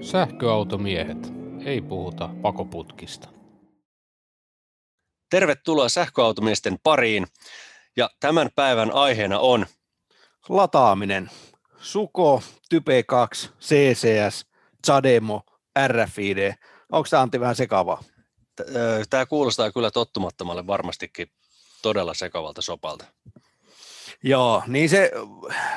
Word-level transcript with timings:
Sähköautomiehet. 0.00 1.32
Ei 1.64 1.80
puhuta 1.80 2.30
pakoputkista. 2.42 3.28
Tervetuloa 5.30 5.88
sähköautomiesten 5.88 6.78
pariin. 6.82 7.26
Ja 7.96 8.10
tämän 8.20 8.50
päivän 8.54 8.90
aiheena 8.94 9.38
on 9.38 9.66
lataaminen. 10.48 11.30
Suko, 11.80 12.42
Type 12.68 13.02
2, 13.02 13.50
CCS, 13.60 14.46
Zademo, 14.86 15.42
RFID. 15.88 16.54
Onko 16.92 17.06
tämä 17.10 17.22
Antti 17.22 17.40
vähän 17.40 17.56
sekavaa? 17.56 18.02
Tämä 19.10 19.26
kuulostaa 19.26 19.72
kyllä 19.72 19.90
tottumattomalle 19.90 20.66
varmastikin 20.66 21.30
todella 21.82 22.14
sekavalta 22.14 22.62
sopalta. 22.62 23.04
Joo, 24.24 24.62
niin 24.66 24.88
se, 24.88 25.10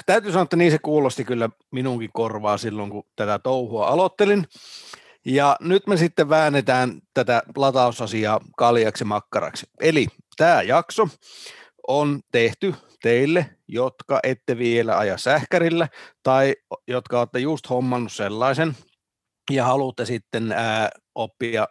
täytyy 0.06 0.32
sanoa, 0.32 0.44
että 0.44 0.56
niin 0.56 0.72
se 0.72 0.80
kuulosti 0.80 1.26
kyllä 1.26 1.50
minunkin 1.72 2.10
korvaa 2.14 2.58
silloin, 2.58 2.90
kun 2.90 3.04
tätä 3.16 3.40
touhua 3.40 3.88
aloittelin. 3.88 4.46
Ja 5.26 5.58
nyt 5.60 5.88
me 5.88 5.98
sitten 5.98 6.30
väännetään 6.30 7.02
tätä 7.14 7.44
latausasiaa 7.56 8.40
kaljaksi 8.58 9.04
makkaraksi. 9.04 9.66
Eli 9.80 10.08
tämä 10.38 10.62
jakso 10.62 11.08
on 11.88 12.20
tehty 12.32 12.74
teille, 13.02 13.46
jotka 13.68 14.20
ette 14.24 14.58
vielä 14.58 14.98
aja 14.98 15.18
sähkärillä 15.18 15.88
tai 16.24 16.56
jotka 16.88 17.20
olette 17.20 17.40
just 17.40 17.70
hommannut 17.70 18.12
sellaisen 18.12 18.76
ja 19.52 19.66
haluatte 19.66 20.06
sitten 20.06 20.52
ää, 20.52 20.90
oppia 21.16 21.68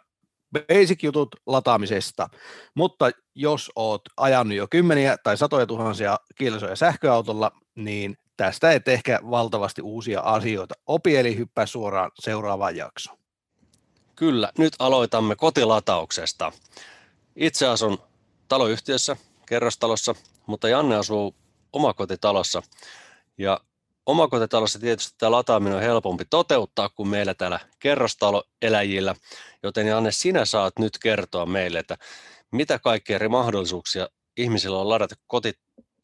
basic-jutut 0.59 1.35
lataamisesta, 1.45 2.29
mutta 2.75 3.11
jos 3.35 3.71
oot 3.75 4.01
ajanut 4.17 4.57
jo 4.57 4.67
kymmeniä 4.67 5.17
tai 5.23 5.37
satoja 5.37 5.65
tuhansia 5.65 6.19
kilsoja 6.35 6.75
sähköautolla, 6.75 7.51
niin 7.75 8.17
tästä 8.37 8.71
et 8.71 8.87
ehkä 8.87 9.19
valtavasti 9.29 9.81
uusia 9.81 10.19
asioita 10.19 10.75
opi, 10.87 11.17
eli 11.17 11.37
hyppää 11.37 11.65
suoraan 11.65 12.11
seuraavaan 12.19 12.75
jaksoon. 12.75 13.17
Kyllä, 14.15 14.51
nyt 14.57 14.73
aloitamme 14.79 15.35
kotilatauksesta. 15.35 16.51
Itse 17.35 17.67
asun 17.67 17.97
taloyhtiössä, 18.47 19.17
kerrostalossa, 19.45 20.15
mutta 20.47 20.69
Janne 20.69 20.95
asuu 20.95 21.35
omakotitalossa. 21.73 22.61
Ja 23.37 23.59
omakotitalossa 24.05 24.79
tietysti 24.79 25.15
tämä 25.17 25.31
lataaminen 25.31 25.77
on 25.77 25.83
helpompi 25.83 26.25
toteuttaa 26.29 26.89
kuin 26.89 27.09
meillä 27.09 27.33
täällä 27.33 27.59
kerrostaloeläjillä, 27.79 29.15
joten 29.63 29.87
Janne, 29.87 30.11
sinä 30.11 30.45
saat 30.45 30.79
nyt 30.79 30.97
kertoa 30.97 31.45
meille, 31.45 31.79
että 31.79 31.97
mitä 32.51 32.79
kaikkia 32.79 33.15
eri 33.15 33.29
mahdollisuuksia 33.29 34.09
ihmisillä 34.37 34.79
on 34.79 34.89
ladata 34.89 35.15
koti, 35.27 35.53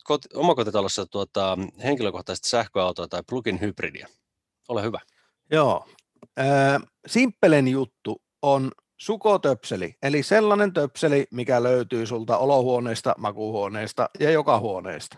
koti, 0.04 0.28
omakotitalossa 0.34 1.06
tuota, 1.06 1.58
henkilökohtaista 1.84 2.50
sähköautoa 2.50 3.08
tai 3.08 3.24
plugin 3.30 3.62
hybridiä. 3.62 4.08
Ole 4.68 4.84
hyvä. 4.84 5.00
Joo. 5.52 5.88
Äh, 6.40 6.82
simppelen 7.08 7.68
juttu 7.68 8.22
on 8.42 8.72
sukotöpseli, 9.02 9.96
eli 10.04 10.24
sellainen 10.24 10.74
töpseli, 10.74 11.28
mikä 11.32 11.64
löytyy 11.64 12.06
sulta 12.06 12.38
olohuoneesta, 12.38 13.16
makuhuoneesta 13.18 14.10
ja 14.20 14.32
joka 14.32 14.60
huoneesta. 14.60 15.18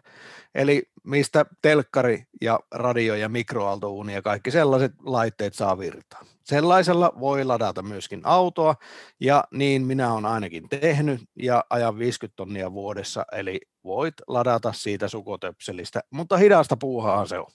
Eli 0.55 0.83
mistä 1.03 1.45
telkkari 1.61 2.23
ja 2.41 2.59
radio 2.71 3.15
ja 3.15 3.29
mikroaaltouuni 3.29 4.13
ja 4.13 4.21
kaikki 4.21 4.51
sellaiset 4.51 4.91
laitteet 5.05 5.53
saa 5.53 5.79
virtaa. 5.79 6.25
Sellaisella 6.43 7.13
voi 7.19 7.43
ladata 7.43 7.81
myöskin 7.81 8.21
autoa 8.23 8.75
ja 9.19 9.43
niin 9.51 9.85
minä 9.85 10.13
olen 10.13 10.25
ainakin 10.25 10.69
tehnyt 10.69 11.21
ja 11.35 11.63
ajan 11.69 11.97
50 11.97 12.35
tonnia 12.35 12.73
vuodessa, 12.73 13.25
eli 13.31 13.61
voit 13.83 14.15
ladata 14.27 14.73
siitä 14.73 15.07
sukotöpselistä, 15.07 16.03
mutta 16.09 16.37
hidasta 16.37 16.77
puuhaa 16.77 17.25
se 17.25 17.39
on. 17.39 17.51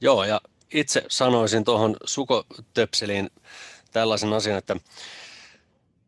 Joo 0.00 0.24
ja 0.24 0.40
itse 0.74 1.04
sanoisin 1.08 1.64
tuohon 1.64 1.96
sukotöpseliin 2.04 3.30
tällaisen 3.92 4.32
asian, 4.32 4.58
että 4.58 4.76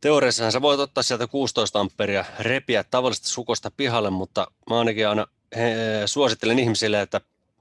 teoriassahan 0.07 0.53
sä 0.53 0.63
voit 0.63 0.81
ottaa 0.81 1.03
sieltä 1.03 1.27
16 1.27 1.81
amperia, 1.81 2.25
repiä 2.39 2.85
tavallista 2.85 3.29
sukosta 3.29 3.71
pihalle, 3.77 4.11
mutta 4.11 4.47
mä 4.71 4.79
ainakin 4.79 5.09
aina 5.09 5.27
he, 5.57 5.75
suosittelen 6.07 6.59
ihmisille, 6.59 7.01
että 7.01 7.21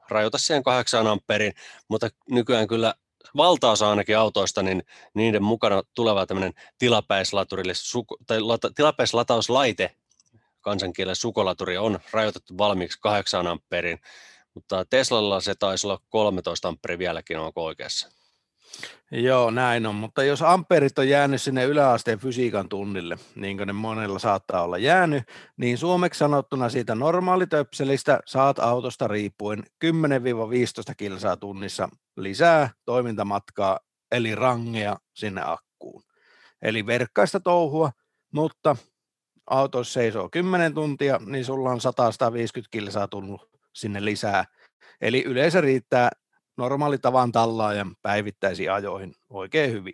rajoita 0.10 0.38
siihen 0.38 0.64
8 0.64 1.08
amperin, 1.08 1.54
mutta 1.88 2.10
nykyään 2.30 2.68
kyllä 2.68 2.94
valtaosa 3.38 3.90
ainakin 3.90 4.18
autoista, 4.18 4.64
niin 4.64 4.84
niiden 5.14 5.44
mukana 5.44 5.84
tuleva 5.94 6.26
tämmöinen 6.26 6.54
tilapäislaturille, 6.78 7.74
tai 8.28 8.42
lata, 8.42 8.72
tilapäislatauslaite, 8.72 9.96
kansankielellä 10.62 11.16
sukolaturi, 11.16 11.78
on 11.78 12.00
rajoitettu 12.12 12.58
valmiiksi 12.58 13.00
8 13.02 13.48
amperin, 13.48 14.00
mutta 14.54 14.86
Teslalla 14.90 15.42
se 15.42 15.56
taisi 15.56 15.88
olla 15.88 16.02
13 16.10 16.68
amperia 16.68 16.98
vieläkin, 16.98 17.40
onko 17.40 17.66
oikeassa? 17.66 18.15
Joo, 19.12 19.52
näin 19.52 19.86
on, 19.86 19.96
mutta 19.96 20.24
jos 20.24 20.42
amperit 20.42 21.00
on 21.00 21.10
jäänyt 21.10 21.42
sinne 21.42 21.64
yläasteen 21.64 22.20
fysiikan 22.20 22.70
tunnille, 22.70 23.18
niin 23.36 23.58
kuin 23.58 23.68
ne 23.68 23.74
monella 23.74 24.20
saattaa 24.20 24.64
olla 24.64 24.78
jäänyt, 24.78 25.24
niin 25.58 25.78
suomeksi 25.78 26.18
sanottuna 26.18 26.70
siitä 26.70 26.96
normaalitöpselistä 26.96 28.20
saat 28.26 28.60
autosta 28.60 29.08
riippuen 29.08 29.64
10-15 29.86 29.88
kilsaa 30.98 31.38
tunnissa 31.38 31.90
lisää 32.18 32.70
toimintamatkaa, 32.86 33.80
eli 34.12 34.36
rangea 34.36 34.98
sinne 35.14 35.42
akkuun. 35.46 36.04
Eli 36.62 36.86
verkkaista 36.86 37.40
touhua, 37.40 37.92
mutta 38.34 38.76
auto 39.50 39.84
seisoo 39.84 40.30
10 40.30 40.74
tuntia, 40.74 41.20
niin 41.26 41.46
sulla 41.46 41.70
on 41.70 41.80
100-150 42.60 42.68
kilsaa 42.72 43.08
tullut 43.08 43.50
sinne 43.74 44.06
lisää. 44.06 44.46
Eli 45.02 45.24
yleensä 45.24 45.62
riittää 45.62 46.10
normaali 46.58 46.98
tavan 46.98 47.32
tallaajan 47.32 47.96
päivittäisiin 48.02 48.72
ajoihin 48.72 49.14
oikein 49.30 49.72
hyvin. 49.72 49.94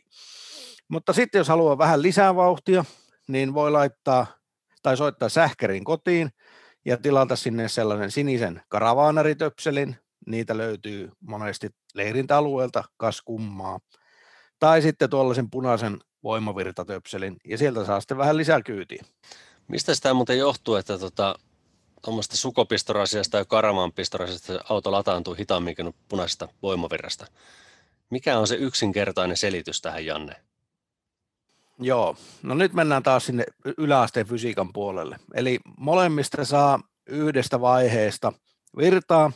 Mutta 0.88 1.14
sitten 1.14 1.40
jos 1.40 1.48
haluaa 1.48 1.78
vähän 1.78 2.02
lisää 2.02 2.36
vauhtia, 2.36 2.86
niin 3.28 3.54
voi 3.54 3.72
laittaa 3.72 4.28
tai 4.84 4.98
soittaa 4.98 5.30
sähkärin 5.30 5.84
kotiin 5.84 6.30
ja 6.86 6.98
tilata 6.98 7.36
sinne 7.36 7.68
sellainen 7.68 8.12
sinisen 8.12 8.62
karavaanaritöpselin. 8.70 9.96
Niitä 10.28 10.58
löytyy 10.58 11.12
monesti 11.20 11.70
leirintäalueelta, 11.94 12.84
kas 12.98 13.22
kummaa. 13.22 13.80
Tai 14.60 14.82
sitten 14.82 15.10
tuollaisen 15.10 15.50
punaisen 15.50 16.00
voimavirtatöpselin 16.24 17.38
ja 17.48 17.58
sieltä 17.58 17.86
saa 17.86 18.00
sitten 18.00 18.18
vähän 18.18 18.38
lisää 18.38 18.62
kyytiä. 18.62 19.04
Mistä 19.68 19.96
sitä 19.96 20.14
muuten 20.14 20.38
johtuu, 20.38 20.76
että 20.76 20.98
tota, 20.98 21.36
tuommoista 22.02 22.38
sukopistorasiasta 22.38 23.38
ja 23.38 23.46
karavanpistorasiasta 23.46 24.66
auto 24.70 24.92
lataantuu 24.92 25.34
hitaammin 25.34 25.76
kuin 25.76 25.96
punaisesta 26.10 26.48
voimavirrasta. 26.62 27.28
Mikä 28.10 28.38
on 28.38 28.48
se 28.48 28.56
yksinkertainen 28.56 29.38
selitys 29.38 29.82
tähän, 29.82 30.06
Janne? 30.06 30.36
Joo, 31.80 32.16
no 32.44 32.54
nyt 32.56 32.74
mennään 32.74 33.04
taas 33.04 33.26
sinne 33.26 33.44
yläasteen 33.78 34.28
fysiikan 34.28 34.74
puolelle. 34.74 35.20
Eli 35.34 35.60
molemmista 35.78 36.46
saa 36.46 36.80
yhdestä 37.08 37.62
vaiheesta 37.62 38.34
virtaa 38.78 39.32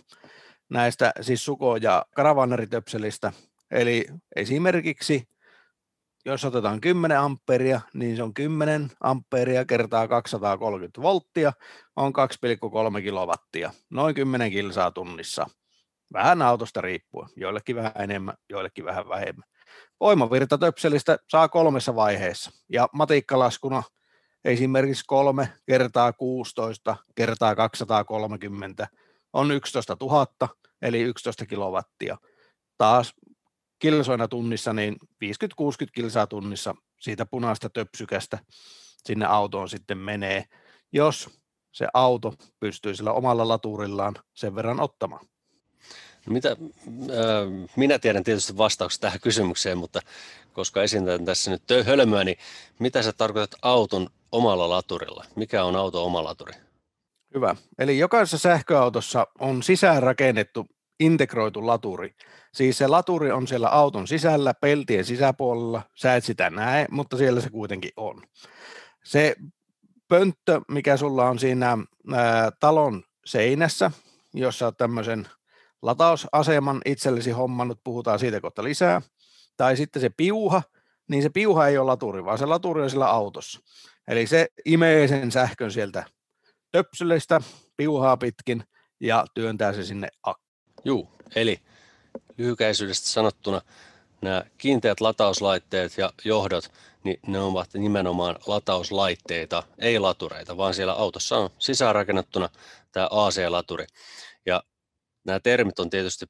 näistä 0.69 1.13
siis 1.21 1.45
suko- 1.45 1.77
ja 1.77 2.05
karavanneritöpselistä. 2.15 3.33
Eli 3.71 4.05
esimerkiksi 4.35 5.27
jos 6.25 6.45
otetaan 6.45 6.81
10 6.81 7.19
amperia, 7.19 7.81
niin 7.93 8.15
se 8.15 8.23
on 8.23 8.33
10 8.33 8.91
amperia 9.01 9.65
kertaa 9.65 10.07
230 10.07 11.01
volttia, 11.01 11.53
on 11.95 12.13
2,3 12.95 13.01
kilowattia, 13.01 13.71
noin 13.89 14.15
10 14.15 14.51
kilsaa 14.51 14.91
tunnissa. 14.91 15.47
Vähän 16.13 16.41
autosta 16.41 16.81
riippuen, 16.81 17.29
joillekin 17.35 17.75
vähän 17.75 17.91
enemmän, 17.99 18.35
joillekin 18.49 18.85
vähän 18.85 19.09
vähemmän. 19.09 19.49
Voimavirta 19.99 20.57
töpselistä 20.57 21.17
saa 21.29 21.47
kolmessa 21.47 21.95
vaiheessa, 21.95 22.51
ja 22.69 22.89
matiikkalaskuna 22.93 23.83
esimerkiksi 24.45 25.03
3 25.07 25.53
kertaa 25.65 26.13
16 26.13 26.95
kertaa 27.15 27.55
230 27.55 28.87
on 29.33 29.51
11 29.51 29.97
000, 30.01 30.27
eli 30.81 31.01
11 31.01 31.45
kilowattia. 31.45 32.17
Taas 32.77 33.13
kilsoina 33.79 34.27
tunnissa, 34.27 34.73
niin 34.73 34.95
50-60 35.01 35.07
kilsaa 35.93 36.27
tunnissa 36.27 36.75
siitä 36.99 37.25
punaista 37.25 37.69
töpsykästä 37.69 38.39
sinne 39.05 39.25
autoon 39.25 39.69
sitten 39.69 39.97
menee, 39.97 40.45
jos 40.91 41.29
se 41.71 41.87
auto 41.93 42.33
pystyy 42.59 42.95
sillä 42.95 43.11
omalla 43.11 43.47
laturillaan 43.47 44.15
sen 44.33 44.55
verran 44.55 44.79
ottamaan. 44.79 45.25
No 46.25 46.33
mitä, 46.33 46.49
äh, 46.49 47.69
minä 47.75 47.99
tiedän 47.99 48.23
tietysti 48.23 48.57
vastaukset 48.57 49.01
tähän 49.01 49.19
kysymykseen, 49.19 49.77
mutta 49.77 49.99
koska 50.53 50.83
esitän 50.83 51.25
tässä 51.25 51.51
nyt 51.51 51.63
hölmöä, 51.85 52.23
niin 52.23 52.37
mitä 52.79 53.03
sä 53.03 53.13
tarkoitat 53.13 53.59
auton 53.61 54.09
omalla 54.31 54.69
laturilla? 54.69 55.25
Mikä 55.35 55.63
on 55.63 55.75
auto 55.75 56.05
oma 56.05 56.23
laturi? 56.23 56.53
Hyvä. 57.35 57.55
Eli 57.77 57.99
jokaisessa 57.99 58.37
sähköautossa 58.37 59.27
on 59.39 59.63
sisään 59.63 60.03
rakennettu 60.03 60.65
integroitu 60.99 61.67
laturi. 61.67 62.15
Siis 62.53 62.77
se 62.77 62.87
laturi 62.87 63.31
on 63.31 63.47
siellä 63.47 63.69
auton 63.69 64.07
sisällä, 64.07 64.53
peltien 64.53 65.05
sisäpuolella, 65.05 65.81
sä 65.95 66.15
et 66.15 66.23
sitä 66.23 66.49
näe, 66.49 66.85
mutta 66.91 67.17
siellä 67.17 67.41
se 67.41 67.49
kuitenkin 67.49 67.91
on. 67.97 68.21
Se 69.03 69.35
pönttö, 70.07 70.61
mikä 70.67 70.97
sulla 70.97 71.29
on 71.29 71.39
siinä 71.39 71.77
ää, 72.13 72.51
talon 72.59 73.03
seinässä, 73.25 73.91
jossa 74.33 74.71
tämmöisen 74.71 75.27
latausaseman 75.81 76.81
itsellesi 76.85 77.31
hommannut, 77.31 77.79
puhutaan 77.83 78.19
siitä 78.19 78.41
kohta 78.41 78.63
lisää, 78.63 79.01
tai 79.57 79.77
sitten 79.77 80.01
se 80.01 80.09
piuha, 80.09 80.61
niin 81.09 81.23
se 81.23 81.29
piuha 81.29 81.67
ei 81.67 81.77
ole 81.77 81.85
laturi, 81.85 82.25
vaan 82.25 82.37
se 82.37 82.45
laturi 82.45 82.81
on 82.81 82.89
sillä 82.89 83.09
autossa. 83.09 83.59
Eli 84.07 84.27
se 84.27 84.47
imee 84.65 85.07
sen 85.07 85.31
sähkön 85.31 85.71
sieltä 85.71 86.05
töpsylistä 86.71 87.41
piuhaa 87.77 88.17
pitkin 88.17 88.63
ja 88.99 89.25
työntää 89.33 89.73
se 89.73 89.83
sinne 89.83 90.07
akkuun. 90.23 90.44
Juu, 90.85 91.09
eli 91.35 91.59
lyhykäisyydestä 92.37 93.07
sanottuna 93.07 93.61
nämä 94.21 94.43
kiinteät 94.57 95.01
latauslaitteet 95.01 95.97
ja 95.97 96.13
johdot, 96.25 96.71
niin 97.03 97.19
ne 97.27 97.39
ovat 97.39 97.73
nimenomaan 97.73 98.35
latauslaitteita, 98.47 99.63
ei 99.79 99.99
latureita, 99.99 100.57
vaan 100.57 100.73
siellä 100.73 100.93
autossa 100.93 101.37
on 101.37 101.49
sisäänrakennettuna 101.59 102.49
tämä 102.91 103.07
AC-laturi. 103.11 103.85
Ja 104.45 104.63
nämä 105.23 105.39
termit 105.39 105.79
on 105.79 105.89
tietysti, 105.89 106.25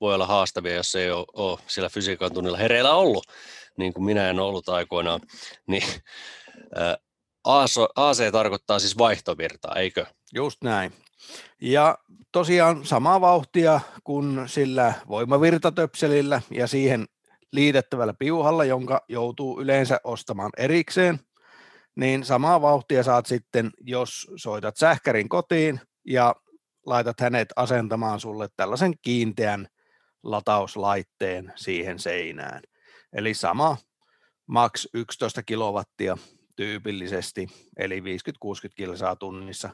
voi 0.00 0.14
olla 0.14 0.26
haastavia, 0.26 0.74
jos 0.74 0.94
ei 0.94 1.10
ole, 1.10 1.26
ole 1.32 1.58
sillä 1.66 1.88
fysiikan 1.88 2.34
tunnilla 2.34 2.58
hereillä 2.58 2.94
ollut, 2.94 3.26
niin 3.76 3.92
kuin 3.94 4.04
minä 4.04 4.30
en 4.30 4.40
ollut 4.40 4.68
aikoinaan, 4.68 5.20
niin 5.66 5.84
AC 7.94 8.32
tarkoittaa 8.32 8.78
siis 8.78 8.98
vaihtovirtaa, 8.98 9.74
eikö? 9.74 10.06
Just 10.34 10.62
näin. 10.62 11.03
Ja 11.60 11.98
tosiaan 12.32 12.86
samaa 12.86 13.20
vauhtia 13.20 13.80
kuin 14.04 14.48
sillä 14.48 14.92
voimavirtatöpselillä 15.08 16.42
ja 16.50 16.66
siihen 16.66 17.06
liitettävällä 17.52 18.14
piuhalla, 18.18 18.64
jonka 18.64 19.04
joutuu 19.08 19.60
yleensä 19.60 20.00
ostamaan 20.04 20.50
erikseen, 20.56 21.20
niin 21.96 22.24
samaa 22.24 22.60
vauhtia 22.60 23.02
saat 23.02 23.26
sitten, 23.26 23.70
jos 23.80 24.30
soitat 24.36 24.76
sähkärin 24.76 25.28
kotiin 25.28 25.80
ja 26.06 26.34
laitat 26.86 27.20
hänet 27.20 27.48
asentamaan 27.56 28.20
sulle 28.20 28.48
tällaisen 28.56 28.94
kiinteän 29.02 29.68
latauslaitteen 30.22 31.52
siihen 31.56 31.98
seinään. 31.98 32.62
Eli 33.12 33.34
sama 33.34 33.76
max 34.46 34.86
11 34.94 35.42
kilowattia 35.42 36.18
tyypillisesti, 36.56 37.48
eli 37.76 38.00
50-60 38.00 38.04
kilsaa 38.76 39.16
tunnissa 39.16 39.70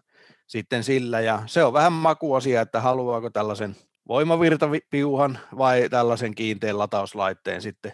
sitten 0.50 0.85
sillä, 0.85 1.20
ja 1.20 1.43
se 1.47 1.64
on 1.64 1.73
vähän 1.73 1.93
makuasia, 1.93 2.61
että 2.61 2.81
haluaako 2.81 3.31
tällaisen 3.31 3.76
voimavirtapiuhan 4.08 5.38
vai 5.58 5.88
tällaisen 5.91 6.35
kiinteän 6.35 6.79
latauslaitteen 6.79 7.62
sitten 7.62 7.93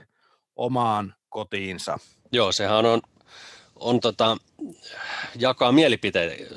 omaan 0.57 1.15
kotiinsa. 1.29 1.99
Joo, 2.33 2.53
sehän 2.53 2.87
on, 2.87 3.03
on 3.77 4.01
tota, 4.01 4.37
jakaa 5.39 5.73
mielipiteitä. 5.73 6.55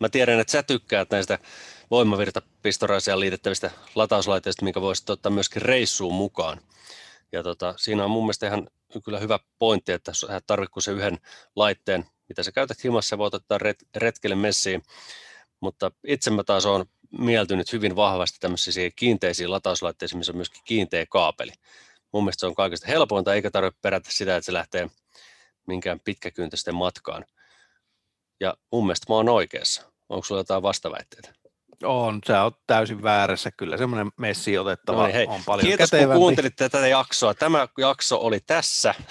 Mä 0.00 0.08
tiedän, 0.08 0.40
että 0.40 0.50
sä 0.50 0.62
tykkäät 0.62 1.10
näistä 1.10 1.38
voimavirtapistoraisia 1.90 3.20
liitettävistä 3.20 3.70
latauslaitteista, 3.94 4.64
mikä 4.64 4.80
voisi 4.80 5.04
ottaa 5.08 5.32
myöskin 5.32 5.62
reissuun 5.62 6.14
mukaan. 6.14 6.60
Ja 7.32 7.42
tota, 7.42 7.74
siinä 7.76 8.04
on 8.04 8.10
mun 8.10 8.22
mielestä 8.22 8.46
ihan 8.46 8.68
kyllä 9.04 9.18
hyvä 9.18 9.38
pointti, 9.58 9.92
että 9.92 10.14
sä 10.14 10.40
tarvitset 10.46 10.84
se 10.84 10.92
yhden 10.92 11.18
laitteen, 11.56 12.04
mitä 12.28 12.42
sä 12.42 12.52
käytät 12.52 12.84
himassa, 12.84 13.18
voit 13.18 13.34
ottaa 13.34 13.58
ret- 13.58 13.88
retkelle 13.96 14.36
messiin. 14.36 14.82
Mutta 15.60 15.90
itse 16.06 16.30
mä 16.30 16.44
taas 16.44 16.66
on 16.66 16.84
mieltynyt 17.18 17.72
hyvin 17.72 17.96
vahvasti 17.96 18.38
tämmöisiin 18.40 18.92
kiinteisiin 18.96 19.50
latauslaitteisiin, 19.50 20.18
missä 20.18 20.32
on 20.32 20.36
myöskin 20.36 20.62
kiinteä 20.64 21.06
kaapeli. 21.10 21.52
Mun 22.12 22.24
mielestä 22.24 22.40
se 22.40 22.46
on 22.46 22.54
kaikista 22.54 22.86
helpointa, 22.86 23.34
eikä 23.34 23.50
tarvitse 23.50 23.78
perätä 23.82 24.08
sitä, 24.12 24.36
että 24.36 24.46
se 24.46 24.52
lähtee 24.52 24.90
minkään 25.66 26.00
pitkäkyntäisten 26.00 26.74
matkaan. 26.74 27.24
Ja 28.40 28.54
mun 28.72 28.86
mielestä 28.86 29.06
mä 29.08 29.14
oon 29.14 29.28
oikeassa. 29.28 29.82
Onko 30.08 30.24
sulla 30.24 30.40
jotain 30.40 30.62
vastaväitteitä? 30.62 31.32
On, 31.82 32.20
sä 32.26 32.42
oot 32.42 32.58
täysin 32.66 33.02
väärässä. 33.02 33.50
Kyllä 33.50 33.76
semmoinen 33.76 34.12
messi 34.18 34.58
otettava 34.58 34.98
no 34.98 35.06
niin, 35.06 35.14
hei, 35.14 35.26
on 35.26 35.40
paljon 35.46 35.66
Kiitos 35.66 35.90
kätevämpi. 35.90 36.12
kun 36.12 36.20
kuuntelitte 36.20 36.68
tätä 36.68 36.88
jaksoa. 36.88 37.34
Tämä 37.34 37.68
jakso 37.78 38.18
oli 38.20 38.40
tässä. 38.40 38.94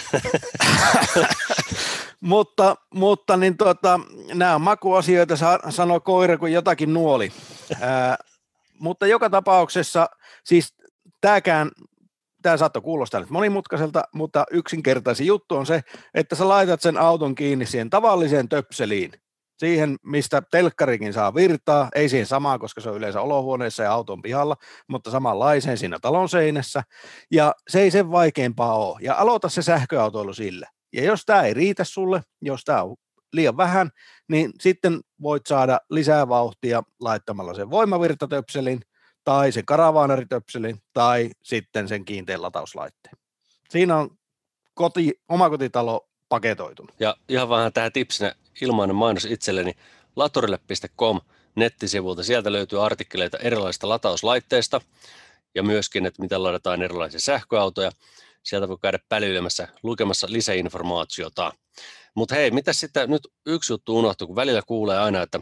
mutta 2.24 2.76
mutta 2.94 3.38
niin 3.38 3.58
tuota, 3.58 4.00
nämä 4.34 4.56
on 4.56 4.62
makuasioita, 4.62 5.36
sanoo 5.70 6.00
koira 6.00 6.38
kuin 6.38 6.54
jotakin 6.54 6.94
nuoli. 6.94 7.32
Ää, 7.82 8.18
mutta 8.80 9.08
joka 9.08 9.30
tapauksessa, 9.30 10.10
siis 10.44 10.76
tämäkään, 11.22 11.72
tämä 12.42 12.58
saattoi 12.58 12.82
kuulostaa 12.82 13.20
nyt 13.20 13.30
monimutkaiselta, 13.30 14.04
mutta 14.14 14.46
yksinkertaisin 14.52 15.28
juttu 15.28 15.56
on 15.56 15.66
se, 15.66 15.82
että 16.14 16.36
sä 16.36 16.48
laitat 16.48 16.82
sen 16.82 16.98
auton 16.98 17.36
kiinni 17.36 17.66
siihen 17.66 17.90
tavalliseen 17.90 18.50
töpseliin, 18.50 19.12
siihen, 19.58 19.96
mistä 20.04 20.42
telkkarikin 20.52 21.14
saa 21.14 21.36
virtaa, 21.36 21.90
ei 21.96 22.10
siihen 22.10 22.28
samaan, 22.28 22.60
koska 22.60 22.82
se 22.82 22.90
on 22.90 22.98
yleensä 22.98 23.22
olohuoneessa 23.22 23.84
ja 23.84 23.94
auton 23.94 24.22
pihalla, 24.22 24.56
mutta 24.88 25.12
samanlaiseen 25.12 25.78
siinä 25.78 25.98
talon 26.02 26.30
seinässä, 26.30 26.84
ja 27.32 27.54
se 27.68 27.82
ei 27.82 27.92
sen 27.92 28.12
vaikeampaa 28.12 28.74
ole, 28.74 29.00
ja 29.02 29.16
aloita 29.16 29.50
se 29.50 29.62
sähköautoilu 29.62 30.34
sillä. 30.34 30.68
Ja 30.94 31.04
jos 31.04 31.26
tämä 31.26 31.42
ei 31.42 31.54
riitä 31.54 31.84
sulle, 31.84 32.22
jos 32.42 32.64
tämä 32.64 32.84
on 32.84 32.96
liian 33.34 33.58
vähän, 33.58 33.90
niin 34.28 34.52
sitten 34.62 35.02
voit 35.22 35.48
saada 35.48 35.80
lisää 35.90 36.30
vauhtia 36.30 36.84
laittamalla 37.00 37.54
sen 37.54 37.72
voimavirtatöpselin 37.72 38.82
tai 39.24 39.52
sen 39.52 39.66
karavaanaritöpselin 39.66 40.78
tai 40.94 41.30
sitten 41.44 41.88
sen 41.88 42.06
kiinteän 42.06 42.42
latauslaitteen. 42.42 43.16
Siinä 43.70 43.98
on 43.98 44.18
koti, 44.74 45.22
omakotitalo 45.30 46.10
paketoitunut. 46.30 46.96
Ja 47.00 47.16
ihan 47.30 47.50
vähän 47.50 47.74
tähän 47.74 47.92
tipsinä 47.92 48.36
ilmainen 48.62 48.96
mainos 48.96 49.26
itselleni 49.26 49.74
laturille.com 50.16 51.22
nettisivulta. 51.56 52.24
Sieltä 52.24 52.52
löytyy 52.52 52.86
artikkeleita 52.86 53.38
erilaisista 53.38 53.90
latauslaitteista 53.90 54.82
ja 55.56 55.64
myöskin, 55.64 56.06
että 56.06 56.22
miten 56.22 56.44
ladataan 56.44 56.82
erilaisia 56.82 57.20
sähköautoja. 57.20 57.92
Sieltä 58.44 58.68
voi 58.68 58.78
käydä 58.82 59.00
pälyilemässä 59.10 59.68
lukemassa 59.84 60.28
lisäinformaatiota. 60.30 61.54
Mutta 62.16 62.36
hei, 62.36 62.52
mitä 62.52 62.74
sitten 62.74 63.10
nyt 63.10 63.28
yksi 63.46 63.74
juttu 63.74 64.00
unohtuu, 64.00 64.28
kun 64.28 64.36
välillä 64.36 64.62
kuulee 64.68 65.00
aina, 65.00 65.22
että 65.22 65.40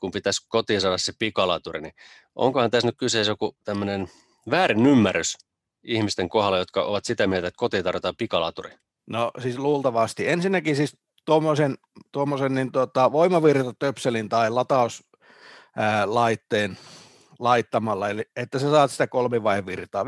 kun 0.00 0.10
pitäisi 0.10 0.46
kotiin 0.48 0.80
saada 0.80 0.98
se 0.98 1.12
pikalaturi, 1.18 1.80
niin 1.80 1.94
onkohan 2.34 2.70
tässä 2.70 2.88
nyt 2.88 2.98
kyseessä 2.98 3.32
joku 3.32 3.56
tämmöinen 3.64 4.08
väärin 4.50 4.86
ymmärrys 4.86 5.36
ihmisten 5.82 6.28
kohdalla, 6.28 6.58
jotka 6.58 6.82
ovat 6.82 7.04
sitä 7.04 7.26
mieltä, 7.26 7.48
että 7.48 7.58
kotiin 7.58 7.84
tarvitaan 7.84 8.16
pikalaturi? 8.18 8.70
No 9.06 9.30
siis 9.42 9.58
luultavasti. 9.58 10.28
Ensinnäkin 10.28 10.76
siis 10.76 10.96
tuommoisen, 11.24 11.74
tuommoisen 12.12 12.54
niin 12.54 12.72
tota, 12.72 13.12
voimavirtatöpselin 13.12 14.28
tai 14.28 14.50
latauslaitteen 14.50 16.78
laittamalla, 17.42 18.08
eli 18.08 18.24
että 18.36 18.58
sä 18.58 18.70
saat 18.70 18.90
sitä 18.90 19.06
kolmivaihevirtaa, 19.06 20.02
50-60 20.02 20.06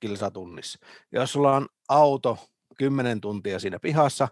kilsaa 0.00 0.30
tunnissa. 0.30 0.78
Jos 1.12 1.32
sulla 1.32 1.56
on 1.56 1.68
auto 1.88 2.38
10 2.78 3.20
tuntia 3.20 3.58
siinä 3.58 3.78
pihassa, 3.78 4.28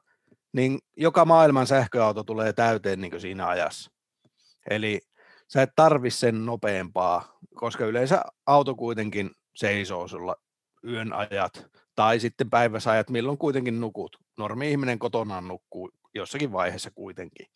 niin 0.52 0.78
joka 0.96 1.24
maailman 1.24 1.66
sähköauto 1.66 2.24
tulee 2.24 2.52
täyteen 2.52 3.00
niin 3.00 3.20
siinä 3.20 3.46
ajassa. 3.48 3.90
Eli 4.70 5.00
sä 5.48 5.62
et 5.62 5.70
tarvi 5.76 6.10
sen 6.10 6.46
nopeampaa, 6.46 7.38
koska 7.54 7.86
yleensä 7.86 8.22
auto 8.46 8.74
kuitenkin 8.74 9.30
seisoo 9.56 10.08
sulla 10.08 10.36
yön 10.84 11.12
ajat 11.12 11.66
tai 11.94 12.20
sitten 12.20 12.50
päiväsajat, 12.50 13.10
milloin 13.10 13.38
kuitenkin 13.38 13.80
nukut. 13.80 14.16
Normi-ihminen 14.38 14.98
kotonaan 14.98 15.48
nukkuu 15.48 15.90
jossakin 16.14 16.52
vaiheessa 16.52 16.90
kuitenkin. 16.90 17.46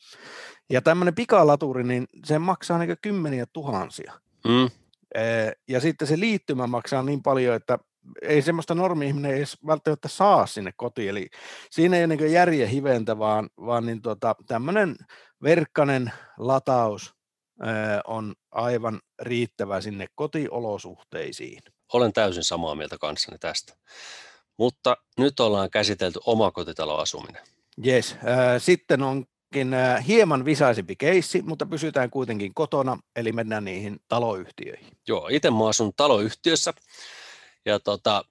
Ja 0.70 0.82
tämmöinen 0.82 1.14
pikalaturi, 1.14 1.84
niin 1.84 2.06
se 2.24 2.38
maksaa 2.38 2.78
niin 2.78 2.96
kymmeniä 3.02 3.46
tuhansia. 3.52 4.12
Mm. 4.44 4.70
Ja 5.68 5.80
sitten 5.80 6.08
se 6.08 6.20
liittymä 6.20 6.66
maksaa 6.66 7.02
niin 7.02 7.22
paljon, 7.22 7.54
että 7.54 7.78
ei 8.22 8.42
semmoista 8.42 8.74
normi-ihminen 8.74 9.34
edes 9.36 9.58
välttämättä 9.66 10.08
saa 10.08 10.46
sinne 10.46 10.72
kotiin. 10.76 11.08
Eli 11.08 11.28
siinä 11.70 11.96
ei 11.96 12.04
ole 12.04 12.16
niin 12.16 12.32
järjen 12.32 12.68
hiventä, 12.68 13.18
vaan, 13.18 13.48
vaan 13.56 13.86
niin 13.86 14.02
tota, 14.02 14.34
tämmöinen 14.46 14.96
verkkainen 15.42 16.12
lataus 16.38 17.14
on 18.06 18.34
aivan 18.50 19.00
riittävä 19.22 19.80
sinne 19.80 20.06
kotiolosuhteisiin. 20.14 21.62
Olen 21.92 22.12
täysin 22.12 22.44
samaa 22.44 22.74
mieltä 22.74 22.96
kanssani 23.00 23.38
tästä. 23.38 23.74
Mutta 24.58 24.96
nyt 25.18 25.40
ollaan 25.40 25.70
käsitelty 25.70 26.18
omakotitaloasuminen. 26.26 27.42
Yes. 27.86 28.16
Sitten 28.58 29.02
onkin 29.02 29.37
hieman 30.06 30.44
visaisempi 30.44 30.96
keissi, 30.96 31.42
mutta 31.42 31.66
pysytään 31.66 32.10
kuitenkin 32.10 32.54
kotona, 32.54 32.98
eli 33.16 33.32
mennään 33.32 33.64
niihin 33.64 34.00
taloyhtiöihin. 34.08 34.92
Joo, 35.08 35.28
itse 35.28 35.50
mä 35.50 35.68
asun 35.68 35.92
taloyhtiössä 35.96 36.74
ja 37.64 37.80
tota, 37.80 38.24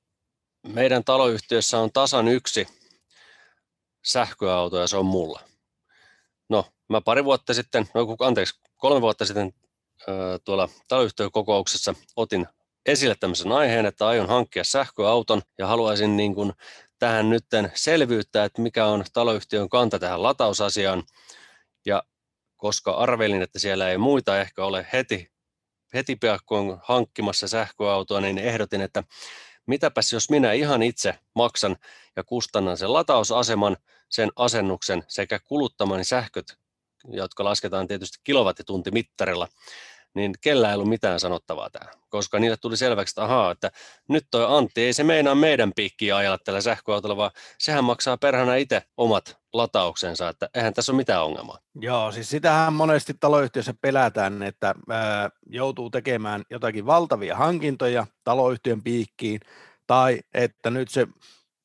meidän 0.67 1.03
taloyhtiössä 1.03 1.79
on 1.79 1.91
tasan 1.91 2.27
yksi 2.27 2.67
sähköauto 4.05 4.77
ja 4.77 4.87
se 4.87 4.97
on 4.97 5.05
mulla. 5.05 5.39
No, 6.49 6.65
mä 6.89 7.01
pari 7.01 7.23
vuotta 7.23 7.53
sitten, 7.53 7.87
no 7.93 8.15
anteeksi, 8.19 8.59
kolme 8.77 9.01
vuotta 9.01 9.25
sitten 9.25 9.53
tuolla 10.45 10.69
taloyhtiökokouksessa 10.87 11.93
otin 12.15 12.47
esille 12.85 13.15
tämmöisen 13.19 13.51
aiheen, 13.51 13.85
että 13.85 14.07
aion 14.07 14.27
hankkia 14.27 14.63
sähköauton 14.63 15.41
ja 15.57 15.67
haluaisin 15.67 16.17
niin 16.17 16.35
kuin 16.35 16.53
tähän 16.99 17.29
nytten 17.29 17.71
selvyyttä, 17.75 18.43
että 18.43 18.61
mikä 18.61 18.85
on 18.85 19.05
taloyhtiön 19.13 19.69
kanta 19.69 19.99
tähän 19.99 20.23
latausasiaan. 20.23 21.03
Ja 21.85 22.03
koska 22.57 22.91
arvelin, 22.91 23.41
että 23.41 23.59
siellä 23.59 23.89
ei 23.89 23.97
muita 23.97 24.41
ehkä 24.41 24.65
ole 24.65 24.87
heti 24.93 25.31
heti 25.93 26.15
piakkoon 26.15 26.79
hankkimassa 26.83 27.47
sähköautoa, 27.47 28.21
niin 28.21 28.37
ehdotin, 28.37 28.81
että 28.81 29.03
mitäpäs 29.65 30.13
jos 30.13 30.29
minä 30.29 30.53
ihan 30.53 30.83
itse 30.83 31.19
maksan 31.35 31.75
ja 32.15 32.23
kustannan 32.23 32.77
sen 32.77 32.93
latausaseman, 32.93 33.77
sen 34.09 34.29
asennuksen 34.35 35.03
sekä 35.07 35.39
kuluttamani 35.39 36.03
sähköt, 36.03 36.57
jotka 37.11 37.43
lasketaan 37.43 37.87
tietysti 37.87 38.17
kilowattituntimittarilla, 38.23 39.47
niin 40.15 40.33
kellä 40.41 40.69
ei 40.69 40.75
ollut 40.75 40.89
mitään 40.89 41.19
sanottavaa 41.19 41.69
tähän, 41.69 41.93
koska 42.09 42.39
niille 42.39 42.57
tuli 42.61 42.77
selväksi, 42.77 43.11
että 43.11 43.23
ahaa, 43.23 43.51
että 43.51 43.71
nyt 44.09 44.27
toi 44.31 44.45
Antti, 44.57 44.81
ei 44.81 44.93
se 44.93 45.03
meinaa 45.03 45.35
meidän 45.35 45.71
piikkiä 45.75 46.17
ajalla 46.17 46.37
tällä 46.37 46.61
sähköautolla, 46.61 47.17
vaan 47.17 47.31
sehän 47.59 47.83
maksaa 47.83 48.17
perhana 48.17 48.55
itse 48.55 48.81
omat 48.97 49.37
latauksensa, 49.53 50.29
että 50.29 50.49
eihän 50.53 50.73
tässä 50.73 50.91
ole 50.91 50.97
mitään 50.97 51.23
ongelmaa. 51.23 51.59
Joo, 51.75 52.11
siis 52.11 52.29
sitähän 52.29 52.73
monesti 52.73 53.13
taloyhtiössä 53.19 53.73
pelätään, 53.81 54.43
että 54.43 54.75
ää, 54.89 55.29
joutuu 55.49 55.89
tekemään 55.89 56.43
jotakin 56.49 56.85
valtavia 56.85 57.35
hankintoja 57.35 58.07
taloyhtiön 58.23 58.83
piikkiin, 58.83 59.39
tai 59.87 60.19
että 60.33 60.69
nyt 60.69 60.89
se 60.89 61.07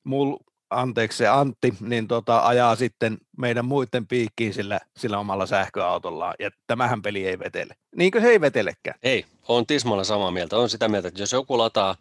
mul, 0.05 0.37
anteeksi 0.81 1.19
se 1.19 1.29
Antti, 1.29 1.75
niin 1.81 2.09
tota, 2.09 2.47
ajaa 2.47 2.77
sitten 2.77 3.19
meidän 3.39 3.65
muiden 3.65 4.07
piikkiin 4.07 4.55
sillä, 4.55 4.81
sillä 4.97 5.19
omalla 5.19 5.47
sähköautollaan, 5.47 6.35
ja 6.39 6.51
tämähän 6.67 7.03
peli 7.03 7.27
ei 7.27 7.39
vetele. 7.39 7.75
Niinkö 7.97 8.21
se 8.21 8.29
ei 8.29 8.41
vetelekään? 8.41 8.99
Ei, 9.03 9.25
on 9.49 9.67
tismalla 9.67 10.05
samaa 10.05 10.31
mieltä. 10.31 10.57
On 10.57 10.71
sitä 10.71 10.89
mieltä, 10.89 11.09
että 11.09 11.23
jos 11.23 11.33
joku 11.33 11.59
lataa 11.59 11.97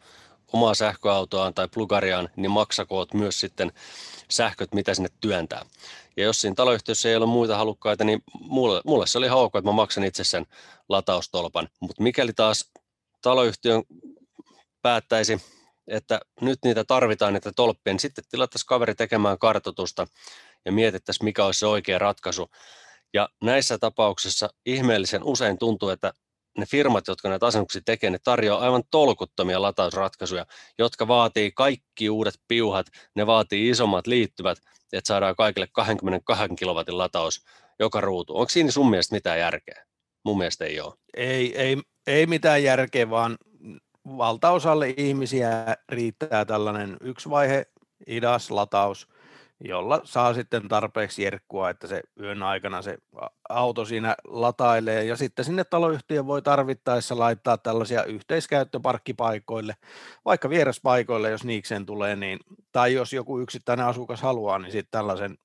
omaa 0.54 0.74
sähköautoaan 0.74 1.54
tai 1.54 1.68
plugariaan, 1.74 2.30
niin 2.36 2.52
maksakoot 2.52 3.14
myös 3.14 3.40
sitten 3.40 3.72
sähköt, 4.30 4.74
mitä 4.74 4.94
sinne 4.94 5.10
työntää. 5.22 5.66
Ja 6.18 6.24
jos 6.24 6.42
siinä 6.42 6.56
taloyhtiössä 6.56 7.10
ei 7.10 7.16
ole 7.16 7.26
muita 7.26 7.58
halukkaita, 7.58 8.04
niin 8.04 8.24
mulle, 8.40 8.82
mulle 8.86 9.08
se 9.08 9.18
oli 9.18 9.30
ok, 9.30 9.56
että 9.56 9.70
mä 9.70 9.72
maksan 9.72 10.04
itse 10.04 10.24
sen 10.24 10.46
lataustolpan. 10.90 11.68
Mutta 11.80 12.04
mikäli 12.04 12.34
taas 12.34 12.72
taloyhtiön 13.22 13.84
päättäisi 14.82 15.42
että 15.92 16.20
nyt 16.42 16.60
niitä 16.66 16.84
tarvitaan, 16.84 17.34
niitä 17.34 17.52
tolppia, 17.56 17.94
niin 17.94 18.00
sitten 18.00 18.24
tilattaisiin 18.32 18.68
kaveri 18.68 18.96
tekemään 18.96 19.40
kartotusta 19.40 20.08
ja 20.66 20.72
mietittäisiin, 20.72 21.26
mikä 21.26 21.46
olisi 21.46 21.60
se 21.60 21.66
oikea 21.66 22.00
ratkaisu. 22.00 22.50
Ja 23.14 23.30
näissä 23.44 23.78
tapauksissa 23.78 24.50
ihmeellisen 24.66 25.24
usein 25.24 25.58
tuntuu, 25.58 25.90
että 25.90 26.14
ne 26.58 26.66
firmat, 26.66 27.08
jotka 27.08 27.30
näitä 27.30 27.46
asennuksia 27.46 27.82
tekee, 27.86 28.10
ne 28.10 28.20
tarjoaa 28.24 28.62
aivan 28.62 28.84
tolkuttomia 28.92 29.62
latausratkaisuja, 29.62 30.46
jotka 30.78 31.08
vaatii 31.08 31.52
kaikki 31.56 32.10
uudet 32.10 32.36
piuhat, 32.48 32.86
ne 33.16 33.28
vaatii 33.28 33.70
isommat 33.70 34.08
liittyvät, 34.08 34.58
että 34.94 35.08
saadaan 35.08 35.36
kaikille 35.36 35.68
22 35.72 36.56
kilowatin 36.56 36.98
lataus 36.98 37.46
joka 37.80 38.02
ruutu. 38.02 38.38
Onko 38.38 38.50
siinä 38.50 38.72
sun 38.72 38.90
mielestä 38.90 39.16
mitään 39.16 39.40
järkeä? 39.40 39.86
Mun 40.26 40.38
mielestä 40.38 40.66
ei 40.66 40.82
ole. 40.82 40.94
Ei, 41.18 41.58
ei, 41.58 41.78
ei 42.08 42.26
mitään 42.26 42.64
järkeä, 42.64 43.10
vaan 43.10 43.38
valtaosalle 44.06 44.94
ihmisiä 44.98 45.78
riittää 45.90 46.46
tällainen 46.46 46.98
yksi 47.02 47.30
vaihe 47.30 47.66
idas 48.08 48.52
lataus, 48.52 49.08
jolla 49.64 50.02
saa 50.04 50.34
sitten 50.34 50.68
tarpeeksi 50.68 51.24
jerkkua, 51.24 51.70
että 51.70 51.88
se 51.88 52.02
yön 52.20 52.44
aikana 52.44 52.82
se 52.82 52.98
auto 53.50 53.86
siinä 53.86 54.16
latailee 54.28 55.04
ja 55.04 55.16
sitten 55.16 55.46
sinne 55.46 55.64
taloyhtiö 55.64 56.26
voi 56.26 56.42
tarvittaessa 56.42 57.20
laittaa 57.20 57.58
tällaisia 57.58 58.04
yhteiskäyttöparkkipaikoille, 58.04 59.76
vaikka 60.26 60.50
vieraspaikoille, 60.50 61.30
jos 61.30 61.44
niikseen 61.44 61.86
tulee, 61.86 62.16
niin, 62.16 62.40
tai 62.72 62.94
jos 62.94 63.14
joku 63.14 63.40
yksittäinen 63.40 63.86
asukas 63.86 64.22
haluaa, 64.22 64.60
niin 64.60 64.72
sitten 64.72 64.92
tällaisen 64.92 65.38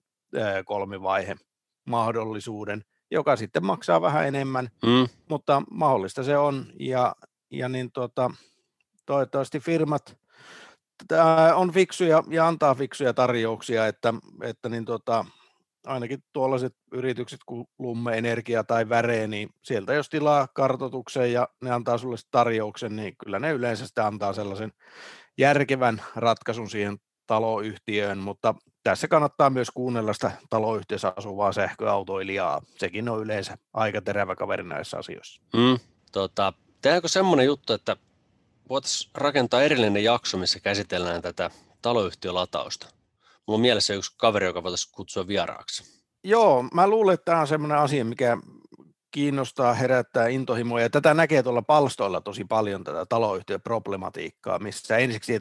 kolmivaihe 0.65 1.37
mahdollisuuden, 1.85 2.85
joka 3.11 3.37
sitten 3.37 3.65
maksaa 3.65 4.01
vähän 4.01 4.27
enemmän, 4.27 4.69
mm. 4.87 5.09
mutta 5.29 5.63
mahdollista 5.71 6.23
se 6.23 6.39
on 6.39 6.67
ja 6.81 7.15
ja 7.51 7.69
niin 7.69 7.93
tuota, 7.93 8.31
toivottavasti 9.07 9.61
firmat 9.61 10.17
on 11.55 11.73
fiksuja 11.73 12.23
ja 12.31 12.49
antaa 12.49 12.75
fiksuja 12.75 13.15
tarjouksia, 13.15 13.87
että, 13.87 14.15
että 14.43 14.69
niin 14.69 14.85
tuota, 14.85 15.25
ainakin 15.87 16.25
tuollaiset 16.33 16.77
yritykset 16.93 17.41
kuin 17.47 17.69
Lumme 17.79 18.19
Energia 18.19 18.65
tai 18.65 18.89
Väre, 18.89 19.27
niin 19.27 19.49
sieltä 19.63 19.95
jos 19.95 20.09
tilaa 20.09 20.49
kartotuksen 20.55 21.33
ja 21.33 21.49
ne 21.63 21.71
antaa 21.71 21.99
sulle 21.99 22.17
tarjouksen, 22.31 22.97
niin 22.97 23.15
kyllä 23.25 23.39
ne 23.39 23.53
yleensä 23.53 23.87
sitä 23.87 24.07
antaa 24.07 24.33
sellaisen 24.33 24.73
järkevän 25.39 26.03
ratkaisun 26.15 26.71
siihen 26.71 26.99
taloyhtiöön, 27.27 28.19
mutta 28.19 28.55
tässä 28.83 29.09
kannattaa 29.09 29.51
myös 29.51 29.71
kuunnella 29.71 30.13
sitä 30.13 30.33
taloyhtiössä 30.51 31.13
asuvaa 31.17 31.53
sähköautoilijaa. 31.53 32.63
Sekin 32.79 33.09
on 33.09 33.23
yleensä 33.23 33.59
aika 33.75 34.03
terävä 34.03 34.37
kaveri 34.37 34.65
näissä 34.65 34.99
asioissa. 34.99 35.43
Mm, 35.57 35.79
tota, 36.13 36.53
Tehdäänkö 36.87 37.09
semmoinen 37.09 37.47
juttu, 37.47 37.73
että 37.73 37.97
voitaisiin 38.69 39.11
rakentaa 39.15 39.63
erillinen 39.63 40.05
jakso, 40.05 40.39
missä 40.39 40.61
käsitellään 40.61 41.23
tätä 41.23 41.51
taloyhtiölatausta? 41.83 42.87
Mulla 43.47 43.57
on 43.57 43.61
mielessä 43.61 43.95
yksi 43.95 44.15
kaveri, 44.17 44.47
joka 44.47 44.63
voitaisiin 44.63 44.93
kutsua 44.95 45.27
vieraaksi. 45.27 46.03
Joo, 46.25 46.63
mä 46.75 46.89
luulen, 46.89 47.15
että 47.15 47.25
tämä 47.25 47.41
on 47.41 47.47
semmoinen 47.47 47.79
asia, 47.79 48.05
mikä 48.05 48.37
kiinnostaa, 49.11 49.75
herättää 49.75 50.29
intohimoja. 50.29 50.85
Ja 50.85 50.91
tätä 50.91 51.15
näkee 51.15 51.43
tuolla 51.43 51.63
palstoilla 51.63 52.21
tosi 52.21 52.45
paljon, 52.45 52.85
tätä 52.85 53.07
taloyhtiöproblematiikkaa, 53.07 54.59
missä 54.59 54.97
ensiksi 54.97 55.41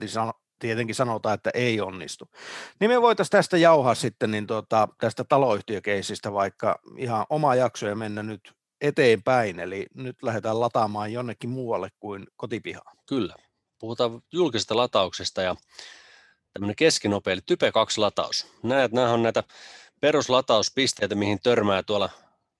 tietenkin 0.60 0.96
sanotaan, 0.96 1.36
että 1.36 1.50
ei 1.54 1.82
onnistu. 1.82 2.26
Niin 2.80 2.92
me 2.92 3.02
voitaisiin 3.02 3.32
tästä 3.32 3.58
jauhaa 3.58 3.96
sitten 3.96 4.32
niin 4.32 4.48
tuota, 4.48 4.88
tästä 4.98 5.24
taloyhtiökeisistä 5.24 6.34
vaikka 6.34 6.80
ihan 6.98 7.26
oma 7.30 7.56
jakso 7.56 7.88
ja 7.88 7.96
mennä 7.96 8.24
nyt 8.24 8.56
eteenpäin, 8.82 9.60
eli 9.60 9.86
nyt 9.94 10.24
lähdetään 10.24 10.60
lataamaan 10.60 11.14
jonnekin 11.14 11.50
muualle 11.50 11.90
kuin 12.00 12.28
kotipihaan. 12.36 12.98
Kyllä. 13.06 13.36
Puhutaan 13.80 14.22
julkisesta 14.32 14.78
latauksesta 14.78 15.42
ja 15.42 15.56
tämmöinen 16.54 16.76
keskinopea, 16.76 17.34
eli 17.34 17.42
Type 17.46 17.70
2-lataus. 17.70 18.48
Näet, 18.64 18.92
nämä 18.92 19.14
on 19.14 19.24
näitä 19.24 19.44
peruslatauspisteitä, 20.02 21.16
mihin 21.16 21.40
törmää 21.44 21.84
tuolla 21.84 22.10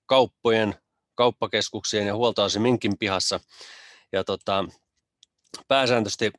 kauppojen, 0.06 0.74
kauppakeskuksien 1.14 2.06
ja 2.06 2.14
huoltoaseminkin 2.14 2.98
pihassa. 2.98 3.40
Ja 4.12 4.24
tota, 4.24 4.64
pääsääntöisesti 5.68 6.32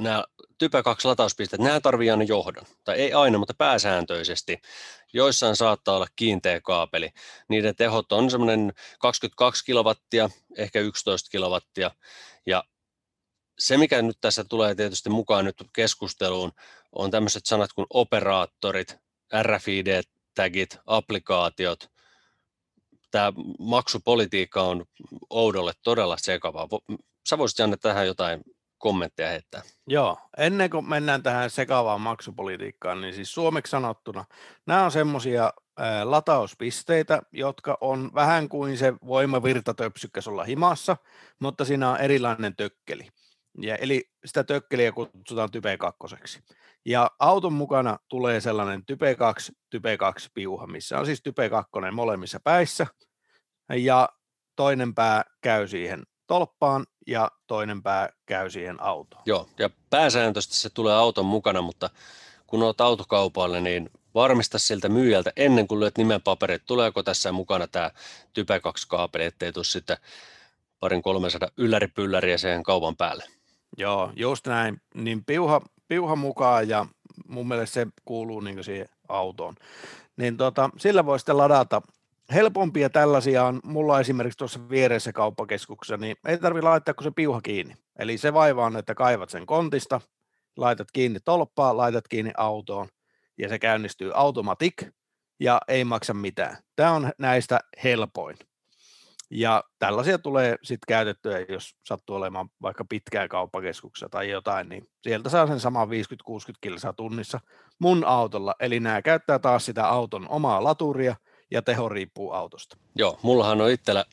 nämä 0.00 0.24
Type 0.58 0.82
2 0.82 1.08
latauspisteet, 1.08 1.62
nämä 1.62 1.80
tarvii 1.80 2.10
aina 2.10 2.24
johdon, 2.24 2.64
tai 2.84 2.96
ei 2.96 3.12
aina, 3.12 3.38
mutta 3.38 3.54
pääsääntöisesti. 3.54 4.60
Joissain 5.12 5.56
saattaa 5.56 5.96
olla 5.96 6.06
kiinteä 6.16 6.60
kaapeli. 6.60 7.10
Niiden 7.48 7.76
tehot 7.76 8.12
on 8.12 8.30
semmoinen 8.30 8.72
22 8.98 9.64
kilowattia, 9.64 10.30
ehkä 10.56 10.80
11 10.80 11.30
kilowattia, 11.30 11.90
ja 12.46 12.64
se, 13.58 13.78
mikä 13.78 14.02
nyt 14.02 14.18
tässä 14.20 14.44
tulee 14.44 14.74
tietysti 14.74 15.10
mukaan 15.10 15.44
nyt 15.44 15.56
keskusteluun, 15.72 16.52
on 16.92 17.10
tämmöiset 17.10 17.46
sanat 17.46 17.72
kuin 17.72 17.86
operaattorit, 17.90 18.96
RFID-tagit, 19.42 20.78
applikaatiot. 20.86 21.90
Tämä 23.10 23.32
maksupolitiikka 23.58 24.62
on 24.62 24.84
oudolle 25.30 25.72
todella 25.82 26.16
sekavaa. 26.16 26.68
Sä 27.28 27.38
voisit 27.38 27.58
Janne 27.58 27.76
tähän 27.76 28.06
jotain 28.06 28.42
kommentteja 28.78 29.28
heittää. 29.28 29.62
Joo, 29.86 30.18
ennen 30.38 30.70
kuin 30.70 30.88
mennään 30.88 31.22
tähän 31.22 31.50
sekavaan 31.50 32.00
maksupolitiikkaan, 32.00 33.00
niin 33.00 33.14
siis 33.14 33.34
suomeksi 33.34 33.70
sanottuna, 33.70 34.24
nämä 34.66 34.84
on 34.84 34.90
semmoisia 34.90 35.52
latauspisteitä, 36.04 37.22
jotka 37.32 37.78
on 37.80 38.10
vähän 38.14 38.48
kuin 38.48 38.78
se 38.78 38.94
voimavirtatöpsykkä 39.06 40.20
sulla 40.20 40.44
himassa, 40.44 40.96
mutta 41.40 41.64
siinä 41.64 41.90
on 41.90 42.00
erilainen 42.00 42.56
tökkeli. 42.56 43.08
Ja 43.60 43.76
eli 43.76 44.10
sitä 44.24 44.44
tökkeliä 44.44 44.92
kutsutaan 44.92 45.50
type 45.50 45.76
2. 45.76 46.42
Ja 46.84 47.10
auton 47.18 47.52
mukana 47.52 47.98
tulee 48.08 48.40
sellainen 48.40 48.86
type 48.86 49.14
2, 49.14 49.52
type 49.70 49.96
2 49.96 50.30
piuha, 50.34 50.66
missä 50.66 50.98
on 50.98 51.06
siis 51.06 51.22
type 51.22 51.50
2 51.50 51.72
molemmissa 51.92 52.40
päissä, 52.44 52.86
ja 53.76 54.08
toinen 54.56 54.94
pää 54.94 55.24
käy 55.40 55.68
siihen 55.68 56.02
tolppaan 56.26 56.86
ja 57.08 57.30
toinen 57.46 57.82
pää 57.82 58.08
käy 58.26 58.50
siihen 58.50 58.82
autoon. 58.82 59.22
Joo, 59.26 59.48
ja 59.58 59.70
pääsääntöisesti 59.90 60.56
se 60.56 60.70
tulee 60.70 60.94
auton 60.94 61.26
mukana, 61.26 61.62
mutta 61.62 61.90
kun 62.46 62.62
olet 62.62 62.80
autokaupalle, 62.80 63.60
niin 63.60 63.90
varmista 64.14 64.58
siltä 64.58 64.88
myyjältä 64.88 65.32
ennen 65.36 65.68
kuin 65.68 65.80
lyöt 65.80 65.98
nimen 65.98 66.22
paperit, 66.22 66.62
tuleeko 66.66 67.02
tässä 67.02 67.32
mukana 67.32 67.66
tämä 67.66 67.90
Type 68.32 68.60
2 68.60 68.88
kaapeli, 68.88 69.24
ettei 69.24 69.52
tule 69.52 69.64
sitten 69.64 69.96
parin 70.80 71.02
300 71.02 71.48
ylläripylläriä 71.56 72.38
siihen 72.38 72.62
kaupan 72.62 72.96
päälle. 72.96 73.24
Joo, 73.76 74.12
just 74.16 74.46
näin. 74.46 74.80
Niin 74.94 75.24
piuha, 75.24 75.60
piuha 75.88 76.16
mukaan 76.16 76.68
ja 76.68 76.86
mun 77.28 77.48
mielestä 77.48 77.74
se 77.74 77.86
kuuluu 78.04 78.40
niin 78.40 78.64
siihen 78.64 78.88
autoon. 79.08 79.54
Niin 80.16 80.36
tota, 80.36 80.70
sillä 80.76 81.06
voi 81.06 81.18
sitten 81.18 81.36
ladata 81.36 81.82
helpompia 82.32 82.90
tällaisia 82.90 83.44
on, 83.44 83.60
mulla 83.64 84.00
esimerkiksi 84.00 84.38
tuossa 84.38 84.68
vieressä 84.68 85.12
kauppakeskuksessa, 85.12 85.96
niin 85.96 86.16
ei 86.26 86.38
tarvitse 86.38 86.68
laittaa 86.68 86.94
kuin 86.94 87.04
se 87.04 87.10
piuha 87.16 87.40
kiinni. 87.40 87.74
Eli 87.98 88.18
se 88.18 88.34
vaiva 88.34 88.64
on, 88.64 88.76
että 88.76 88.94
kaivat 88.94 89.30
sen 89.30 89.46
kontista, 89.46 90.00
laitat 90.56 90.88
kiinni 90.92 91.18
tolppaa, 91.24 91.76
laitat 91.76 92.08
kiinni 92.08 92.32
autoon 92.36 92.88
ja 93.38 93.48
se 93.48 93.58
käynnistyy 93.58 94.10
automatic 94.14 94.86
ja 95.40 95.60
ei 95.68 95.84
maksa 95.84 96.14
mitään. 96.14 96.56
Tämä 96.76 96.92
on 96.92 97.12
näistä 97.18 97.60
helpoin. 97.84 98.36
Ja 99.30 99.64
tällaisia 99.78 100.18
tulee 100.18 100.56
sitten 100.62 100.86
käytettyä, 100.88 101.38
jos 101.48 101.76
sattuu 101.84 102.16
olemaan 102.16 102.48
vaikka 102.62 102.84
pitkää 102.88 103.28
kauppakeskuksessa 103.28 104.08
tai 104.08 104.30
jotain, 104.30 104.68
niin 104.68 104.88
sieltä 105.02 105.28
saa 105.28 105.46
sen 105.46 105.60
saman 105.60 105.88
50-60 105.88 105.90
kilsaa 106.60 106.92
tunnissa 106.92 107.40
mun 107.78 108.04
autolla. 108.04 108.54
Eli 108.60 108.80
nämä 108.80 109.02
käyttää 109.02 109.38
taas 109.38 109.66
sitä 109.66 109.88
auton 109.88 110.28
omaa 110.28 110.64
laturia 110.64 111.16
ja 111.50 111.62
teho 111.62 111.88
riippuu 111.88 112.32
autosta. 112.32 112.76
Joo, 112.94 113.18
mullahan 113.22 113.60
on 113.60 113.70
itsellä 113.70 114.04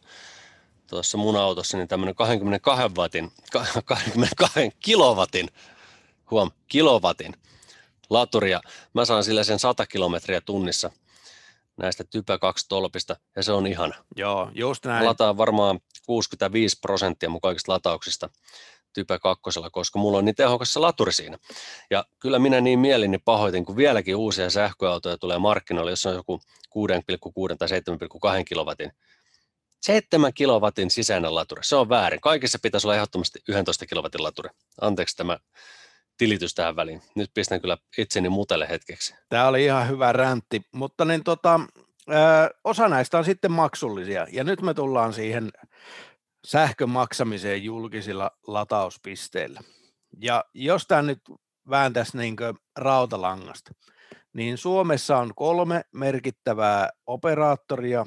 tuossa 0.87 1.17
mun 1.17 1.35
autossa 1.35 1.77
niin 1.77 1.87
tämmöinen 1.87 2.15
22 2.15 2.87
watin, 2.97 3.31
22 3.85 4.71
kilowatin, 4.79 5.49
huom, 6.31 6.51
kilowatin 6.67 7.33
laturi 8.09 8.51
ja 8.51 8.61
mä 8.93 9.05
saan 9.05 9.23
sillä 9.23 9.43
sen 9.43 9.59
100 9.59 9.85
kilometriä 9.85 10.41
tunnissa– 10.41 10.91
näistä 11.77 12.03
Type 12.03 12.37
2 12.37 12.65
tolpista, 12.69 13.15
ja 13.35 13.43
se 13.43 13.51
on 13.51 13.67
ihana. 13.67 13.95
Joo, 14.15 14.51
just 14.53 14.85
näin. 14.85 15.05
Lataa 15.05 15.37
varmaan 15.37 15.79
65 16.05 16.79
prosenttia 16.79 17.29
mun 17.29 17.41
kaikista 17.41 17.71
latauksista 17.71 18.29
Type 18.95 19.19
2, 19.19 19.43
koska 19.71 19.99
mulla 19.99 20.17
on 20.17 20.25
niin 20.25 20.35
tehokas 20.35 20.73
se 20.73 20.79
laturi 20.79 21.13
siinä. 21.13 21.37
Ja 21.89 22.05
kyllä 22.19 22.39
minä 22.39 22.61
niin 22.61 22.79
mielini 22.79 23.17
pahoitin, 23.17 23.65
kun 23.65 23.77
vieläkin 23.77 24.15
uusia 24.15 24.49
sähköautoja 24.49 25.17
tulee 25.17 25.37
markkinoille, 25.37 25.91
jossa 25.91 26.09
on 26.09 26.15
joku 26.15 26.41
6,6 26.77 27.57
tai 27.57 27.67
7,2 27.67 28.43
kilowatin 28.47 28.91
7 29.85 30.33
kilowatin 30.33 30.91
sisäinen 30.91 31.35
laturi. 31.35 31.63
Se 31.63 31.75
on 31.75 31.89
väärin. 31.89 32.21
Kaikissa 32.21 32.59
pitäisi 32.61 32.87
olla 32.87 32.95
ehdottomasti 32.95 33.39
11 33.47 33.85
kilowatin 33.85 34.23
laturi. 34.23 34.49
Anteeksi 34.81 35.17
tämä 35.17 35.37
tilitys 36.17 36.53
tähän 36.53 36.75
väliin. 36.75 37.01
Nyt 37.15 37.31
pistän 37.33 37.61
kyllä 37.61 37.77
itseni 37.97 38.29
mutelle 38.29 38.69
hetkeksi. 38.69 39.15
Tämä 39.29 39.47
oli 39.47 39.65
ihan 39.65 39.89
hyvä 39.89 40.13
räntti, 40.13 40.61
mutta 40.71 41.05
niin 41.05 41.23
tota, 41.23 41.59
ö, 42.09 42.13
osa 42.63 42.89
näistä 42.89 43.17
on 43.17 43.25
sitten 43.25 43.51
maksullisia. 43.51 44.27
Ja 44.31 44.43
nyt 44.43 44.61
me 44.61 44.73
tullaan 44.73 45.13
siihen 45.13 45.51
sähkön 46.45 46.89
maksamiseen 46.89 47.63
julkisilla 47.63 48.31
latauspisteillä. 48.47 49.61
Ja 50.21 50.45
jos 50.53 50.87
tämä 50.87 51.01
nyt 51.01 51.21
vääntäisi 51.69 52.17
niin 52.17 52.35
rautalangasta, 52.77 53.71
niin 54.33 54.57
Suomessa 54.57 55.17
on 55.17 55.31
kolme 55.35 55.81
merkittävää 55.91 56.89
operaattoria, 57.07 58.05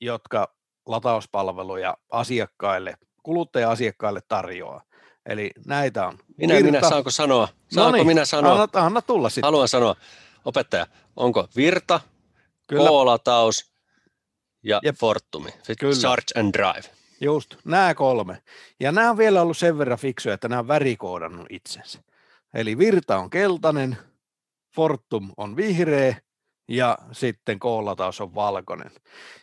jotka 0.00 0.54
latauspalveluja 0.86 1.96
asiakkaille, 2.12 2.96
kuluttaja-asiakkaille 3.22 4.20
tarjoaa. 4.28 4.82
Eli 5.26 5.50
näitä 5.66 6.06
on. 6.06 6.18
Minä, 6.38 6.54
Virta. 6.54 6.66
minä 6.66 6.88
saanko 6.88 7.10
sanoa? 7.10 7.48
Saanko 7.68 7.90
Noniin, 7.90 8.06
minä 8.06 8.24
sanoa? 8.24 8.52
Anna, 8.52 8.68
anna 8.86 9.02
tulla 9.02 9.28
sitten. 9.28 9.46
Haluan 9.46 9.68
sanoa. 9.68 9.96
Opettaja, 10.44 10.86
onko 11.16 11.48
Virta, 11.56 12.00
K-lataus 12.68 13.72
ja 14.62 14.80
Jep. 14.84 14.96
Fortumi? 14.96 15.50
Kyllä. 15.78 15.94
Charge 15.94 16.40
and 16.40 16.54
Drive. 16.54 16.95
Just, 17.20 17.56
nämä 17.64 17.94
kolme. 17.94 18.42
Ja 18.80 18.92
nämä 18.92 19.10
on 19.10 19.16
vielä 19.18 19.42
ollut 19.42 19.56
sen 19.56 19.78
verran 19.78 19.98
fiksuja, 19.98 20.34
että 20.34 20.48
nämä 20.48 20.60
on 20.60 20.68
värikoodannut 20.68 21.46
itsensä. 21.50 22.02
Eli 22.54 22.78
Virta 22.78 23.18
on 23.18 23.30
keltainen, 23.30 23.96
Fortum 24.74 25.32
on 25.36 25.56
vihreä 25.56 26.16
ja 26.68 26.98
sitten 27.12 27.58
K-lataus 27.58 28.20
on 28.20 28.34
valkoinen. 28.34 28.90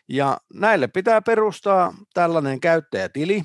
Ja 0.08 0.38
näille 0.53 0.88
pitää 0.88 1.22
perustaa 1.22 1.94
tällainen 2.13 2.60
käyttäjätili, 2.60 3.44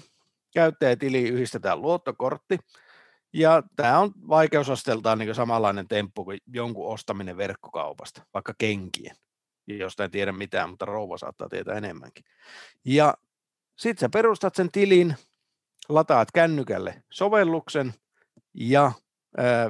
käyttäjätiliin 0.55 1.35
yhdistetään 1.35 1.83
luottokortti, 1.83 2.59
ja 3.33 3.63
tämä 3.77 3.99
on 3.99 4.13
vaikeusasteeltaan 4.29 5.19
niin 5.19 5.35
samanlainen 5.35 5.89
temppu 5.89 6.25
kuin 6.25 6.39
jonkun 6.47 6.93
ostaminen 6.93 7.37
verkkokaupasta, 7.37 8.23
vaikka 8.35 8.55
kenkien, 8.59 9.17
josta 9.67 10.05
en 10.05 10.11
tiedä 10.11 10.33
mitään, 10.33 10.71
mutta 10.71 10.85
rouva 10.85 11.19
saattaa 11.19 11.49
tietää 11.49 11.75
enemmänkin. 11.75 12.25
Ja 12.85 13.15
sitten 13.79 14.01
sä 14.01 14.09
perustat 14.09 14.55
sen 14.55 14.73
tilin, 14.73 15.17
lataat 15.89 16.33
kännykälle 16.33 17.03
sovelluksen 17.13 17.95
ja 18.55 18.87
äh, 18.87 18.95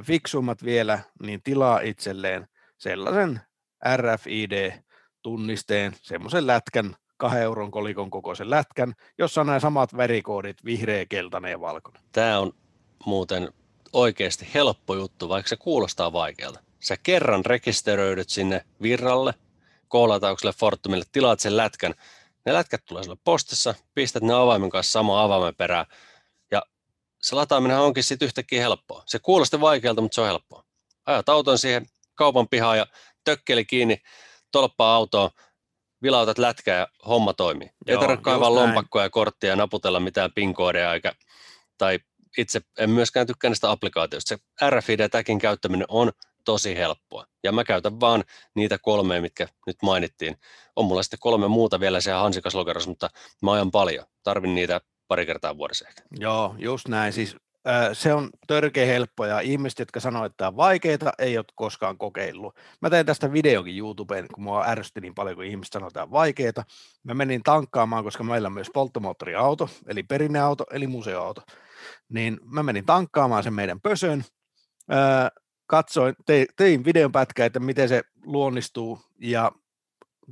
fiksummat 0.03 0.63
vielä, 0.63 0.99
niin 1.23 1.43
tilaa 1.43 1.79
itselleen 1.79 2.47
sellaisen 2.77 3.41
RFID-tunnisteen, 3.95 5.95
semmoisen 6.01 6.47
lätkän, 6.47 6.95
kahden 7.17 7.41
euron 7.41 7.71
kolikon 7.71 8.09
kokoisen 8.09 8.49
lätkän, 8.49 8.93
jossa 9.17 9.41
on 9.41 9.47
nämä 9.47 9.59
samat 9.59 9.97
värikoodit, 9.97 10.65
vihreä, 10.65 11.05
keltainen 11.05 11.51
ja 11.51 11.59
valkoinen. 11.59 12.03
Tämä 12.11 12.39
on 12.39 12.53
muuten 13.05 13.53
oikeasti 13.93 14.47
helppo 14.53 14.95
juttu, 14.95 15.29
vaikka 15.29 15.49
se 15.49 15.57
kuulostaa 15.57 16.13
vaikealta. 16.13 16.59
Sä 16.79 16.97
kerran 17.03 17.45
rekisteröidyt 17.45 18.29
sinne 18.29 18.61
virralle, 18.81 19.33
koolataukselle, 19.87 20.53
Fortumille, 20.53 21.05
tilaat 21.11 21.39
sen 21.39 21.57
lätkän. 21.57 21.93
Ne 22.49 22.53
lätkät 22.53 22.85
tulee 22.85 23.03
sulle 23.03 23.17
postissa, 23.23 23.75
pistät 23.95 24.23
ne 24.23 24.33
avaimen 24.33 24.69
kanssa 24.69 24.91
sama 24.91 25.23
avaimen 25.23 25.55
perään. 25.55 25.85
Ja 26.51 26.61
se 27.21 27.35
lataaminen 27.35 27.79
onkin 27.79 28.03
sitten 28.03 28.25
yhtäkkiä 28.25 28.61
helppoa. 28.61 29.03
Se 29.05 29.19
kuulosti 29.19 29.61
vaikealta, 29.61 30.01
mutta 30.01 30.15
se 30.15 30.21
on 30.21 30.27
helppoa. 30.27 30.63
Ajat 31.05 31.29
auton 31.29 31.57
siihen 31.57 31.85
kaupan 32.15 32.47
pihaan 32.47 32.77
ja 32.77 32.87
tökkeli 33.23 33.65
kiinni, 33.65 34.01
tolppaa 34.51 34.95
autoa, 34.95 35.31
vilautat 36.01 36.37
lätkää 36.37 36.79
ja 36.79 36.87
homma 37.07 37.33
toimii. 37.33 37.67
Joo, 37.87 37.97
Ei 38.01 38.07
tarvitse 38.07 38.23
kaivaa 38.23 38.55
lompakkoja 38.55 39.05
ja 39.05 39.09
korttia 39.09 39.49
ja 39.49 39.55
naputella 39.55 39.99
mitään 39.99 40.33
pinkoodeja 40.35 40.93
eikä, 40.93 41.13
tai 41.77 41.99
itse 42.37 42.61
en 42.77 42.89
myöskään 42.89 43.27
tykkää 43.27 43.49
näistä 43.49 43.71
applikaatioista. 43.71 44.29
Se 44.29 44.69
RFID-täkin 44.69 45.39
käyttäminen 45.39 45.85
on 45.89 46.11
tosi 46.49 46.75
helppoa. 46.75 47.25
Ja 47.43 47.51
mä 47.51 47.63
käytän 47.63 47.99
vaan 47.99 48.23
niitä 48.55 48.77
kolmea, 48.81 49.21
mitkä 49.21 49.47
nyt 49.67 49.77
mainittiin. 49.83 50.35
On 50.75 50.85
mulla 50.85 51.03
sitten 51.03 51.19
kolme 51.19 51.47
muuta 51.47 51.79
vielä 51.79 52.01
siellä 52.01 52.21
hansikaslokerossa, 52.21 52.89
mutta 52.89 53.09
mä 53.41 53.51
ajan 53.51 53.71
paljon. 53.71 54.05
Tarvin 54.23 54.55
niitä 54.55 54.81
pari 55.07 55.25
kertaa 55.25 55.57
vuodessa 55.57 55.87
ehkä. 55.87 56.01
Joo, 56.19 56.55
just 56.57 56.87
näin. 56.87 57.13
Siis 57.13 57.35
se 57.93 58.13
on 58.13 58.29
törkeä 58.47 58.85
helppo 58.85 59.25
ja 59.25 59.39
ihmiset, 59.39 59.79
jotka 59.79 59.99
sanoo, 59.99 60.25
että 60.25 60.37
tämä 60.37 60.47
on 60.47 60.57
vaikeaa, 60.57 61.13
ei 61.19 61.37
ole 61.37 61.45
koskaan 61.55 61.97
kokeillut. 61.97 62.55
Mä 62.81 62.89
tein 62.89 63.05
tästä 63.05 63.33
videokin 63.33 63.77
YouTubeen, 63.77 64.25
kun 64.33 64.43
mua 64.43 64.65
ärsytti 64.67 65.01
niin 65.01 65.15
paljon, 65.15 65.35
kun 65.35 65.45
ihmiset 65.45 65.73
sanoo, 65.73 65.87
että 65.87 65.93
tämä 65.93 66.03
on 66.03 66.11
vaikeaa. 66.11 66.63
Mä 67.03 67.13
menin 67.13 67.43
tankkaamaan, 67.43 68.03
koska 68.03 68.23
meillä 68.23 68.47
on 68.47 68.53
myös 68.53 68.69
polttomoottoriauto, 68.73 69.69
eli 69.87 70.03
perinneauto, 70.03 70.63
eli 70.71 70.87
museoauto. 70.87 71.41
Niin 72.09 72.39
mä 72.43 72.63
menin 72.63 72.85
tankkaamaan 72.85 73.43
sen 73.43 73.53
meidän 73.53 73.81
pösön, 73.81 74.23
katsoin, 75.69 76.15
tein 76.55 76.85
videon 76.85 77.11
pätkä, 77.11 77.45
että 77.45 77.59
miten 77.59 77.89
se 77.89 78.01
luonnistuu 78.23 78.99
ja 79.21 79.51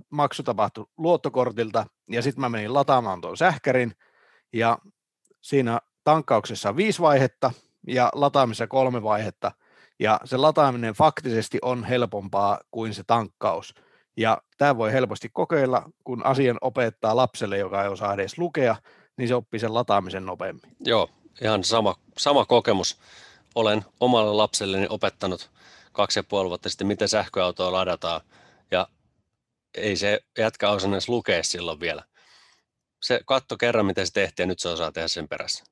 maksu 0.10 0.44
tapahtui 0.44 0.86
luottokortilta 0.98 1.86
ja 2.10 2.22
sitten 2.22 2.42
mä 2.42 2.50
menin 2.50 2.74
lataamaan 2.74 3.22
tuon 3.22 3.38
sähkärin 3.38 3.92
ja 4.54 4.78
siinä 5.42 5.80
tankkauksessa 6.04 6.76
viisi 6.76 7.02
vaihetta 7.02 7.52
ja 7.88 8.10
lataamisessa 8.14 8.68
kolme 8.68 9.04
vaihetta, 9.04 9.52
ja 10.00 10.20
se 10.26 10.38
lataaminen 10.38 10.94
faktisesti 10.94 11.60
on 11.62 11.84
helpompaa 11.84 12.60
kuin 12.72 12.94
se 12.94 13.04
tankkaus. 13.08 13.74
Ja 14.18 14.42
tämä 14.58 14.78
voi 14.78 14.92
helposti 14.92 15.30
kokeilla, 15.34 15.90
kun 16.04 16.26
asian 16.26 16.58
opettaa 16.62 17.16
lapselle, 17.16 17.58
joka 17.58 17.84
ei 17.84 17.90
osaa 17.90 18.14
edes 18.14 18.38
lukea, 18.38 18.76
niin 19.18 19.28
se 19.28 19.36
oppii 19.36 19.60
sen 19.60 19.74
lataamisen 19.74 20.26
nopeammin. 20.26 20.72
Joo, 20.80 21.10
ihan 21.42 21.64
sama, 21.64 21.96
sama 22.18 22.46
kokemus. 22.46 23.00
Olen 23.58 23.86
omalle 24.00 24.34
lapselleni 24.34 24.88
opettanut 24.90 25.52
kaksi 25.92 26.20
ja 26.20 26.24
puoli 26.24 26.50
vuotta 26.50 26.70
sitten, 26.70 26.88
miten 26.88 27.10
sähköautoa 27.10 27.72
ladataan, 27.72 28.22
ja 28.72 28.88
ei 29.74 29.96
se 29.96 30.20
jätkä 30.38 30.70
osannut 30.70 30.96
edes 30.96 31.10
lukea 31.10 31.44
silloin 31.44 31.80
vielä. 31.80 32.04
Se 33.02 33.20
katto 33.26 33.58
kerran, 33.58 33.86
miten 33.86 34.08
se 34.08 34.14
tehtiin, 34.14 34.44
ja 34.44 34.48
nyt 34.48 34.60
se 34.60 34.70
osaa 34.70 34.92
tehdä 34.92 35.08
sen 35.08 35.28
perässä 35.28 35.64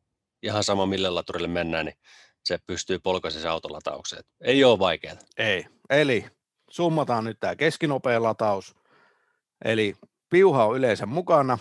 ihan 0.43 0.63
sama 0.63 0.86
mille 0.86 1.10
laturille 1.10 1.48
mennään, 1.48 1.86
niin 1.86 1.98
se 2.43 2.60
pystyy 2.67 3.00
polkaisen 3.00 3.41
se 3.41 3.48
autolataukseen. 3.48 4.24
Ei 4.41 4.63
ole 4.63 4.80
vaikeaa. 4.80 5.15
Ei. 5.38 5.65
Eli 5.89 6.26
summataan 6.69 7.24
nyt 7.24 7.39
tämä 7.39 7.56
keskinopea 7.56 8.24
lataus. 8.24 8.76
Eli 9.65 9.95
piuha 10.30 10.65
on 10.65 10.78
yleensä 10.78 11.06
mukana 11.06 11.58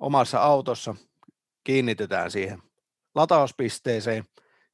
omassa 0.00 0.38
autossa, 0.38 0.94
kiinnitetään 1.64 2.30
siihen 2.30 2.62
latauspisteeseen. 3.14 4.24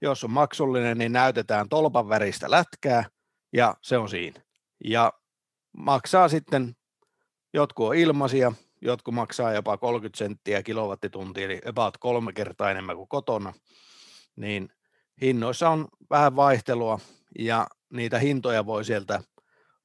Jos 0.02 0.24
on 0.24 0.30
maksullinen, 0.30 0.98
niin 0.98 1.12
näytetään 1.12 1.68
tolpan 1.68 2.08
väristä 2.08 2.50
lätkää 2.50 3.04
ja 3.52 3.74
se 3.82 3.98
on 3.98 4.08
siinä. 4.08 4.40
Ja 4.84 5.12
maksaa 5.76 6.28
sitten, 6.28 6.76
jotkut 7.54 7.88
on 7.88 7.94
ilmaisia, 7.94 8.52
jotkut 8.80 9.14
maksaa 9.14 9.52
jopa 9.52 9.76
30 9.76 10.18
senttiä 10.18 10.62
kilowattitunti, 10.62 11.44
eli 11.44 11.60
about 11.66 11.98
kolme 11.98 12.32
kertaa 12.32 12.70
enemmän 12.70 12.96
kuin 12.96 13.08
kotona, 13.08 13.52
niin 14.36 14.68
hinnoissa 15.22 15.70
on 15.70 15.88
vähän 16.10 16.36
vaihtelua, 16.36 16.98
ja 17.38 17.66
niitä 17.92 18.18
hintoja 18.18 18.66
voi 18.66 18.84
sieltä 18.84 19.22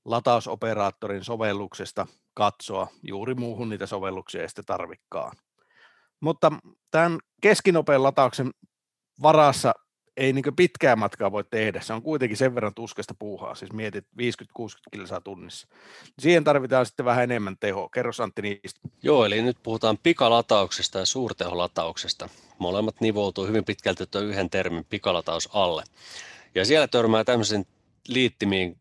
latausoperaattorin 0.06 1.24
sovelluksesta 1.24 2.08
katsoa, 2.34 2.88
juuri 3.04 3.36
muuhun 3.36 3.70
niitä 3.70 3.86
sovelluksia 3.86 4.42
ei 4.42 4.50
sitten 4.50 4.66
tarvikkaan. 4.66 5.38
Mutta 6.20 6.52
tämän 6.92 7.20
keskinopean 7.42 8.04
latauksen 8.04 8.52
varassa 9.22 9.74
ei 10.18 10.34
niin 10.34 10.56
pitkää 10.56 10.96
matkaa 10.96 11.32
voi 11.32 11.44
tehdä. 11.44 11.82
Se 11.82 11.94
on 11.94 12.02
kuitenkin 12.02 12.38
sen 12.38 12.56
verran 12.56 12.74
tuskasta 12.74 13.14
puuhaa, 13.20 13.56
siis 13.56 13.74
mietit 13.74 14.06
50-60 14.06 14.10
kilsaa 14.92 15.22
tunnissa. 15.22 15.68
Siihen 16.20 16.44
tarvitaan 16.44 16.86
sitten 16.86 17.06
vähän 17.06 17.24
enemmän 17.24 17.58
tehoa. 17.58 17.90
Kerro 17.90 18.12
Antti 18.20 18.42
niistä. 18.42 18.80
Joo, 19.04 19.26
eli 19.26 19.42
nyt 19.42 19.58
puhutaan 19.64 19.98
pikalatauksesta 20.04 21.00
ja 21.00 21.06
suurteholatauksesta. 21.06 22.30
Molemmat 22.60 23.02
nivoutuu 23.02 23.48
hyvin 23.48 23.66
pitkälti 23.66 24.08
tuon 24.08 24.26
yhden 24.26 24.50
termin 24.50 24.86
pikalataus 24.86 25.50
alle. 25.54 25.84
Ja 26.56 26.66
siellä 26.66 26.88
törmää 26.88 27.24
tämmöisen 27.24 27.66
liittimiin, 28.08 28.78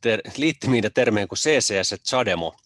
ter, 0.00 0.20
liittimiin 0.36 0.84
ja 0.84 0.90
termeen 0.90 1.28
kuin 1.28 1.38
CCS 1.38 1.90
ja 1.90 1.98
CHAdeMO. 1.98 2.56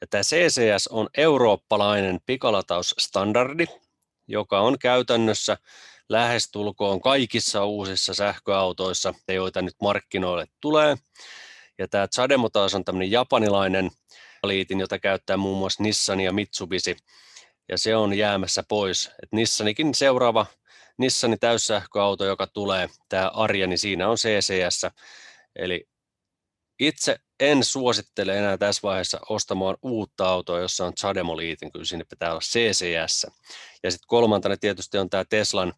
Ja 0.00 0.06
tämä 0.06 0.22
CCS 0.22 0.88
on 0.88 1.08
eurooppalainen 1.16 2.20
pikalatausstandardi, 2.26 3.66
joka 4.28 4.60
on 4.60 4.78
käytännössä 4.78 5.56
lähestulkoon 6.08 7.00
kaikissa 7.00 7.64
uusissa 7.64 8.14
sähköautoissa, 8.14 9.14
joita 9.28 9.62
nyt 9.62 9.74
markkinoille 9.82 10.46
tulee. 10.60 10.96
Ja 11.78 11.88
tämä 11.88 12.08
Chademo 12.08 12.48
taas 12.48 12.74
on 12.74 12.84
tämmöinen 12.84 13.10
japanilainen 13.10 13.90
liitin, 14.44 14.80
jota 14.80 14.98
käyttää 14.98 15.36
muun 15.36 15.58
muassa 15.58 15.82
Nissan 15.82 16.20
ja 16.20 16.32
Mitsubishi, 16.32 16.96
ja 17.68 17.78
se 17.78 17.96
on 17.96 18.14
jäämässä 18.14 18.62
pois. 18.68 19.10
Et 19.22 19.32
Nissanikin 19.32 19.94
seuraava 19.94 20.46
Nissanin 20.98 21.38
täyssähköauto, 21.40 22.24
joka 22.24 22.46
tulee, 22.46 22.88
tämä 23.08 23.28
Arja, 23.28 23.66
niin 23.66 23.78
siinä 23.78 24.08
on 24.08 24.16
CCS. 24.16 24.86
Eli 25.56 25.88
itse 26.78 27.16
en 27.40 27.64
suosittele 27.64 28.38
enää 28.38 28.58
tässä 28.58 28.80
vaiheessa 28.82 29.20
ostamaan 29.28 29.76
uutta 29.82 30.28
autoa, 30.28 30.60
jossa 30.60 30.86
on 30.86 30.92
Chademo-liitin, 31.00 31.72
kyllä 31.72 31.84
sinne 31.84 32.04
pitää 32.10 32.30
olla 32.30 32.40
CCS. 32.40 33.26
Ja 33.82 33.90
sitten 33.90 34.06
kolmantena 34.06 34.56
tietysti 34.56 34.98
on 34.98 35.10
tämä 35.10 35.24
Teslan 35.24 35.72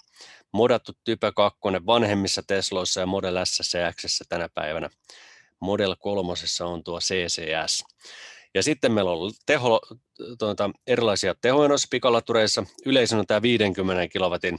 modattu 0.53 0.93
Type 1.05 1.33
2 1.37 1.61
vanhemmissa 1.87 2.43
Tesloissa 2.47 3.01
ja 3.01 3.07
Model 3.07 3.45
S 3.45 3.75
ja 3.75 3.93
X 3.93 4.21
tänä 4.29 4.49
päivänä. 4.55 4.91
Model 5.61 5.97
3 5.99 6.33
on 6.65 6.85
tuo 6.85 6.99
CCS. 7.01 7.85
Ja 8.55 8.63
sitten 8.63 8.93
meillä 8.93 9.11
on 9.11 9.33
teho, 9.47 9.81
tuota, 10.39 10.71
erilaisia 10.87 11.35
tehoja 11.41 11.69
noissa 11.69 11.89
pikalatureissa. 11.91 12.65
Yleisin 12.87 13.19
on 13.19 13.27
tämä 13.27 13.43
50 13.43 14.09
kilowatin 14.09 14.59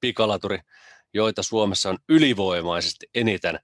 pikalaturi, 0.00 0.58
joita 1.14 1.42
Suomessa 1.42 1.90
on 1.90 1.98
ylivoimaisesti 2.08 3.06
eniten. 3.14 3.60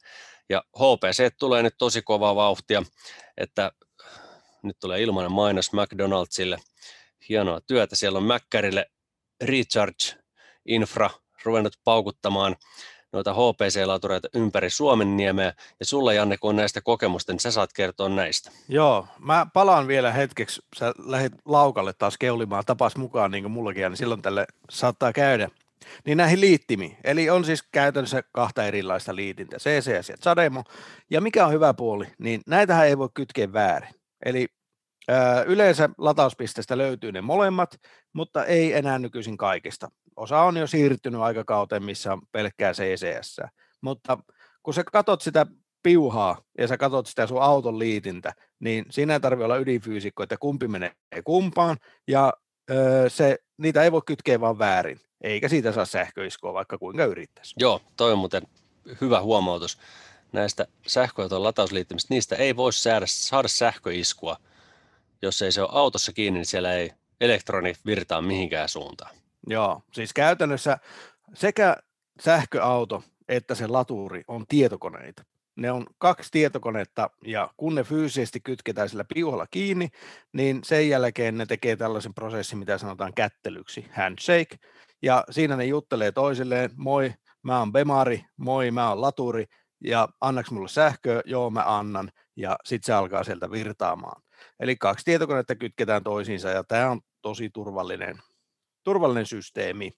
Ja 0.48 0.62
HPC 0.76 1.32
tulee 1.38 1.62
nyt 1.62 1.74
tosi 1.78 2.02
kovaa 2.02 2.36
vauhtia, 2.36 2.82
että 3.36 3.72
nyt 4.62 4.76
tulee 4.80 5.02
ilmainen 5.02 5.32
mainos 5.32 5.72
McDonaldsille. 5.72 6.58
Hienoa 7.28 7.60
työtä. 7.60 7.96
Siellä 7.96 8.16
on 8.16 8.24
Mäkkärille 8.24 8.86
Recharge 9.44 10.22
Infra 10.66 11.10
ruvennut 11.44 11.76
paukuttamaan 11.84 12.56
noita 13.12 13.34
HPC-latureita 13.34 14.28
ympäri 14.34 14.70
Suomen 14.70 15.16
niemeä. 15.16 15.54
Ja 15.80 15.86
sulle, 15.86 16.14
Janne, 16.14 16.36
kun 16.36 16.50
on 16.50 16.56
näistä 16.56 16.80
kokemusta, 16.80 17.32
niin 17.32 17.40
sä 17.40 17.50
saat 17.50 17.72
kertoa 17.72 18.08
näistä. 18.08 18.50
Joo, 18.68 19.06
mä 19.18 19.46
palaan 19.54 19.88
vielä 19.88 20.12
hetkeksi. 20.12 20.62
Sä 20.78 20.94
lähdet 20.98 21.32
laukalle 21.44 21.92
taas 21.92 22.18
keulimaan 22.18 22.64
tapas 22.66 22.96
mukaan, 22.96 23.30
niin 23.30 23.44
kuin 23.44 23.52
mullakin, 23.52 23.82
niin 23.82 23.96
silloin 23.96 24.22
tälle 24.22 24.46
saattaa 24.70 25.12
käydä. 25.12 25.48
Niin 26.06 26.18
näihin 26.18 26.40
liittimiin. 26.40 26.96
Eli 27.04 27.30
on 27.30 27.44
siis 27.44 27.62
käytännössä 27.72 28.22
kahta 28.32 28.64
erilaista 28.64 29.16
liitintä, 29.16 29.56
CCS 29.56 30.08
ja 30.08 30.16
Zademo. 30.22 30.64
Ja 31.10 31.20
mikä 31.20 31.46
on 31.46 31.52
hyvä 31.52 31.74
puoli, 31.74 32.06
niin 32.18 32.40
näitähän 32.46 32.86
ei 32.86 32.98
voi 32.98 33.08
kytkeä 33.14 33.52
väärin. 33.52 33.94
Eli 34.24 34.48
yleensä 35.46 35.88
latauspisteestä 35.98 36.78
löytyy 36.78 37.12
ne 37.12 37.20
molemmat, 37.20 37.80
mutta 38.12 38.44
ei 38.44 38.72
enää 38.72 38.98
nykyisin 38.98 39.36
kaikista. 39.36 39.88
Osa 40.16 40.40
on 40.40 40.56
jo 40.56 40.66
siirtynyt 40.66 41.20
aikakauteen, 41.20 41.84
missä 41.84 42.12
on 42.12 42.22
pelkkää 42.32 42.72
CCS. 42.72 43.40
Mutta 43.80 44.18
kun 44.62 44.74
sä 44.74 44.84
katot 44.84 45.20
sitä 45.20 45.46
piuhaa 45.82 46.42
ja 46.58 46.68
sä 46.68 46.76
katot 46.76 47.06
sitä 47.06 47.26
sun 47.26 47.42
auton 47.42 47.78
liitintä, 47.78 48.32
niin 48.60 48.84
siinä 48.90 49.12
ei 49.12 49.20
tarvitse 49.20 49.44
olla 49.44 49.56
ydinfyysikko, 49.56 50.22
että 50.22 50.36
kumpi 50.40 50.68
menee 50.68 50.92
kumpaan, 51.24 51.76
ja 52.08 52.32
öö, 52.70 53.08
se, 53.08 53.38
niitä 53.58 53.82
ei 53.82 53.92
voi 53.92 54.02
kytkeä 54.06 54.40
vaan 54.40 54.58
väärin 54.58 55.00
eikä 55.22 55.48
siitä 55.48 55.72
saa 55.72 55.84
sähköiskua 55.84 56.54
vaikka 56.54 56.78
kuinka 56.78 57.04
yrittäisi. 57.04 57.54
Joo, 57.58 57.80
toi 57.96 58.12
on 58.12 58.18
muuten 58.18 58.42
hyvä 59.00 59.20
huomautus. 59.20 59.78
Näistä 60.32 60.66
sähköauton 60.86 61.42
latausliittymistä, 61.42 62.14
niistä 62.14 62.36
ei 62.36 62.56
voi 62.56 62.72
saada, 62.72 63.06
saada 63.08 63.48
sähköiskua. 63.48 64.36
Jos 65.22 65.42
ei 65.42 65.52
se 65.52 65.62
ole 65.62 65.70
autossa 65.72 66.12
kiinni, 66.12 66.38
niin 66.38 66.46
siellä 66.46 66.72
ei 66.72 66.90
elektroni 67.20 67.74
virtaa 67.86 68.22
mihinkään 68.22 68.68
suuntaan. 68.68 69.16
Joo, 69.46 69.82
siis 69.92 70.12
käytännössä 70.12 70.78
sekä 71.34 71.76
sähköauto 72.20 73.02
että 73.28 73.54
se 73.54 73.66
laturi 73.66 74.24
on 74.28 74.46
tietokoneita. 74.48 75.24
Ne 75.56 75.72
on 75.72 75.86
kaksi 75.98 76.28
tietokonetta 76.32 77.10
ja 77.24 77.50
kun 77.56 77.74
ne 77.74 77.84
fyysisesti 77.84 78.40
kytketään 78.40 78.88
sillä 78.88 79.04
piuhalla 79.14 79.46
kiinni, 79.50 79.88
niin 80.32 80.60
sen 80.64 80.88
jälkeen 80.88 81.38
ne 81.38 81.46
tekee 81.46 81.76
tällaisen 81.76 82.14
prosessin, 82.14 82.58
mitä 82.58 82.78
sanotaan 82.78 83.14
kättelyksi, 83.14 83.86
handshake, 83.92 84.58
ja 85.02 85.24
siinä 85.30 85.56
ne 85.56 85.64
juttelee 85.64 86.12
toisilleen, 86.12 86.70
moi, 86.76 87.14
mä 87.42 87.58
oon 87.58 87.72
Bemari, 87.72 88.24
moi, 88.36 88.70
mä 88.70 88.88
oon 88.88 89.00
Laturi, 89.00 89.44
ja 89.84 90.08
annaks 90.20 90.50
mulle 90.50 90.68
sähköä, 90.68 91.22
joo 91.24 91.50
mä 91.50 91.64
annan, 91.66 92.10
ja 92.36 92.56
sitten 92.64 92.86
se 92.86 92.92
alkaa 92.92 93.24
sieltä 93.24 93.50
virtaamaan. 93.50 94.22
Eli 94.60 94.76
kaksi 94.76 95.04
tietokonetta 95.04 95.54
kytketään 95.54 96.04
toisiinsa, 96.04 96.48
ja 96.48 96.64
tämä 96.64 96.90
on 96.90 97.00
tosi 97.22 97.50
turvallinen, 97.50 98.18
turvallinen 98.84 99.26
systeemi. 99.26 99.92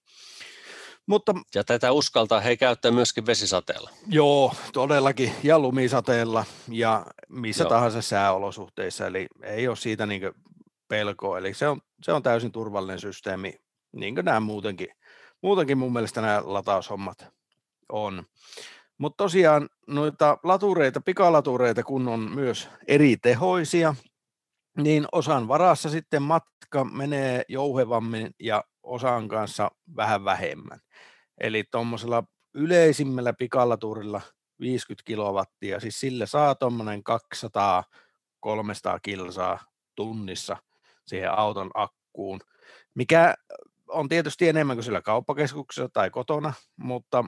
Mutta, 1.07 1.33
ja 1.55 1.63
tätä 1.63 1.91
uskaltaa 1.91 2.39
he 2.39 2.57
käyttää 2.57 2.91
myöskin 2.91 3.25
vesisateella. 3.25 3.89
Joo, 4.07 4.53
todellakin, 4.73 5.31
ja 5.43 5.59
lumisateella, 5.59 6.45
ja 6.69 7.05
missä 7.29 7.63
joo. 7.63 7.69
tahansa 7.69 8.01
sääolosuhteissa, 8.01 9.07
eli 9.07 9.27
ei 9.43 9.67
ole 9.67 9.75
siitä 9.75 10.05
niin 10.05 10.31
pelkoa, 10.87 11.37
eli 11.37 11.53
se 11.53 11.67
on, 11.67 11.81
se 12.01 12.13
on 12.13 12.23
täysin 12.23 12.51
turvallinen 12.51 12.99
systeemi 12.99 13.64
niin 13.95 14.15
kuin 14.15 14.25
nämä 14.25 14.39
muutenkin, 14.39 14.87
muutenkin 15.41 15.77
mun 15.77 15.93
mielestä 15.93 16.21
nämä 16.21 16.41
lataushommat 16.45 17.27
on. 17.89 18.23
Mutta 18.97 19.23
tosiaan 19.23 19.69
noita 19.87 20.37
latureita, 20.43 21.01
pikalatureita, 21.01 21.83
kun 21.83 22.07
on 22.07 22.19
myös 22.19 22.69
eri 22.87 23.17
tehoisia, 23.17 23.95
niin 24.77 25.05
osan 25.11 25.47
varassa 25.47 25.89
sitten 25.89 26.21
matka 26.21 26.83
menee 26.83 27.43
jouhevammin 27.49 28.31
ja 28.39 28.63
osan 28.83 29.27
kanssa 29.27 29.71
vähän 29.95 30.25
vähemmän. 30.25 30.79
Eli 31.37 31.63
tuommoisella 31.71 32.23
yleisimmällä 32.53 33.33
pikalaturilla 33.33 34.21
50 34.59 35.07
kilowattia, 35.07 35.79
siis 35.79 35.99
sille 35.99 36.25
saa 36.25 36.55
tuommoinen 36.55 37.03
200-300 37.35 37.39
kilsaa 39.01 39.59
tunnissa 39.95 40.57
siihen 41.07 41.37
auton 41.37 41.71
akkuun, 41.73 42.39
mikä 42.93 43.35
on 43.89 44.09
tietysti 44.09 44.47
enemmän 44.49 44.75
kuin 44.75 44.83
sillä 44.83 45.01
kauppakeskuksessa 45.01 45.89
tai 45.93 46.09
kotona, 46.09 46.53
mutta 46.77 47.25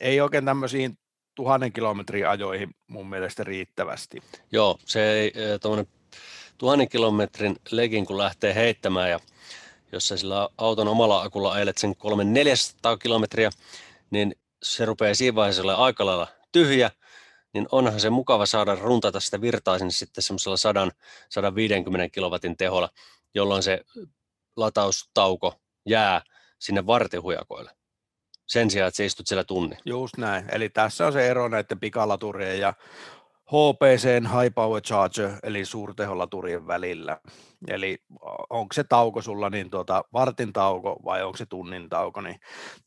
ei 0.00 0.20
oikein 0.20 0.44
tämmöisiin 0.44 0.98
tuhannen 1.34 1.72
kilometrin 1.72 2.28
ajoihin 2.28 2.74
mun 2.86 3.08
mielestä 3.08 3.44
riittävästi. 3.44 4.22
Joo, 4.52 4.78
se 4.84 5.12
ei 5.12 5.32
tuommoinen 5.62 5.92
tuhannen 6.58 6.88
kilometrin 6.88 7.56
legin 7.70 8.06
kun 8.06 8.18
lähtee 8.18 8.54
heittämään 8.54 9.10
ja 9.10 9.20
jos 9.92 10.08
sä 10.08 10.16
sillä 10.16 10.48
auton 10.58 10.88
omalla 10.88 11.22
akulla 11.22 11.52
ajelet 11.52 11.78
sen 11.78 11.94
300-400 12.94 12.98
kilometriä, 13.02 13.50
niin 14.10 14.34
se 14.62 14.84
rupeaa 14.84 15.14
siinä 15.14 15.34
vaiheessa 15.34 15.62
olla 15.62 15.74
aika 15.74 16.06
lailla 16.06 16.26
tyhjä, 16.52 16.90
niin 17.54 17.66
onhan 17.72 18.00
se 18.00 18.10
mukava 18.10 18.46
saada 18.46 18.74
runtata 18.74 19.20
sitä 19.20 19.40
virtaa 19.40 19.78
sinne 19.78 19.90
sitten 19.90 20.22
semmoisella 20.22 20.88
100-150 22.06 22.10
kilowatin 22.12 22.56
teholla, 22.56 22.88
jolloin 23.34 23.62
se 23.62 23.80
lataustauko 24.56 25.54
jää 25.86 26.22
sinne 26.58 26.86
vartihujakoille 26.86 27.70
sen 28.46 28.70
sijaan, 28.70 28.88
että 28.88 28.96
sä 28.96 29.04
istut 29.04 29.26
siellä 29.26 29.44
tunnin. 29.44 29.78
Just 29.84 30.16
näin. 30.16 30.44
Eli 30.52 30.68
tässä 30.68 31.06
on 31.06 31.12
se 31.12 31.28
ero 31.28 31.48
näiden 31.48 31.80
pikalaturien 31.80 32.60
ja 32.60 32.74
HPC 33.46 34.04
High 34.04 34.54
Power 34.54 34.82
Charger, 34.82 35.30
eli 35.42 35.64
suurteholaturien 35.64 36.66
välillä. 36.66 37.20
Eli 37.68 37.98
onko 38.50 38.72
se 38.72 38.84
tauko 38.84 39.22
sulla 39.22 39.50
niin 39.50 39.70
tuota, 39.70 40.04
vartin 40.12 40.52
tauko 40.52 41.00
vai 41.04 41.22
onko 41.22 41.36
se 41.36 41.46
tunnin 41.46 41.88
tauko, 41.88 42.20
niin 42.20 42.40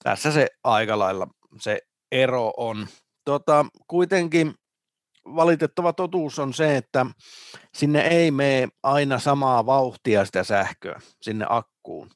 tässä 0.04 0.32
se 0.32 0.48
aika 0.64 1.00
lailla 1.00 1.28
se 1.60 1.80
ero 2.12 2.54
on. 2.58 2.88
Tota, 3.26 3.66
kuitenkin 3.88 4.54
valitettava 5.26 5.94
totuus 5.94 6.40
on 6.40 6.54
se, 6.54 6.78
että 6.78 7.06
sinne 7.74 8.02
ei 8.02 8.32
mene 8.32 8.68
aina 8.84 9.20
samaa 9.20 9.66
vauhtia 9.66 10.26
sitä 10.26 10.44
sähköä 10.44 11.00
sinne 11.22 11.46
akkuun. 11.50 12.10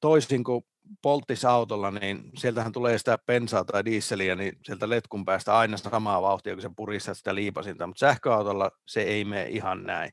Toisin 0.00 0.44
kuin 0.44 0.64
polttisautolla, 1.02 1.90
niin 1.90 2.30
sieltähän 2.38 2.72
tulee 2.72 2.98
sitä 2.98 3.18
bensaa 3.26 3.64
tai 3.64 3.84
diisseliä, 3.84 4.34
niin 4.34 4.58
sieltä 4.62 4.88
letkun 4.88 5.24
päästä 5.24 5.58
aina 5.58 5.76
samaa 5.76 6.22
vauhtia, 6.22 6.54
kun 6.54 6.62
se 6.62 6.70
puristaa 6.76 7.14
sitä 7.14 7.34
liipasinta, 7.34 7.86
mutta 7.86 8.00
sähköautolla 8.00 8.70
se 8.86 9.02
ei 9.02 9.24
mene 9.24 9.46
ihan 9.48 9.82
näin, 9.82 10.12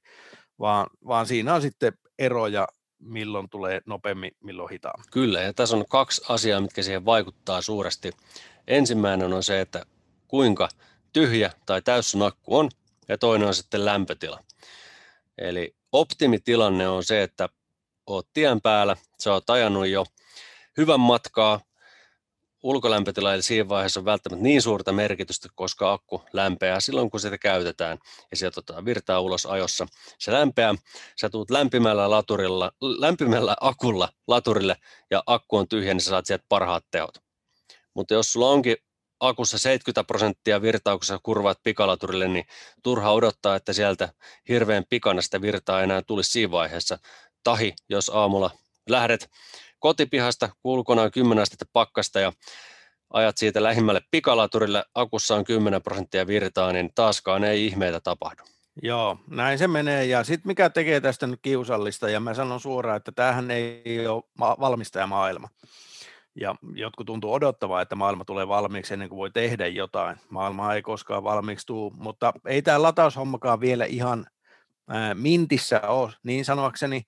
vaan, 0.59 0.87
vaan 1.07 1.25
siinä 1.25 1.53
on 1.53 1.61
sitten 1.61 1.93
eroja 2.19 2.67
milloin 3.01 3.49
tulee 3.49 3.81
nopeammin, 3.85 4.31
milloin 4.43 4.69
hitaammin. 4.69 5.05
Kyllä, 5.11 5.41
ja 5.41 5.53
tässä 5.53 5.77
on 5.77 5.85
kaksi 5.89 6.21
asiaa, 6.29 6.61
mitkä 6.61 6.83
siihen 6.83 7.05
vaikuttaa 7.05 7.61
suuresti. 7.61 8.11
Ensimmäinen 8.67 9.33
on 9.33 9.43
se, 9.43 9.61
että 9.61 9.85
kuinka 10.27 10.69
tyhjä 11.13 11.51
tai 11.65 11.81
täyssä 11.81 12.17
nakku 12.17 12.57
on, 12.57 12.69
ja 13.07 13.17
toinen 13.17 13.47
on 13.47 13.53
sitten 13.53 13.85
lämpötila. 13.85 14.39
Eli 15.37 15.75
optimitilanne 15.91 16.87
on 16.87 17.03
se, 17.03 17.23
että 17.23 17.49
oot 18.07 18.27
tien 18.33 18.61
päällä, 18.61 18.97
sä 19.19 19.33
oot 19.33 19.49
ajanut 19.49 19.87
jo 19.87 20.05
hyvän 20.77 20.99
matkaa, 20.99 21.59
ulkolämpötila 22.63 23.33
eli 23.33 23.41
siinä 23.41 23.69
vaiheessa 23.69 23.99
on 23.99 24.05
välttämättä 24.05 24.43
niin 24.43 24.61
suurta 24.61 24.91
merkitystä, 24.91 25.49
koska 25.55 25.91
akku 25.91 26.23
lämpeää 26.33 26.79
silloin, 26.79 27.09
kun 27.09 27.19
sitä 27.19 27.37
käytetään 27.37 27.97
ja 28.31 28.37
sieltä 28.37 28.59
otetaan 28.59 28.85
virtaa 28.85 29.19
ulos 29.19 29.45
ajossa. 29.45 29.87
Se 30.19 30.31
lämpeää, 30.31 30.75
sä 31.21 31.29
tuut 31.29 31.51
lämpimällä, 31.51 32.09
laturilla, 32.09 32.71
lämpimällä 32.81 33.55
akulla 33.61 34.09
laturille 34.27 34.75
ja 35.11 35.23
akku 35.25 35.57
on 35.57 35.67
tyhjä, 35.67 35.93
niin 35.93 36.01
sä 36.01 36.09
saat 36.09 36.25
sieltä 36.25 36.45
parhaat 36.49 36.85
teot. 36.91 37.17
Mutta 37.93 38.13
jos 38.13 38.33
sulla 38.33 38.49
onkin 38.49 38.77
akussa 39.19 39.57
70 39.57 40.03
prosenttia 40.03 40.61
virtaa, 40.61 40.97
kun 40.97 41.05
sä 41.05 41.19
kurvaat 41.23 41.59
pikalaturille, 41.63 42.27
niin 42.27 42.45
turha 42.83 43.11
odottaa, 43.11 43.55
että 43.55 43.73
sieltä 43.73 44.09
hirveän 44.49 44.83
pikana 44.89 45.21
sitä 45.21 45.41
virtaa 45.41 45.81
enää 45.81 46.01
tulisi 46.01 46.31
siinä 46.31 46.51
vaiheessa. 46.51 46.97
Tahi, 47.43 47.73
jos 47.89 48.11
aamulla 48.13 48.51
lähdet 48.89 49.29
kotipihasta, 49.79 50.49
ulkona 50.63 51.01
on 51.01 51.11
10 51.11 51.41
astetta 51.41 51.65
pakkasta 51.73 52.19
ja 52.19 52.33
ajat 53.13 53.37
siitä 53.37 53.63
lähimmälle 53.63 54.01
pikalaturille, 54.11 54.83
akussa 54.95 55.35
on 55.35 55.43
10 55.43 55.81
prosenttia 55.81 56.27
virtaa, 56.27 56.73
niin 56.73 56.89
taaskaan 56.95 57.43
ei 57.43 57.65
ihmeitä 57.65 57.99
tapahdu. 57.99 58.43
Joo, 58.83 59.17
näin 59.27 59.57
se 59.57 59.67
menee. 59.67 60.05
Ja 60.05 60.23
sitten 60.23 60.47
mikä 60.49 60.69
tekee 60.69 61.01
tästä 61.01 61.27
nyt 61.27 61.39
kiusallista, 61.41 62.09
ja 62.09 62.19
mä 62.19 62.33
sanon 62.33 62.59
suoraan, 62.59 62.97
että 62.97 63.11
tämähän 63.11 63.51
ei 63.51 64.07
ole 64.07 64.23
valmistajamaailma. 64.39 65.49
Ja 66.35 66.55
jotkut 66.73 67.07
tuntuu 67.07 67.33
odottavaa, 67.33 67.81
että 67.81 67.95
maailma 67.95 68.25
tulee 68.25 68.47
valmiiksi 68.47 68.93
ennen 68.93 69.09
kuin 69.09 69.17
voi 69.17 69.31
tehdä 69.31 69.67
jotain. 69.67 70.17
Maailma 70.29 70.73
ei 70.73 70.81
koskaan 70.81 71.23
valmiiksi 71.23 71.67
tule, 71.67 71.93
mutta 71.95 72.33
ei 72.45 72.61
tämä 72.61 72.81
lataushommakaan 72.81 73.59
vielä 73.59 73.85
ihan 73.85 74.25
mintissä 75.13 75.81
ole, 75.81 76.13
niin 76.23 76.45
sanoakseni, 76.45 77.01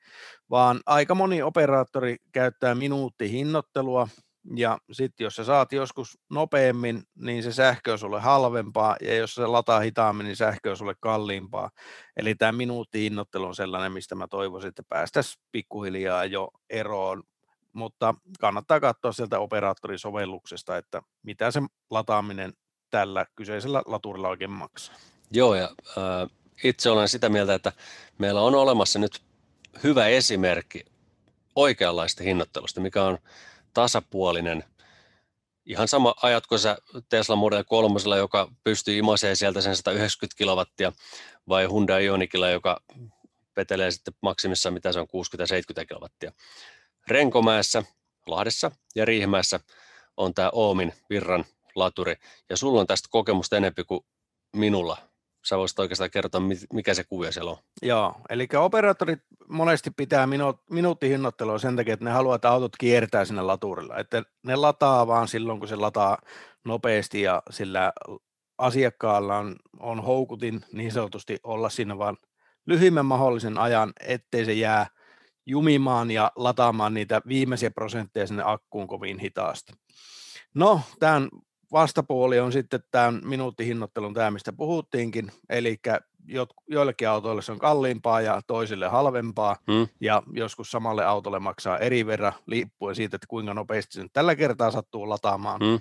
vaan 0.50 0.80
aika 0.86 1.16
moni 1.16 1.42
operaattori 1.42 2.18
käyttää 2.32 2.76
minuuttihinnottelua, 2.76 4.08
ja 4.56 4.78
sitten 4.92 5.26
jos 5.26 5.36
sä 5.36 5.44
saat 5.44 5.72
joskus 5.74 6.18
nopeammin, 6.30 7.04
niin 7.16 7.44
se 7.44 7.52
sähkö 7.52 7.92
on 7.92 8.00
sulle 8.00 8.22
halvempaa, 8.22 8.96
ja 9.02 9.16
jos 9.16 9.36
se 9.36 9.48
lataa 9.48 9.80
hitaammin, 9.80 10.26
niin 10.26 10.36
sähkö 10.36 10.70
on 10.70 10.78
sulle 10.78 10.96
kalliimpaa. 11.00 11.70
Eli 12.18 12.36
tämä 12.36 12.52
minuuttihinnoittelu 12.52 13.46
on 13.46 13.56
sellainen, 13.56 13.92
mistä 13.92 14.16
mä 14.16 14.28
toivoisin, 14.28 14.70
että 14.70 14.84
päästäisiin 14.90 15.44
pikkuhiljaa 15.52 16.26
jo 16.26 16.50
eroon, 16.70 17.24
mutta 17.74 18.16
kannattaa 18.40 18.80
katsoa 18.80 19.12
sieltä 19.12 19.40
operaattorisovelluksesta, 19.40 20.78
että 20.78 21.02
mitä 21.24 21.52
se 21.52 21.62
lataaminen 21.90 22.54
tällä 22.90 23.26
kyseisellä 23.36 23.84
laturilla 23.86 24.30
oikein 24.30 24.52
maksaa. 24.52 24.96
Joo, 25.32 25.56
ja 25.56 25.70
äh, 25.98 26.30
itse 26.64 26.90
olen 26.90 27.10
sitä 27.10 27.30
mieltä, 27.30 27.54
että 27.54 27.72
meillä 28.18 28.42
on 28.42 28.56
olemassa 28.56 29.00
nyt 29.00 29.22
hyvä 29.84 30.08
esimerkki 30.08 30.86
oikeanlaista 31.56 32.24
hinnoittelusta, 32.24 32.82
mikä 32.82 33.04
on 33.04 33.18
tasapuolinen. 33.74 34.64
Ihan 35.66 35.88
sama 35.88 36.14
ajatko 36.22 36.58
sä 36.58 36.78
Tesla 37.10 37.36
Model 37.36 37.64
3, 37.64 38.00
joka 38.18 38.52
pystyy 38.64 38.98
imaseen 38.98 39.36
sieltä 39.36 39.62
sen 39.62 39.76
190 39.76 40.38
kilowattia, 40.38 40.92
vai 41.50 41.68
Hyundai 41.68 42.06
Ionicilla, 42.06 42.50
joka 42.50 42.82
petelee 43.54 43.92
sitten 43.92 44.14
maksimissaan 44.22 44.74
mitä 44.74 44.92
se 44.92 45.00
on 45.00 45.08
60-70 45.82 45.86
kilowattia. 45.86 46.32
Renkomäessä, 47.08 47.84
Lahdessa 48.28 48.72
ja 48.96 49.06
Riihimäessä 49.06 49.60
on 50.18 50.34
tämä 50.34 50.50
Oomin 50.54 50.94
virran 51.10 51.46
laturi, 51.76 52.16
ja 52.50 52.58
sulla 52.58 52.82
on 52.82 52.88
tästä 52.88 53.08
kokemusta 53.12 53.58
enempi 53.58 53.84
kuin 53.84 54.06
minulla 54.56 54.98
sä 55.44 55.58
voisit 55.58 55.80
oikeastaan 55.80 56.12
kertoa, 56.12 56.42
mikä 56.74 56.94
se 56.94 57.04
kuvio 57.04 57.32
siellä 57.32 57.52
on. 57.52 57.58
Joo, 57.82 58.16
eli 58.30 58.48
operaattorit 58.58 59.20
monesti 59.48 59.92
pitää 59.92 60.26
minu- 60.26 60.64
minuuttihinnoittelua 60.70 61.60
sen 61.60 61.76
takia, 61.76 61.94
että 61.94 62.06
ne 62.06 62.12
haluaa, 62.12 62.36
että 62.36 62.50
autot 62.50 62.78
kiertää 62.80 63.26
sinne 63.26 63.42
laturilla. 63.42 63.98
Että 63.98 64.24
ne 64.44 64.56
lataa 64.56 65.08
vaan 65.08 65.28
silloin, 65.28 65.60
kun 65.60 65.68
se 65.68 65.76
lataa 65.76 66.18
nopeasti 66.66 67.22
ja 67.22 67.44
sillä 67.50 67.94
asiakkaalla 68.58 69.38
on, 69.38 69.56
on 69.80 70.04
houkutin 70.04 70.66
niin 70.72 70.92
sanotusti 70.92 71.40
olla 71.44 71.70
siinä 71.70 71.98
vaan 71.98 72.18
lyhyimmän 72.66 73.06
mahdollisen 73.06 73.58
ajan, 73.58 73.94
ettei 74.00 74.46
se 74.46 74.54
jää 74.54 74.88
jumimaan 75.46 76.12
ja 76.12 76.32
lataamaan 76.36 76.94
niitä 76.94 77.22
viimeisiä 77.28 77.72
prosentteja 77.72 78.28
sinne 78.28 78.44
akkuun 78.46 78.88
kovin 78.88 79.20
hitaasti. 79.20 79.74
No, 80.54 80.82
tämän 81.00 81.30
vastapuoli 81.74 82.40
on 82.40 82.52
sitten 82.52 82.84
tämän 82.92 83.22
minuuttihinnoittelun 83.24 84.14
tämä, 84.14 84.32
mistä 84.32 84.54
puhuttiinkin, 84.54 85.32
eli 85.50 85.80
joillekin 86.68 87.10
autoille 87.10 87.42
se 87.42 87.52
on 87.52 87.60
kalliimpaa 87.60 88.22
ja 88.22 88.42
toisille 88.48 88.88
halvempaa, 88.88 89.56
hmm. 89.72 89.88
ja 90.02 90.24
joskus 90.34 90.72
samalle 90.72 91.06
autolle 91.06 91.40
maksaa 91.40 91.78
eri 91.78 92.06
verran, 92.06 92.34
liippuen 92.46 92.96
siitä, 92.96 93.16
että 93.16 93.28
kuinka 93.28 93.54
nopeasti 93.54 93.94
sen 93.94 94.10
tällä 94.14 94.36
kertaa 94.36 94.72
sattuu 94.72 95.10
lataamaan. 95.10 95.62
Hmm. 95.62 95.80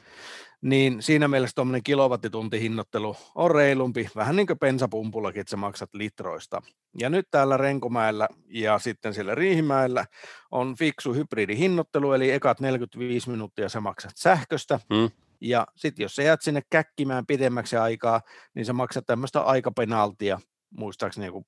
Niin 0.62 1.02
siinä 1.02 1.28
mielessä 1.28 1.54
tuommoinen 1.54 1.82
kilowattituntihinnoittelu 1.82 3.16
on 3.34 3.50
reilumpi, 3.50 4.08
vähän 4.16 4.36
niin 4.36 4.46
kuin 4.46 4.58
bensapumpullakin, 4.58 5.40
että 5.40 5.50
sä 5.50 5.56
maksat 5.56 5.94
litroista. 5.94 6.62
Ja 6.98 7.10
nyt 7.10 7.26
täällä 7.30 7.56
Renkomäellä 7.56 8.28
ja 8.48 8.78
sitten 8.78 9.14
siellä 9.14 9.34
Riihimäellä 9.34 10.04
on 10.50 10.74
fiksu 10.78 11.14
hybridihinnoittelu, 11.14 12.12
eli 12.12 12.30
ekat 12.30 12.60
45 12.60 13.30
minuuttia 13.30 13.68
sä 13.68 13.80
maksat 13.80 14.12
sähköstä, 14.16 14.80
hmm 14.94 15.10
ja 15.42 15.66
sitten 15.76 16.02
jos 16.02 16.16
sä 16.16 16.22
jäät 16.22 16.42
sinne 16.42 16.62
käkkimään 16.70 17.26
pidemmäksi 17.26 17.76
aikaa, 17.76 18.20
niin 18.54 18.66
sä 18.66 18.72
maksat 18.72 19.06
tämmöistä 19.06 19.40
aikapenaltia, 19.40 20.40
muistaakseni 20.70 21.26
joku 21.26 21.46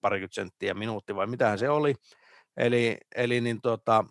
parikymmentä 0.00 0.34
senttiä 0.34 0.74
minuutti 0.74 1.14
vai 1.14 1.26
mitähän 1.26 1.58
se 1.58 1.70
oli. 1.70 1.94
Eli, 2.56 2.98
eli 3.14 3.40
niin 3.40 3.60
tota, 3.60 4.04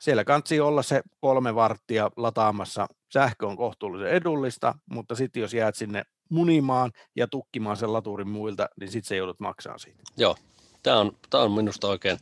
siellä 0.00 0.24
kansi 0.24 0.60
olla 0.60 0.82
se 0.82 1.02
kolme 1.20 1.54
varttia 1.54 2.10
lataamassa. 2.16 2.86
Sähkö 3.12 3.46
on 3.46 3.56
kohtuullisen 3.56 4.10
edullista, 4.10 4.74
mutta 4.90 5.14
sitten 5.14 5.40
jos 5.40 5.54
jäät 5.54 5.76
sinne 5.76 6.04
munimaan 6.28 6.92
ja 7.16 7.28
tukkimaan 7.28 7.76
sen 7.76 7.92
laturin 7.92 8.28
muilta, 8.28 8.68
niin 8.80 8.90
sitten 8.90 9.08
se 9.08 9.16
joudut 9.16 9.40
maksaa 9.40 9.78
siitä. 9.78 10.02
Joo, 10.16 10.36
tämä 10.82 10.98
on, 10.98 11.16
tämä 11.30 11.44
on 11.44 11.52
minusta 11.52 11.88
oikein 11.88 12.18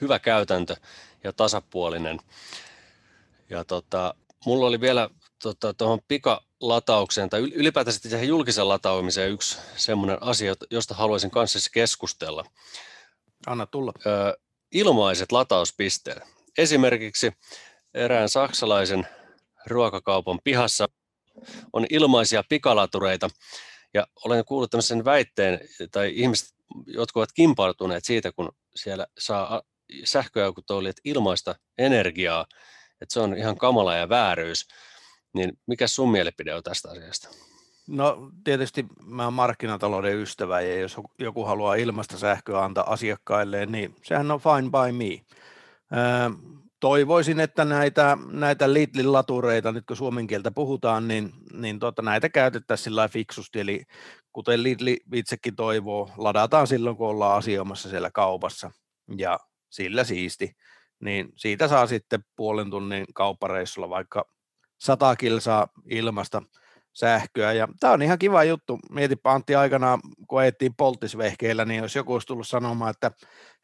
hyvä 0.00 0.18
käytäntö 0.18 0.76
ja 1.24 1.32
tasapuolinen. 1.32 2.18
Ja 3.50 3.64
tota, 3.64 4.14
mulla 4.46 4.66
oli 4.66 4.80
vielä 4.80 5.10
tota, 5.42 5.74
tuohon 5.74 6.00
pikalataukseen 6.08 7.30
tai 7.30 7.40
ylipäätään 7.40 7.94
siihen 7.94 8.28
julkisen 8.28 8.68
lataamiseen 8.68 9.30
yksi 9.30 9.58
semmoinen 9.76 10.22
asia, 10.22 10.54
josta 10.70 10.94
haluaisin 10.94 11.30
kanssa 11.30 11.70
keskustella. 11.72 12.44
Anna 13.46 13.66
tulla. 13.66 13.92
Ö, 14.06 14.38
ilmaiset 14.72 15.32
latauspisteet. 15.32 16.18
Esimerkiksi 16.58 17.32
erään 17.94 18.28
saksalaisen 18.28 19.06
ruokakaupan 19.66 20.38
pihassa 20.44 20.88
on 21.72 21.86
ilmaisia 21.90 22.44
pikalatureita, 22.48 23.30
ja 23.94 24.06
olen 24.24 24.44
kuullut 24.44 24.70
tämmöisen 24.70 25.04
väitteen, 25.04 25.60
tai 25.90 26.12
ihmiset, 26.14 26.54
jotka 26.86 27.20
ovat 27.20 27.32
kimpautuneet 27.32 28.04
siitä, 28.04 28.32
kun 28.32 28.52
siellä 28.74 29.06
saa 29.18 29.62
sähköautoilijat 30.04 30.96
ilmaista 31.04 31.54
energiaa, 31.78 32.46
että 33.00 33.12
se 33.12 33.20
on 33.20 33.36
ihan 33.36 33.56
kamala 33.56 33.96
ja 33.96 34.08
vääryys. 34.08 34.68
Niin 35.34 35.58
mikä 35.66 35.86
sun 35.86 36.10
mielipide 36.10 36.54
on 36.54 36.62
tästä 36.62 36.90
asiasta? 36.90 37.28
No 37.86 38.30
tietysti 38.44 38.86
mä 39.04 39.24
oon 39.24 39.32
markkinatalouden 39.32 40.16
ystävä 40.16 40.60
ja 40.60 40.80
jos 40.80 40.96
joku 41.18 41.44
haluaa 41.44 41.74
ilmasta 41.74 42.18
sähköä 42.18 42.64
antaa 42.64 42.92
asiakkaille, 42.92 43.66
niin 43.66 43.96
sehän 44.02 44.30
on 44.30 44.40
fine 44.40 44.70
by 44.70 44.92
me. 44.92 45.24
Toivoisin, 46.80 47.40
että 47.40 47.64
näitä, 47.64 48.18
näitä 48.32 48.72
Lidlin 48.72 49.12
latureita, 49.12 49.72
nyt 49.72 49.86
kun 49.86 49.96
suomen 49.96 50.26
kieltä 50.26 50.50
puhutaan, 50.50 51.08
niin, 51.08 51.32
niin 51.52 51.78
tota, 51.78 52.02
näitä 52.02 52.28
käytettäisiin 52.28 52.84
sillä 52.84 53.08
fiksusti, 53.08 53.60
eli 53.60 53.82
kuten 54.32 54.62
Lidli 54.62 55.00
itsekin 55.14 55.56
toivoo, 55.56 56.10
ladataan 56.16 56.66
silloin, 56.66 56.96
kun 56.96 57.08
ollaan 57.08 57.38
asioimassa 57.38 57.88
siellä 57.88 58.10
kaupassa, 58.10 58.70
ja 59.16 59.38
sillä 59.70 60.04
siisti, 60.04 60.56
niin 61.00 61.32
siitä 61.36 61.68
saa 61.68 61.86
sitten 61.86 62.24
puolen 62.36 62.70
tunnin 62.70 63.04
kauppareissulla 63.14 63.88
vaikka 63.88 64.24
100 64.78 65.16
kilsaa 65.16 65.68
ilmasta 65.90 66.42
sähköä. 66.92 67.52
Ja 67.52 67.68
tämä 67.80 67.92
on 67.92 68.02
ihan 68.02 68.18
kiva 68.18 68.44
juttu. 68.44 68.78
Mietipä 68.90 69.32
Antti 69.32 69.54
aikanaan, 69.54 70.00
kun 70.28 70.40
ajettiin 70.40 70.74
polttisvehkeillä, 70.74 71.64
niin 71.64 71.82
jos 71.82 71.96
joku 71.96 72.12
olisi 72.12 72.26
tullut 72.26 72.48
sanomaan, 72.48 72.90
että 72.90 73.10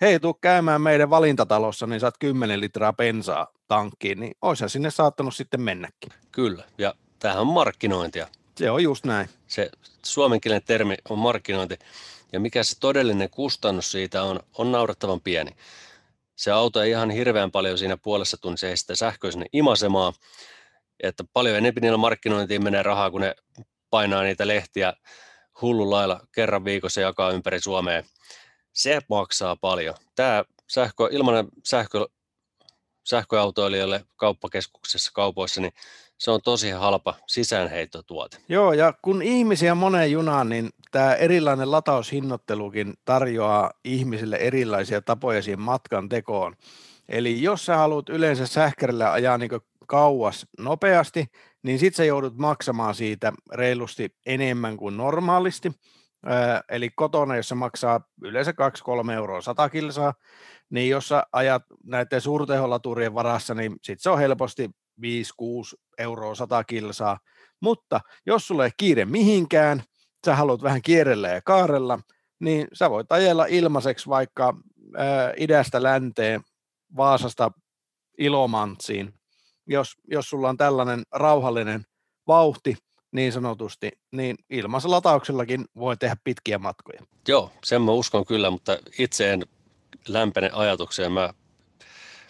hei, 0.01 0.21
tuu 0.21 0.35
käymään 0.35 0.81
meidän 0.83 1.11
valintatalossa, 1.11 1.87
niin 1.87 2.01
saat 2.01 2.19
10 2.19 2.61
litraa 2.61 2.93
bensaa 2.93 3.47
tankkiin, 3.69 4.21
niin 4.21 4.35
olisihan 4.43 4.71
sinne 4.71 4.91
saattanut 4.91 5.35
sitten 5.35 5.61
mennäkin. 5.61 6.13
Kyllä, 6.33 6.65
ja 6.79 6.95
tämähän 7.19 7.41
on 7.41 7.47
markkinointia. 7.47 8.29
Se 8.57 8.71
on 8.71 8.83
just 8.83 9.05
näin. 9.05 9.29
Se 9.47 9.71
suomenkielinen 10.05 10.63
termi 10.67 10.95
on 11.09 11.19
markkinointi, 11.19 11.79
ja 12.33 12.41
mikä 12.41 12.63
se 12.63 12.79
todellinen 12.81 13.31
kustannus 13.31 13.93
siitä 13.93 14.23
on, 14.23 14.41
on 14.59 14.73
naurettavan 14.73 15.21
pieni. 15.21 15.51
se 16.37 16.51
auto 16.51 16.83
ei 16.83 16.91
ihan 16.91 17.11
hirveän 17.11 17.51
paljon 17.51 17.79
siinä 17.79 17.97
puolessa 17.97 18.37
tunnissa 18.37 18.67
ei 18.69 18.77
sitä 18.77 18.95
sähköä 18.97 19.31
sinne 19.31 19.47
imasemaa, 19.53 20.13
että 21.03 21.25
paljon 21.33 21.57
enemmän 21.57 21.83
niillä 21.83 21.97
markkinointiin 21.97 22.65
menee 22.65 22.83
rahaa, 22.83 23.11
kun 23.11 23.21
ne 23.21 23.35
painaa 23.91 24.23
niitä 24.23 24.47
lehtiä 24.47 24.93
hullu 25.63 25.91
lailla 25.91 26.21
kerran 26.35 26.65
viikossa 26.65 27.01
jakaa 27.01 27.31
ympäri 27.31 27.61
Suomea. 27.61 28.03
Se 28.73 29.01
maksaa 29.09 29.57
paljon. 29.57 29.95
Tämä 30.15 30.45
sähkö, 30.71 31.09
ilmainen 31.11 31.49
sähkö, 31.65 32.07
sähköautoilijoille 33.09 34.05
kauppakeskuksessa, 34.17 35.11
kaupoissa, 35.15 35.61
niin 35.61 35.73
se 36.19 36.31
on 36.31 36.41
tosi 36.45 36.71
halpa 36.71 37.15
sisäänheittotuote. 37.27 38.37
Joo, 38.49 38.73
ja 38.73 38.93
kun 39.03 39.23
ihmisiä 39.23 39.75
moneen 39.75 40.13
junaan, 40.13 40.49
niin 40.49 40.71
tämä 40.91 41.15
erilainen 41.15 41.71
lataushinnottelukin 41.71 42.95
tarjoaa 43.05 43.71
ihmisille 43.85 44.37
erilaisia 44.37 45.03
tapoja 45.03 45.43
siihen 45.43 45.61
matkan 45.61 46.09
tekoon. 46.09 46.57
Eli 47.09 47.43
jos 47.43 47.67
sä 47.67 47.77
haluat 47.77 48.09
yleensä 48.09 48.47
sähkärillä 48.47 49.13
ajaa 49.13 49.39
niin 49.39 49.51
kauas 49.89 50.47
nopeasti, 50.59 51.27
niin 51.63 51.79
sitten 51.79 51.97
sä 51.97 52.05
joudut 52.05 52.37
maksamaan 52.37 52.95
siitä 52.95 53.33
reilusti 53.53 54.09
enemmän 54.27 54.77
kuin 54.77 54.97
normaalisti. 54.97 55.73
Eli 56.69 56.91
kotona, 56.91 57.37
jos 57.37 57.49
se 57.49 57.55
maksaa 57.55 58.01
yleensä 58.23 58.53
2-3 59.09 59.13
euroa 59.13 59.41
100 59.41 59.69
kilsaa, 59.69 60.15
niin 60.71 60.91
jos 60.91 61.09
sä 61.09 61.23
ajat 61.33 61.63
näiden 61.85 62.21
suurteholaturien 62.21 63.15
varassa, 63.15 63.55
niin 63.55 63.73
sitten 63.83 64.03
se 64.03 64.11
on 64.11 64.19
helposti 64.19 64.71
5-6 65.01 65.05
euroa 65.99 66.35
100 66.35 66.65
kilsaa. 66.65 67.19
Mutta 67.63 68.01
jos 68.27 68.47
sulle 68.47 68.65
ei 68.65 68.71
kiire 68.77 69.05
mihinkään, 69.05 69.83
sä 70.27 70.37
haluat 70.37 70.63
vähän 70.63 70.83
kierrellä 70.83 71.29
ja 71.29 71.43
kaarella, 71.43 71.99
niin 72.41 72.69
sä 72.73 72.91
voit 72.91 73.13
ajella 73.13 73.47
ilmaiseksi 73.47 74.09
vaikka 74.09 74.55
ää, 74.97 75.33
idästä 75.37 75.83
länteen 75.83 76.41
Vaasasta 76.97 77.51
Ilomantsiin, 78.19 79.18
jos, 79.69 79.97
jos 80.11 80.31
sulla 80.31 80.49
on 80.49 80.57
tällainen 80.57 81.03
rauhallinen 81.13 81.85
vauhti 82.27 82.77
niin 83.13 83.33
sanotusti, 83.33 83.91
niin 84.13 84.37
ilmaisella 84.51 85.03
voi 85.77 85.97
tehdä 85.97 86.17
pitkiä 86.25 86.59
matkoja. 86.59 87.03
Joo, 87.29 87.53
sen 87.65 87.83
mä 87.83 87.93
uskon 87.93 88.27
kyllä, 88.27 88.51
mutta 88.51 88.79
itse 88.99 89.33
en 89.33 89.47
lämpene 90.09 90.51
ajatukseen. 90.53 91.13
Mä 91.13 91.33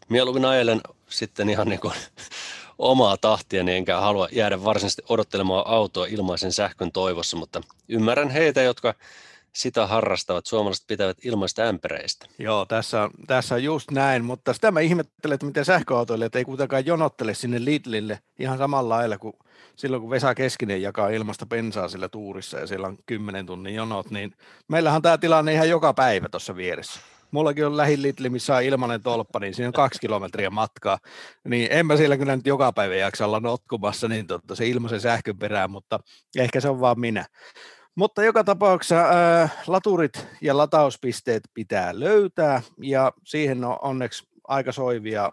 mieluummin 0.08 0.44
ajelen 0.44 0.80
sitten 1.08 1.50
ihan 1.50 1.68
niin 1.68 1.80
kuin 1.80 1.94
omaa 2.78 3.16
tahtia, 3.16 3.62
niin 3.62 3.76
enkä 3.76 4.00
halua 4.00 4.28
jäädä 4.32 4.64
varsinaisesti 4.64 5.02
odottelemaan 5.08 5.66
autoa 5.66 6.06
ilmaisen 6.06 6.52
sähkön 6.52 6.92
toivossa, 6.92 7.36
mutta 7.36 7.60
ymmärrän 7.88 8.30
heitä, 8.30 8.62
jotka 8.62 8.94
sitä 9.54 9.86
harrastavat. 9.86 10.46
Suomalaiset 10.46 10.86
pitävät 10.86 11.16
ilmaista 11.24 11.62
ämpäreistä. 11.62 12.26
Joo, 12.38 12.66
tässä 12.66 13.02
on, 13.02 13.10
tässä 13.26 13.54
on 13.54 13.64
just 13.64 13.90
näin, 13.90 14.24
mutta 14.24 14.52
sitä 14.52 14.70
mä 14.70 14.80
ihmettelen, 14.80 15.34
että 15.34 15.46
miten 15.46 15.64
sähköautoilijat 15.64 16.36
ei 16.36 16.44
kuitenkaan 16.44 16.86
jonottele 16.86 17.34
sinne 17.34 17.64
Lidlille 17.64 18.18
ihan 18.38 18.58
samalla 18.58 18.94
lailla 18.94 19.18
kuin 19.18 19.34
silloin, 19.76 20.00
kun 20.02 20.10
Vesa 20.10 20.34
Keskinen 20.34 20.82
jakaa 20.82 21.08
ilmasta 21.08 21.46
bensaa 21.46 21.88
sillä 21.88 22.08
tuurissa 22.08 22.58
ja 22.58 22.66
siellä 22.66 22.86
on 22.86 22.98
10 23.06 23.46
tunnin 23.46 23.74
jonot, 23.74 24.10
niin 24.10 24.34
meillähän 24.68 25.02
tämä 25.02 25.18
tilanne 25.18 25.52
ihan 25.52 25.68
joka 25.68 25.94
päivä 25.94 26.28
tuossa 26.28 26.56
vieressä. 26.56 27.00
Mullakin 27.30 27.66
on 27.66 27.76
lähin 27.76 28.02
Lidli, 28.02 28.30
missä 28.30 28.56
on 28.56 28.62
ilmainen 28.62 29.02
tolppa, 29.02 29.40
niin 29.40 29.54
siinä 29.54 29.68
on 29.68 29.72
kaksi 29.72 30.00
kilometriä 30.00 30.50
matkaa. 30.50 30.98
Niin 31.44 31.68
en 31.70 31.86
mä 31.86 31.96
siellä 31.96 32.16
kyllä 32.16 32.36
nyt 32.36 32.46
joka 32.46 32.72
päivä 32.72 32.94
jaksa 32.94 33.24
olla 33.26 33.40
notkumassa 33.40 34.08
niin 34.08 34.26
totta, 34.26 34.54
se 34.54 34.66
ilmaisen 34.66 35.00
sähkön 35.00 35.38
perään, 35.38 35.70
mutta 35.70 36.00
ehkä 36.36 36.60
se 36.60 36.68
on 36.68 36.80
vaan 36.80 37.00
minä. 37.00 37.26
Mutta 37.98 38.24
joka 38.24 38.44
tapauksessa 38.44 39.04
äh, 39.42 39.52
laturit 39.66 40.26
ja 40.40 40.56
latauspisteet 40.56 41.42
pitää 41.54 42.00
löytää 42.00 42.62
ja 42.82 43.12
siihen 43.24 43.64
on 43.64 43.76
onneksi 43.82 44.28
aika 44.48 44.72
soivia 44.72 45.24
äh, 45.24 45.30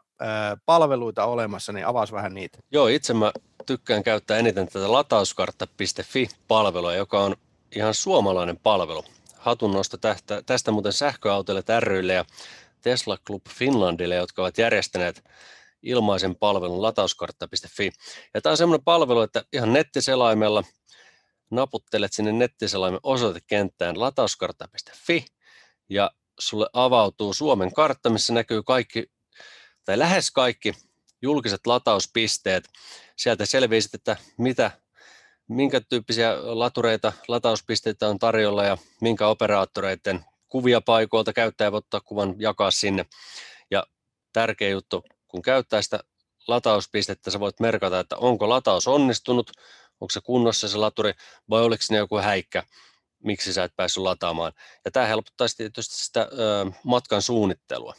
palveluita 0.65 1.25
olemassa, 1.25 1.73
niin 1.73 1.87
avas 1.87 2.11
vähän 2.11 2.33
niitä. 2.33 2.57
Joo, 2.71 2.87
itse 2.87 3.13
mä 3.13 3.31
tykkään 3.65 4.03
käyttää 4.03 4.37
eniten 4.37 4.67
tätä 4.67 4.91
latauskartta.fi-palvelua, 4.91 6.93
joka 6.93 7.23
on 7.23 7.35
ihan 7.75 7.93
suomalainen 7.93 8.57
palvelu. 8.57 9.05
Hatunnosto 9.37 9.97
tästä, 9.97 10.41
tästä 10.45 10.71
muuten 10.71 10.93
sähköautoille 10.93 11.63
rylle 11.79 12.13
ja 12.13 12.25
Tesla 12.81 13.17
Club 13.27 13.41
Finlandille, 13.49 14.15
jotka 14.15 14.41
ovat 14.41 14.57
järjestäneet 14.57 15.23
ilmaisen 15.83 16.35
palvelun 16.35 16.81
latauskartta.fi. 16.81 17.91
Ja 18.33 18.41
tämä 18.41 18.51
on 18.51 18.57
semmoinen 18.57 18.83
palvelu, 18.83 19.21
että 19.21 19.43
ihan 19.53 19.73
nettiselaimella– 19.73 20.63
naputtelet 21.51 22.13
sinne 22.13 22.31
nettiselaimen 22.31 22.99
osoitekenttään 23.03 23.99
latauskartta.fi 23.99 25.25
ja 25.89 26.11
sulle 26.39 26.69
avautuu 26.73 27.33
Suomen 27.33 27.73
kartta, 27.73 28.09
missä 28.09 28.33
näkyy 28.33 28.63
kaikki 28.63 29.11
tai 29.85 29.99
lähes 29.99 30.31
kaikki 30.31 30.73
julkiset 31.21 31.67
latauspisteet. 31.67 32.69
Sieltä 33.15 33.45
selviisit, 33.45 33.93
että 33.93 34.17
mitä, 34.37 34.71
minkä 35.47 35.81
tyyppisiä 35.81 36.37
latureita, 36.41 37.13
latauspisteitä 37.27 38.07
on 38.07 38.19
tarjolla 38.19 38.63
ja 38.63 38.77
minkä 39.01 39.27
operaattoreiden 39.27 40.25
kuvia 40.47 40.81
paikoilta 40.81 41.33
käyttäjä 41.33 41.71
voi 41.71 41.77
ottaa 41.77 42.01
kuvan, 42.01 42.35
jakaa 42.37 42.71
sinne. 42.71 43.05
Ja 43.71 43.87
tärkeä 44.33 44.69
juttu, 44.69 45.03
kun 45.27 45.41
käyttää 45.41 45.81
sitä 45.81 45.99
latauspistettä, 46.47 47.31
sä 47.31 47.39
voit 47.39 47.59
merkata, 47.59 47.99
että 47.99 48.17
onko 48.17 48.49
lataus 48.49 48.87
onnistunut, 48.87 49.51
onko 50.01 50.11
se 50.11 50.21
kunnossa 50.21 50.67
se 50.67 50.77
laturi 50.77 51.13
vai 51.49 51.61
oliko 51.61 51.83
ne 51.89 51.97
joku 51.97 52.17
häikkä, 52.17 52.63
miksi 53.23 53.53
sä 53.53 53.63
et 53.63 53.75
päässyt 53.75 54.03
lataamaan. 54.03 54.53
Ja 54.85 54.91
tämä 54.91 55.05
helpottaisi 55.05 55.57
tietysti 55.57 55.95
sitä 55.95 56.21
ö, 56.21 56.71
matkan 56.83 57.21
suunnittelua. 57.21 57.93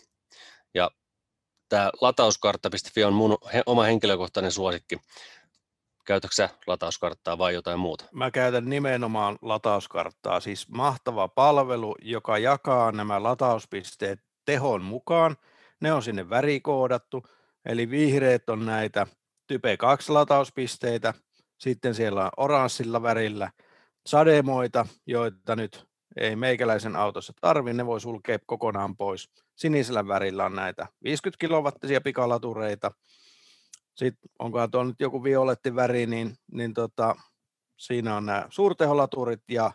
Ja 0.74 0.90
tämä 1.68 1.90
latauskartta.fi 2.00 3.04
on 3.04 3.12
mun 3.12 3.38
he, 3.52 3.62
oma 3.66 3.82
henkilökohtainen 3.82 4.52
suosikki. 4.52 5.00
Käytätkö 6.04 6.48
latauskarttaa 6.66 7.38
vai 7.38 7.54
jotain 7.54 7.78
muuta? 7.78 8.04
Mä 8.12 8.30
käytän 8.30 8.70
nimenomaan 8.70 9.38
latauskarttaa, 9.42 10.40
siis 10.40 10.68
mahtava 10.68 11.28
palvelu, 11.28 11.96
joka 12.02 12.38
jakaa 12.38 12.92
nämä 12.92 13.22
latauspisteet 13.22 14.20
tehon 14.44 14.82
mukaan. 14.82 15.36
Ne 15.80 15.92
on 15.92 16.02
sinne 16.02 16.30
värikoodattu, 16.30 17.26
eli 17.64 17.90
vihreät 17.90 18.48
on 18.48 18.66
näitä 18.66 19.06
Type 19.46 19.76
2 19.76 20.12
latauspisteitä, 20.12 21.14
sitten 21.58 21.94
siellä 21.94 22.24
on 22.24 22.30
oranssilla 22.36 23.02
värillä 23.02 23.50
sademoita, 24.06 24.86
joita 25.06 25.56
nyt 25.56 25.86
ei 26.16 26.36
meikäläisen 26.36 26.96
autossa 26.96 27.32
tarvi, 27.40 27.72
ne 27.72 27.86
voi 27.86 28.00
sulkea 28.00 28.38
kokonaan 28.46 28.96
pois. 28.96 29.30
Sinisellä 29.56 30.08
värillä 30.08 30.44
on 30.44 30.54
näitä 30.54 30.86
50 31.04 31.40
kilowattisia 31.40 32.00
pikalatureita. 32.00 32.90
Sitten 33.94 34.30
onkohan 34.38 34.70
tuo 34.70 34.84
nyt 34.84 35.00
joku 35.00 35.24
violetti 35.24 35.74
väri, 35.74 36.06
niin, 36.06 36.36
niin 36.52 36.74
tota, 36.74 37.16
siinä 37.76 38.16
on 38.16 38.26
nämä 38.26 38.46
suurteholaturit 38.50 39.42
ja 39.50 39.70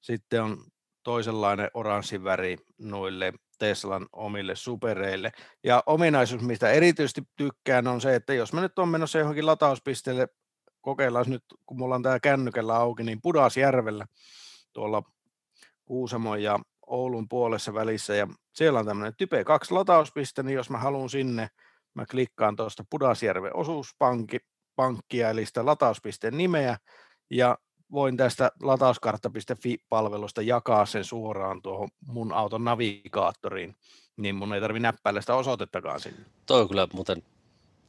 sitten 0.00 0.42
on 0.42 0.64
toisenlainen 1.02 1.70
oranssi 1.74 2.24
väri 2.24 2.56
noille 2.78 3.32
Teslan 3.58 4.06
omille 4.12 4.56
supereille. 4.56 5.32
Ja 5.64 5.82
ominaisuus, 5.86 6.42
mistä 6.42 6.70
erityisesti 6.70 7.22
tykkään, 7.36 7.86
on 7.86 8.00
se, 8.00 8.14
että 8.14 8.34
jos 8.34 8.52
mä 8.52 8.60
nyt 8.60 8.78
on 8.78 8.88
menossa 8.88 9.18
johonkin 9.18 9.46
latauspisteelle 9.46 10.28
kokeillaan 10.84 11.24
nyt, 11.28 11.44
kun 11.66 11.78
mulla 11.78 11.94
on 11.94 12.02
tämä 12.02 12.20
kännykällä 12.20 12.76
auki, 12.76 13.02
niin 13.02 13.20
Pudasjärvellä 13.22 14.06
tuolla 14.72 15.02
Kuusamon 15.84 16.42
ja 16.42 16.58
Oulun 16.86 17.28
puolessa 17.28 17.74
välissä, 17.74 18.14
ja 18.14 18.28
siellä 18.52 18.78
on 18.78 18.86
tämmöinen 18.86 19.16
Type 19.16 19.44
2 19.44 19.74
latauspiste, 19.74 20.42
niin 20.42 20.54
jos 20.54 20.70
mä 20.70 20.78
haluan 20.78 21.10
sinne, 21.10 21.48
mä 21.94 22.06
klikkaan 22.06 22.56
tuosta 22.56 22.84
Pudasjärven 22.90 23.56
osuuspankkia, 23.56 25.30
eli 25.30 25.46
sitä 25.46 25.66
latauspisteen 25.66 26.36
nimeä, 26.36 26.76
ja 27.30 27.58
voin 27.92 28.16
tästä 28.16 28.50
latauskartta.fi-palvelusta 28.62 30.42
jakaa 30.42 30.86
sen 30.86 31.04
suoraan 31.04 31.62
tuohon 31.62 31.88
mun 32.06 32.32
auton 32.32 32.64
navigaattoriin, 32.64 33.76
niin 34.16 34.34
mun 34.34 34.54
ei 34.54 34.60
tarvi 34.60 34.80
näppäillä 34.80 35.20
sitä 35.20 35.34
osoitettakaan 35.34 36.00
sinne. 36.00 36.24
Toi 36.46 36.60
on 36.60 36.68
kyllä 36.68 36.88
muuten 36.92 37.22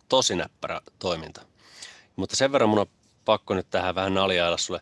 tosi 0.09 0.35
näppärä 0.35 0.81
toiminta. 0.99 1.41
Mutta 2.15 2.35
sen 2.35 2.51
verran 2.51 2.69
mun 2.69 2.79
on 2.79 2.87
pakko 3.25 3.53
nyt 3.53 3.69
tähän 3.69 3.95
vähän 3.95 4.13
naljailla 4.13 4.57
sulle, 4.57 4.81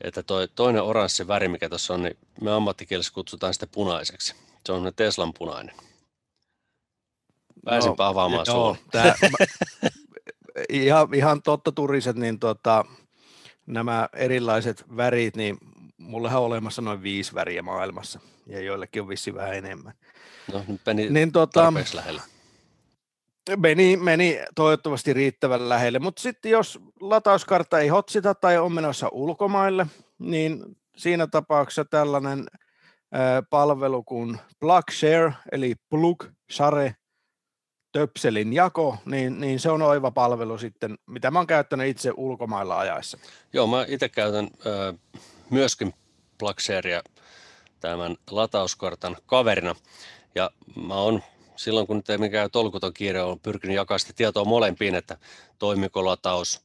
että 0.00 0.22
toi 0.22 0.48
toinen 0.48 0.82
oranssi 0.82 1.28
väri, 1.28 1.48
mikä 1.48 1.68
tuossa 1.68 1.94
on, 1.94 2.02
niin 2.02 2.16
me 2.40 2.52
ammattikielessä 2.52 3.12
kutsutaan 3.14 3.54
sitä 3.54 3.66
punaiseksi. 3.66 4.34
Se 4.66 4.72
on 4.72 4.92
Teslan 4.96 5.32
punainen. 5.38 5.74
Pääsinpä 7.64 8.04
no, 8.04 8.10
avaamaan 8.10 8.46
joo, 8.48 8.76
tää, 8.90 9.14
ihan, 10.68 11.14
ihan 11.14 11.42
totta 11.42 11.72
turiset, 11.72 12.16
niin 12.16 12.38
tota, 12.38 12.84
nämä 13.66 14.08
erilaiset 14.12 14.84
värit, 14.96 15.36
niin 15.36 15.58
mulla 15.96 16.28
on 16.28 16.44
olemassa 16.44 16.82
noin 16.82 17.02
viisi 17.02 17.34
väriä 17.34 17.62
maailmassa, 17.62 18.20
ja 18.46 18.60
joillekin 18.60 19.02
on 19.02 19.08
vissi 19.08 19.34
vähän 19.34 19.54
enemmän. 19.54 19.94
No, 20.52 20.64
nyt 20.68 20.80
meni 20.86 21.10
niin, 21.10 21.32
tota, 21.32 21.72
lähellä 21.94 22.22
meni, 23.56 23.96
meni 23.96 24.40
toivottavasti 24.54 25.12
riittävän 25.12 25.68
lähelle, 25.68 25.98
mutta 25.98 26.22
sitten 26.22 26.50
jos 26.50 26.78
latauskartta 27.00 27.80
ei 27.80 27.88
hotsita 27.88 28.34
tai 28.34 28.58
on 28.58 28.72
menossa 28.72 29.08
ulkomaille, 29.12 29.86
niin 30.18 30.76
siinä 30.96 31.26
tapauksessa 31.26 31.84
tällainen 31.84 32.46
palvelu 33.50 34.02
kuin 34.02 34.38
PlugShare, 34.60 35.32
eli 35.52 35.74
PlugShare, 35.90 36.94
töpselin 37.92 38.52
jako, 38.52 38.96
niin, 39.04 39.40
niin 39.40 39.60
se 39.60 39.70
on 39.70 39.82
oiva 39.82 40.10
palvelu 40.10 40.58
sitten, 40.58 40.98
mitä 41.06 41.30
mä 41.30 41.38
oon 41.38 41.46
käyttänyt 41.46 41.88
itse 41.88 42.12
ulkomailla 42.16 42.78
ajaessa. 42.78 43.18
Joo, 43.52 43.66
mä 43.66 43.84
itse 43.88 44.08
käytän 44.08 44.48
ö, 44.66 44.94
myöskin 45.50 45.94
Plaxeria 46.38 47.02
tämän 47.80 48.16
latauskartan 48.30 49.16
kaverina. 49.26 49.74
Ja 50.34 50.50
mä 50.86 50.94
oon 50.94 51.22
silloin, 51.56 51.86
kun 51.86 51.96
nyt 51.96 52.10
ei 52.10 52.18
mikään 52.18 52.50
tolkuton 52.50 52.94
kiire 52.94 53.22
on 53.22 53.40
pyrkinyt 53.40 53.76
jakaa 53.76 53.98
sitä 53.98 54.12
tietoa 54.16 54.44
molempiin, 54.44 54.94
että 54.94 55.16
toimiko 55.58 56.04
lataus 56.04 56.60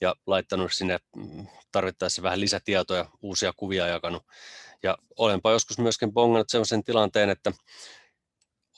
ja 0.00 0.14
laittanut 0.26 0.72
sinne 0.72 0.98
mm, 1.16 1.46
tarvittaessa 1.72 2.22
vähän 2.22 2.40
lisätietoja, 2.40 3.06
uusia 3.22 3.52
kuvia 3.56 3.86
jakanut. 3.86 4.22
Ja 4.82 4.98
olenpa 5.16 5.50
joskus 5.50 5.78
myöskin 5.78 6.12
bongannut 6.12 6.50
sellaisen 6.50 6.84
tilanteen, 6.84 7.30
että 7.30 7.52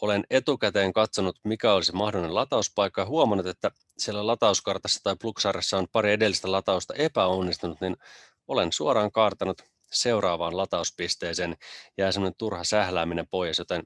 olen 0.01 0.25
etukäteen 0.31 0.93
katsonut, 0.93 1.39
mikä 1.45 1.73
olisi 1.73 1.93
mahdollinen 1.93 2.35
latauspaikka 2.35 3.01
ja 3.01 3.07
huomannut, 3.07 3.47
että 3.47 3.71
siellä 3.99 4.27
latauskartassa 4.27 5.01
tai 5.03 5.17
Pluxaressa 5.21 5.79
on 5.79 5.87
pari 5.93 6.13
edellistä 6.13 6.53
latausta 6.53 6.95
epäonnistunut, 6.95 7.81
niin 7.81 7.97
olen 8.49 8.73
suoraan 8.73 9.13
kaartanut 9.13 9.63
seuraavaan 9.93 10.57
latauspisteeseen, 10.57 11.57
jää 11.99 12.13
semmoinen 12.13 12.35
turha 12.39 12.65
sählääminen 12.65 13.27
pois, 13.31 13.59
joten 13.59 13.83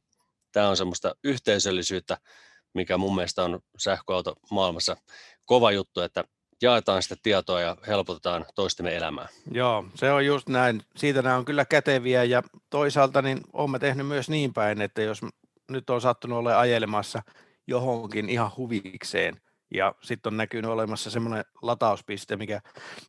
tämä 0.53 0.69
on 0.69 0.77
semmoista 0.77 1.15
yhteisöllisyyttä, 1.25 2.17
mikä 2.75 2.97
mun 2.97 3.15
mielestä 3.15 3.45
on 3.45 3.61
sähköauto 3.79 4.35
maailmassa 4.51 4.97
kova 5.45 5.73
juttu, 5.73 6.01
että 6.01 6.25
jaetaan 6.63 7.03
sitä 7.03 7.17
tietoa 7.23 7.61
ja 7.61 7.77
helpotetaan 7.87 8.47
toistemme 8.55 8.97
elämää. 8.97 9.29
Joo, 9.53 9.85
se 9.95 10.13
on 10.13 10.27
just 10.27 10.49
näin. 10.49 10.83
Siitä 10.97 11.23
nämä 11.23 11.37
on 11.37 11.45
kyllä 11.45 11.65
käteviä 11.65 12.25
ja 12.25 12.43
toisaalta 12.71 13.23
niin 13.23 13.41
olemme 13.53 13.79
tehnyt 13.79 14.07
myös 14.07 14.29
niin 14.29 14.53
päin, 14.53 14.83
että 14.83 15.03
jos 15.03 15.21
nyt 15.71 15.91
on 15.91 16.01
sattunut 16.01 16.39
olla 16.39 16.61
ajelemassa 16.61 17.23
johonkin 17.67 18.29
ihan 18.29 18.51
huvikseen 18.57 19.41
ja 19.75 19.95
sitten 20.03 20.33
on 20.33 20.37
näkynyt 20.37 20.71
olemassa 20.71 21.11
semmoinen 21.11 21.45
latauspiste, 21.63 22.37
mikä 22.37 22.61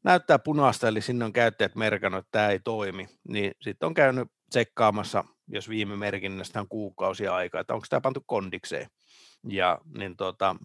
näyttää 0.03 0.39
punaista, 0.39 0.87
eli 0.87 1.01
sinne 1.01 1.25
on 1.25 1.33
käyttäjät 1.33 1.75
merkannut, 1.75 2.19
että 2.19 2.31
tämä 2.31 2.49
ei 2.49 2.59
toimi, 2.59 3.07
niin 3.27 3.51
sitten 3.61 3.87
on 3.87 3.93
käynyt 3.93 4.27
tsekkaamassa, 4.49 5.23
jos 5.47 5.69
viime 5.69 5.95
merkinnästä 5.95 6.59
on 6.59 6.67
kuukausia 6.67 7.35
aikaa, 7.35 7.61
että 7.61 7.73
onko 7.73 7.85
tämä 7.89 8.01
pantu 8.01 8.23
kondikseen. 8.25 8.87
Ja 9.47 9.79
niin 9.97 10.15
tota, 10.17 10.55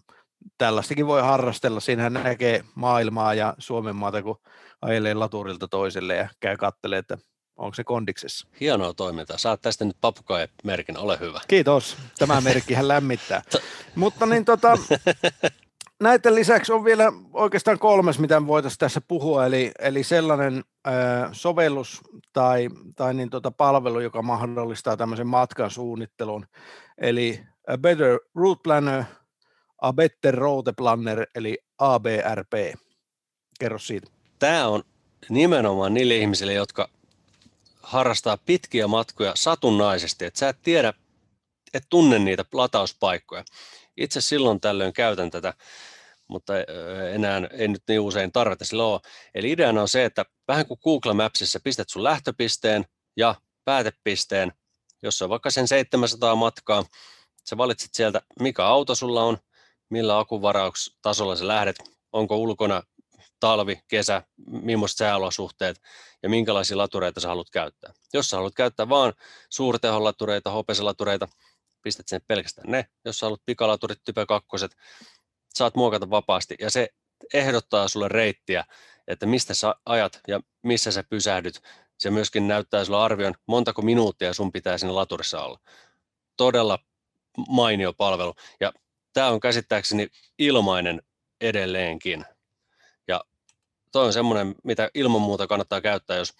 tällaistakin 0.57 1.07
voi 1.07 1.21
harrastella. 1.21 1.79
Siinähän 1.79 2.13
näkee 2.13 2.63
maailmaa 2.75 3.33
ja 3.33 3.53
Suomen 3.57 3.95
maata, 3.95 4.23
kun 4.23 4.41
ajelee 4.81 5.13
laturilta 5.13 5.67
toiselle 5.67 6.15
ja 6.15 6.29
käy 6.39 6.57
kattelee, 6.57 6.99
että 6.99 7.17
onko 7.55 7.75
se 7.75 7.83
kondiksessa. 7.83 8.47
Hienoa 8.59 8.93
toimintaa. 8.93 9.37
Saat 9.37 9.61
tästä 9.61 9.85
nyt 9.85 9.97
papukai-merkin, 10.01 10.97
ole 10.97 11.19
hyvä. 11.19 11.41
Kiitos. 11.47 11.97
Tämä 12.19 12.41
merkkihän 12.41 12.87
lämmittää. 12.87 13.41
Mutta 13.95 14.25
niin 14.25 14.45
tota, 14.45 14.77
näiden 16.05 16.35
lisäksi 16.35 16.73
on 16.73 16.83
vielä 16.83 17.13
oikeastaan 17.33 17.79
kolmas, 17.79 18.19
mitä 18.19 18.47
voitaisiin 18.47 18.79
tässä 18.79 19.01
puhua, 19.07 19.45
eli, 19.45 19.71
eli 19.79 20.03
sellainen 20.03 20.63
ö, 20.87 20.91
sovellus 21.31 22.01
tai, 22.33 22.69
tai 22.95 23.13
niin 23.13 23.29
tota 23.29 23.51
palvelu, 23.51 23.99
joka 23.99 24.21
mahdollistaa 24.21 24.97
tämmöisen 24.97 25.27
matkan 25.27 25.71
suunnittelun, 25.71 26.45
eli 26.97 27.43
A 27.67 27.77
Better 27.77 28.19
Route 28.35 28.61
Planner, 28.63 29.03
A 29.81 29.93
Better 29.93 30.35
Route 30.35 30.73
Planner, 30.77 31.25
eli 31.35 31.57
ABRP. 31.77 32.53
Kerro 33.59 33.79
siitä. 33.79 34.11
Tämä 34.39 34.67
on 34.67 34.83
nimenomaan 35.29 35.93
niille 35.93 36.15
ihmisille, 36.15 36.53
jotka 36.53 36.89
harrastaa 37.81 38.37
pitkiä 38.37 38.87
matkoja 38.87 39.31
satunnaisesti, 39.35 40.25
että 40.25 40.39
sä 40.39 40.49
et 40.49 40.57
tiedä, 40.63 40.93
et 41.73 41.83
tunne 41.89 42.19
niitä 42.19 42.45
latauspaikkoja. 42.53 43.43
Itse 43.97 44.21
silloin 44.21 44.61
tällöin 44.61 44.93
käytän 44.93 45.31
tätä, 45.31 45.53
mutta 46.27 46.53
enää 47.13 47.41
ei 47.51 47.67
nyt 47.67 47.83
niin 47.87 47.99
usein 47.99 48.31
tarvita 48.31 48.65
sillä 48.65 48.85
ole. 48.85 48.99
Eli 49.35 49.51
ideana 49.51 49.81
on 49.81 49.87
se, 49.87 50.05
että 50.05 50.25
vähän 50.47 50.65
kuin 50.65 50.79
Google 50.83 51.13
Mapsissa 51.13 51.59
pistät 51.63 51.89
sun 51.89 52.03
lähtöpisteen 52.03 52.85
ja 53.17 53.35
päätepisteen, 53.65 54.53
jos 55.03 55.21
on 55.21 55.29
vaikka 55.29 55.51
sen 55.51 55.67
700 55.67 56.35
matkaa, 56.35 56.85
sä 57.49 57.57
valitset 57.57 57.93
sieltä, 57.93 58.21
mikä 58.39 58.65
auto 58.65 58.95
sulla 58.95 59.23
on, 59.23 59.37
millä 59.89 60.19
akuvaraukstasolla 60.19 61.35
sä 61.35 61.47
lähdet, 61.47 61.75
onko 62.13 62.37
ulkona 62.37 62.83
talvi, 63.39 63.79
kesä, 63.87 64.23
millaiset 64.47 64.97
sääolosuhteet 64.97 65.81
ja 66.23 66.29
minkälaisia 66.29 66.77
latureita 66.77 67.19
sä 67.19 67.27
haluat 67.27 67.49
käyttää. 67.49 67.93
Jos 68.13 68.29
sä 68.29 68.37
haluat 68.37 68.55
käyttää 68.55 68.89
vain 68.89 69.13
suurteholatureita, 69.49 70.51
hopesalatureita, 70.51 71.27
pistät 71.85 72.07
sinne 72.07 72.25
pelkästään 72.27 72.71
ne. 72.71 72.87
Jos 73.05 73.19
sä 73.19 73.25
haluat 73.25 73.41
pikalaturit, 73.45 74.03
type 74.03 74.25
kakkoset, 74.25 74.75
saat 75.53 75.75
muokata 75.75 76.09
vapaasti 76.09 76.55
ja 76.59 76.69
se 76.69 76.89
ehdottaa 77.33 77.87
sulle 77.87 78.07
reittiä, 78.07 78.65
että 79.07 79.25
mistä 79.25 79.53
sä 79.53 79.75
ajat 79.85 80.19
ja 80.27 80.39
missä 80.63 80.91
sä 80.91 81.03
pysähdyt. 81.03 81.61
Se 81.97 82.09
myöskin 82.09 82.47
näyttää 82.47 82.85
sulle 82.85 82.99
arvion, 82.99 83.33
montako 83.47 83.81
minuuttia 83.81 84.33
sun 84.33 84.51
pitää 84.51 84.77
sinne 84.77 84.93
laturissa 84.93 85.43
olla. 85.43 85.59
Todella 86.37 86.79
mainio 87.49 87.93
palvelu 87.93 88.33
ja 88.59 88.73
tämä 89.13 89.29
on 89.29 89.39
käsittääkseni 89.39 90.07
ilmainen 90.39 91.01
edelleenkin. 91.41 92.25
Ja 93.07 93.23
toi 93.91 94.05
on 94.05 94.13
semmoinen, 94.13 94.55
mitä 94.63 94.89
ilman 94.93 95.21
muuta 95.21 95.47
kannattaa 95.47 95.81
käyttää, 95.81 96.17
jos 96.17 96.33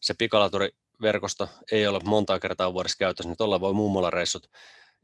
se 0.00 0.14
pikalaturiverkosto 0.14 1.48
ei 1.72 1.86
ole 1.86 2.00
montaa 2.04 2.38
kertaa 2.38 2.74
vuodessa 2.74 2.98
käytössä, 2.98 3.28
niin 3.28 3.36
tuolla 3.36 3.60
voi 3.60 3.72
mummola 3.72 4.10
reissut 4.10 4.50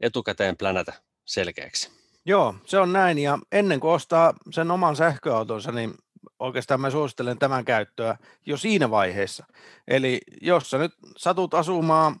etukäteen 0.01 0.57
plänätä 0.57 0.93
selkeäksi. 1.25 1.91
Joo, 2.25 2.55
se 2.65 2.79
on 2.79 2.93
näin. 2.93 3.17
Ja 3.17 3.39
ennen 3.51 3.79
kuin 3.79 3.91
ostaa 3.91 4.33
sen 4.51 4.71
oman 4.71 4.95
sähköautonsa, 4.95 5.71
niin 5.71 5.93
oikeastaan 6.39 6.81
mä 6.81 6.89
suosittelen 6.89 7.37
tämän 7.37 7.65
käyttöä 7.65 8.17
jo 8.45 8.57
siinä 8.57 8.89
vaiheessa. 8.89 9.45
Eli 9.87 10.21
jos 10.41 10.69
sä 10.69 10.77
nyt 10.77 10.93
satut 11.17 11.53
asumaan 11.53 12.15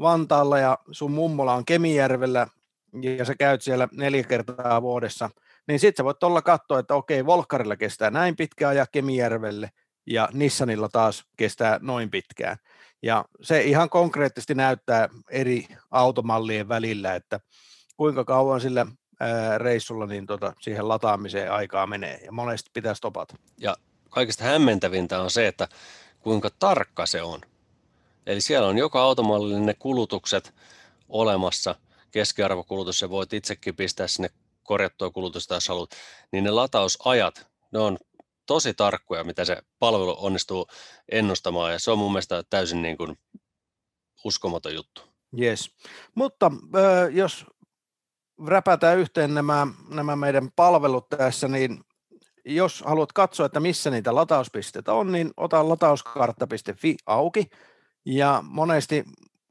Vantaalla 0.00 0.58
ja 0.58 0.78
sun 0.90 1.12
mummola 1.12 1.54
on 1.54 1.64
Kemijärvellä 1.64 2.46
ja 3.02 3.24
sä 3.24 3.34
käyt 3.34 3.62
siellä 3.62 3.88
neljä 3.92 4.22
kertaa 4.22 4.82
vuodessa, 4.82 5.30
niin 5.68 5.80
sitten 5.80 5.96
sä 5.96 6.04
voit 6.04 6.22
olla 6.22 6.42
katsoa, 6.42 6.78
että 6.78 6.94
okei, 6.94 7.26
Volkkarilla 7.26 7.76
kestää 7.76 8.10
näin 8.10 8.36
pitkään 8.36 8.70
ajaa 8.70 8.86
Kemijärvelle 8.92 9.70
ja 10.06 10.28
Nissanilla 10.32 10.88
taas 10.88 11.24
kestää 11.36 11.78
noin 11.82 12.10
pitkään. 12.10 12.56
Ja 13.02 13.24
se 13.42 13.62
ihan 13.62 13.90
konkreettisesti 13.90 14.54
näyttää 14.54 15.08
eri 15.30 15.66
automallien 15.90 16.68
välillä, 16.68 17.14
että 17.14 17.40
kuinka 17.96 18.24
kauan 18.24 18.60
sillä 18.60 18.86
reissulla 19.58 20.06
niin 20.06 20.26
tota, 20.26 20.52
siihen 20.60 20.88
lataamiseen 20.88 21.52
aikaa 21.52 21.86
menee 21.86 22.20
ja 22.24 22.32
monesti 22.32 22.70
pitää 22.72 22.94
stopata. 22.94 23.36
Ja 23.58 23.76
kaikista 24.10 24.44
hämmentävintä 24.44 25.20
on 25.20 25.30
se, 25.30 25.46
että 25.46 25.68
kuinka 26.20 26.50
tarkka 26.58 27.06
se 27.06 27.22
on. 27.22 27.40
Eli 28.26 28.40
siellä 28.40 28.68
on 28.68 28.78
joka 28.78 29.02
automallinen 29.02 29.66
ne 29.66 29.74
kulutukset 29.74 30.54
olemassa, 31.08 31.74
keskiarvokulutus, 32.10 33.02
ja 33.02 33.10
voit 33.10 33.32
itsekin 33.32 33.76
pistää 33.76 34.08
sinne 34.08 34.30
korjattua 34.62 35.10
kulutusta, 35.10 35.54
jos 35.54 35.68
haluat, 35.68 35.90
niin 36.32 36.44
ne 36.44 36.50
latausajat, 36.50 37.46
ne 37.72 37.78
on 37.78 37.98
tosi 38.46 38.74
tarkkoja, 38.74 39.24
mitä 39.24 39.44
se 39.44 39.62
palvelu 39.78 40.16
onnistuu 40.18 40.66
ennustamaan, 41.12 41.72
ja 41.72 41.78
se 41.78 41.90
on 41.90 41.98
mun 41.98 42.12
mielestä 42.12 42.44
täysin 42.50 42.82
niin 42.82 42.96
kuin 42.96 43.18
uskomaton 44.24 44.74
juttu. 44.74 45.02
Yes. 45.40 45.70
Mutta 46.14 46.50
äh, 46.76 47.14
jos 47.14 47.46
räpätään 48.46 48.98
yhteen 48.98 49.34
nämä, 49.34 49.66
nämä 49.88 50.16
meidän 50.16 50.48
palvelut 50.56 51.08
tässä, 51.08 51.48
niin 51.48 51.80
jos 52.44 52.82
haluat 52.86 53.12
katsoa, 53.12 53.46
että 53.46 53.60
missä 53.60 53.90
niitä 53.90 54.14
latauspisteitä 54.14 54.92
on, 54.92 55.12
niin 55.12 55.30
ota 55.36 55.68
latauskartta.fi 55.68 56.96
auki, 57.06 57.50
ja 58.04 58.44
monesti 58.46 59.04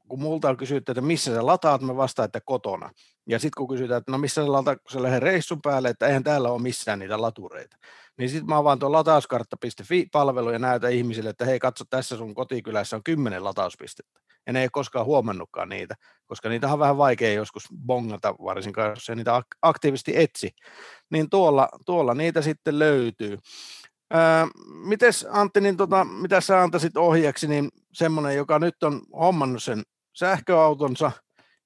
kun 0.08 0.20
multa 0.20 0.48
on 0.48 0.56
kysytty, 0.56 0.92
että 0.92 1.00
missä 1.00 1.34
sä 1.34 1.46
lataat, 1.46 1.80
mä 1.80 1.96
vastaan, 1.96 2.26
että 2.26 2.40
kotona. 2.40 2.90
Ja 3.28 3.38
sitten 3.38 3.56
kun 3.56 3.68
kysytään, 3.68 3.98
että 3.98 4.12
no 4.12 4.18
missä 4.18 4.44
sä 4.44 4.52
lataat, 4.52 4.78
kun 4.82 4.92
sä 4.92 5.02
lähden 5.02 5.22
reissun 5.22 5.62
päälle, 5.62 5.88
että 5.88 6.06
eihän 6.06 6.24
täällä 6.24 6.50
ole 6.50 6.62
missään 6.62 6.98
niitä 6.98 7.20
latureita. 7.20 7.76
Niin 8.18 8.30
sitten 8.30 8.48
mä 8.48 8.56
avaan 8.56 8.78
tuon 8.78 8.92
latauskartta.fi-palvelu 8.92 10.50
ja 10.50 10.58
näytän 10.58 10.92
ihmisille, 10.92 11.30
että 11.30 11.44
hei 11.44 11.58
katso 11.58 11.84
tässä 11.90 12.16
sun 12.16 12.34
kotikylässä 12.34 12.96
on 12.96 13.02
kymmenen 13.02 13.44
latauspistettä. 13.44 14.20
Ja 14.46 14.52
ne 14.52 14.62
ei 14.62 14.68
koskaan 14.72 15.06
huomannutkaan 15.06 15.68
niitä, 15.68 15.94
koska 16.26 16.48
niitä 16.48 16.72
on 16.72 16.78
vähän 16.78 16.98
vaikea 16.98 17.32
joskus 17.32 17.64
bongata, 17.86 18.34
varsinkaan 18.44 18.90
jos 18.90 19.06
se 19.06 19.14
niitä 19.14 19.42
aktiivisesti 19.62 20.12
etsi. 20.16 20.50
Niin 21.10 21.30
tuolla, 21.30 21.68
tuolla 21.86 22.14
niitä 22.14 22.42
sitten 22.42 22.78
löytyy. 22.78 23.38
Öö, 24.14 24.20
mites 24.66 25.26
Antti, 25.30 25.60
niin 25.60 25.76
tota, 25.76 26.04
mitä 26.04 26.40
sä 26.40 26.62
antaisit 26.62 26.96
ohjeeksi, 26.96 27.48
niin 27.48 27.68
semmoinen, 27.92 28.36
joka 28.36 28.58
nyt 28.58 28.82
on 28.82 29.02
hommannut 29.18 29.62
sen 29.62 29.82
sähköautonsa 30.16 31.12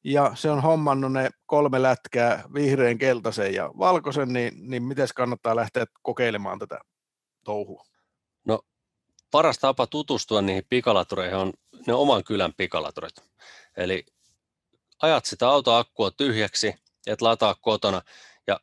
ja 0.04 0.32
se 0.34 0.50
on 0.50 0.62
hommannut 0.62 1.12
ne 1.12 1.30
kolme 1.46 1.82
lätkää, 1.82 2.44
vihreän, 2.54 2.98
keltaisen 2.98 3.54
ja 3.54 3.70
valkoisen, 3.78 4.32
niin, 4.32 4.70
niin 4.70 4.82
miten 4.82 5.08
kannattaa 5.14 5.56
lähteä 5.56 5.86
kokeilemaan 6.02 6.58
tätä 6.58 6.78
touhua? 7.44 7.84
No 8.44 8.60
paras 9.30 9.58
tapa 9.58 9.86
tutustua 9.86 10.42
niihin 10.42 10.66
pikalatureihin 10.68 11.36
on 11.36 11.52
ne 11.86 11.94
oman 11.94 12.24
kylän 12.24 12.52
pikalaturit. 12.56 13.14
Eli 13.76 14.06
ajat 15.02 15.24
sitä 15.24 15.48
autoakkua 15.48 16.10
tyhjäksi, 16.10 16.74
et 17.06 17.22
lataa 17.22 17.54
kotona 17.54 18.02
ja 18.46 18.60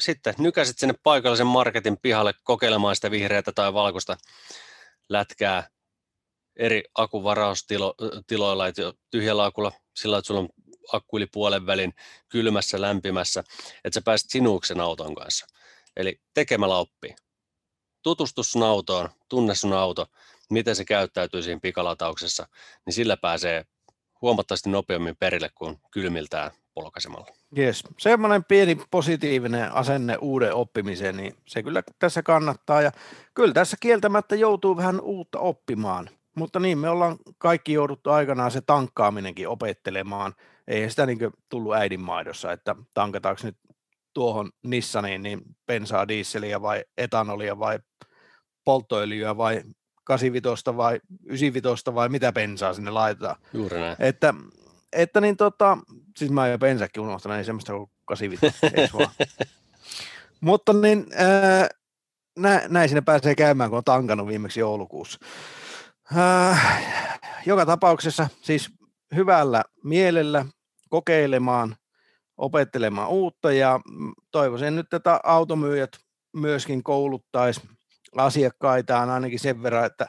sitten 0.00 0.34
nykäsit 0.38 0.78
sinne 0.78 0.94
paikallisen 1.02 1.46
marketin 1.46 1.98
pihalle 2.02 2.32
kokeilemaan 2.44 2.96
sitä 2.96 3.10
vihreätä 3.10 3.52
tai 3.52 3.74
valkoista 3.74 4.16
lätkää 5.08 5.68
eri 6.58 6.82
akuvaraustiloilla, 6.94 8.66
että 8.66 8.92
tyhjällä 9.10 9.44
akulla 9.44 9.72
sillä 9.96 10.18
että 10.18 10.26
sulla 10.26 10.40
on 10.40 10.48
akku 10.92 11.16
yli 11.16 11.26
puolen 11.26 11.66
välin 11.66 11.94
kylmässä, 12.28 12.80
lämpimässä, 12.80 13.44
että 13.84 13.94
sä 13.94 14.02
pääset 14.04 14.30
sinuuksen 14.30 14.80
auton 14.80 15.14
kanssa. 15.14 15.46
Eli 15.96 16.20
tekemällä 16.34 16.76
oppii. 16.76 17.14
Tutustu 18.02 18.42
sun 18.42 18.62
autoon, 18.62 19.08
tunne 19.28 19.54
sun 19.54 19.72
auto, 19.72 20.06
miten 20.50 20.76
se 20.76 20.84
käyttäytyy 20.84 21.42
siinä 21.42 21.60
pikalatauksessa, 21.62 22.46
niin 22.86 22.94
sillä 22.94 23.16
pääsee 23.16 23.64
huomattavasti 24.22 24.70
nopeammin 24.70 25.16
perille 25.16 25.50
kuin 25.54 25.78
kylmiltään 25.90 26.50
polkaisemalla. 26.74 27.26
Yes. 27.58 27.84
Semmoinen 27.98 28.44
pieni 28.44 28.80
positiivinen 28.90 29.72
asenne 29.72 30.16
uuden 30.20 30.54
oppimiseen, 30.54 31.16
niin 31.16 31.36
se 31.46 31.62
kyllä 31.62 31.82
tässä 31.98 32.22
kannattaa. 32.22 32.82
Ja 32.82 32.92
kyllä 33.34 33.54
tässä 33.54 33.76
kieltämättä 33.80 34.34
joutuu 34.36 34.76
vähän 34.76 35.00
uutta 35.00 35.38
oppimaan. 35.38 36.10
Mutta 36.38 36.60
niin, 36.60 36.78
me 36.78 36.88
ollaan 36.88 37.16
kaikki 37.38 37.72
jouduttu 37.72 38.10
aikanaan 38.10 38.50
se 38.50 38.60
tankkaaminenkin 38.60 39.48
opettelemaan. 39.48 40.34
Ei 40.68 40.90
sitä 40.90 41.06
niin 41.06 41.18
tullut 41.48 41.74
äidinmaidossa, 41.74 42.52
että 42.52 42.76
tankataanko 42.94 43.40
nyt 43.44 43.56
tuohon 44.14 44.50
Nissaniin 44.64 45.22
niin 45.22 45.40
bensaa, 45.66 46.08
diisseliä 46.08 46.62
vai 46.62 46.84
etanolia 46.96 47.58
vai 47.58 47.78
polttoöljyä 48.64 49.36
vai 49.36 49.62
85 50.04 50.76
vai 50.76 51.00
95 51.26 51.94
vai 51.94 52.08
mitä 52.08 52.32
bensaa 52.32 52.74
sinne 52.74 52.90
laitetaan. 52.90 53.36
Juuri 53.52 53.78
näin. 53.78 53.96
Että, 53.98 54.34
että 54.92 55.20
niin 55.20 55.36
tota, 55.36 55.78
siis 56.16 56.30
mä 56.30 56.48
jo 56.48 56.58
bensäkin 56.58 57.02
unohtanut, 57.02 57.38
ei 57.38 57.44
semmoista 57.44 57.72
kuin 57.72 57.90
85, 58.04 58.56
Mutta 60.40 60.72
niin, 60.72 61.06
ää, 61.14 61.68
nä, 62.38 62.62
näin 62.68 62.88
sinne 62.88 63.00
pääsee 63.00 63.34
käymään, 63.34 63.70
kun 63.70 63.76
on 63.76 63.84
tankannut 63.84 64.28
viimeksi 64.28 64.60
joulukuussa. 64.60 65.18
Ää, 66.16 66.56
joka 67.46 67.66
tapauksessa 67.66 68.28
siis 68.42 68.70
hyvällä 69.14 69.62
mielellä 69.84 70.44
kokeilemaan, 70.90 71.76
opettelemaan 72.36 73.08
uutta 73.08 73.52
ja 73.52 73.80
toivoisin 74.30 74.76
nyt, 74.76 74.94
että 74.94 75.20
automyyjät 75.24 75.90
myöskin 76.36 76.82
kouluttaisi 76.82 77.60
asiakkaitaan 78.16 79.10
ainakin 79.10 79.38
sen 79.38 79.62
verran, 79.62 79.84
että 79.86 80.06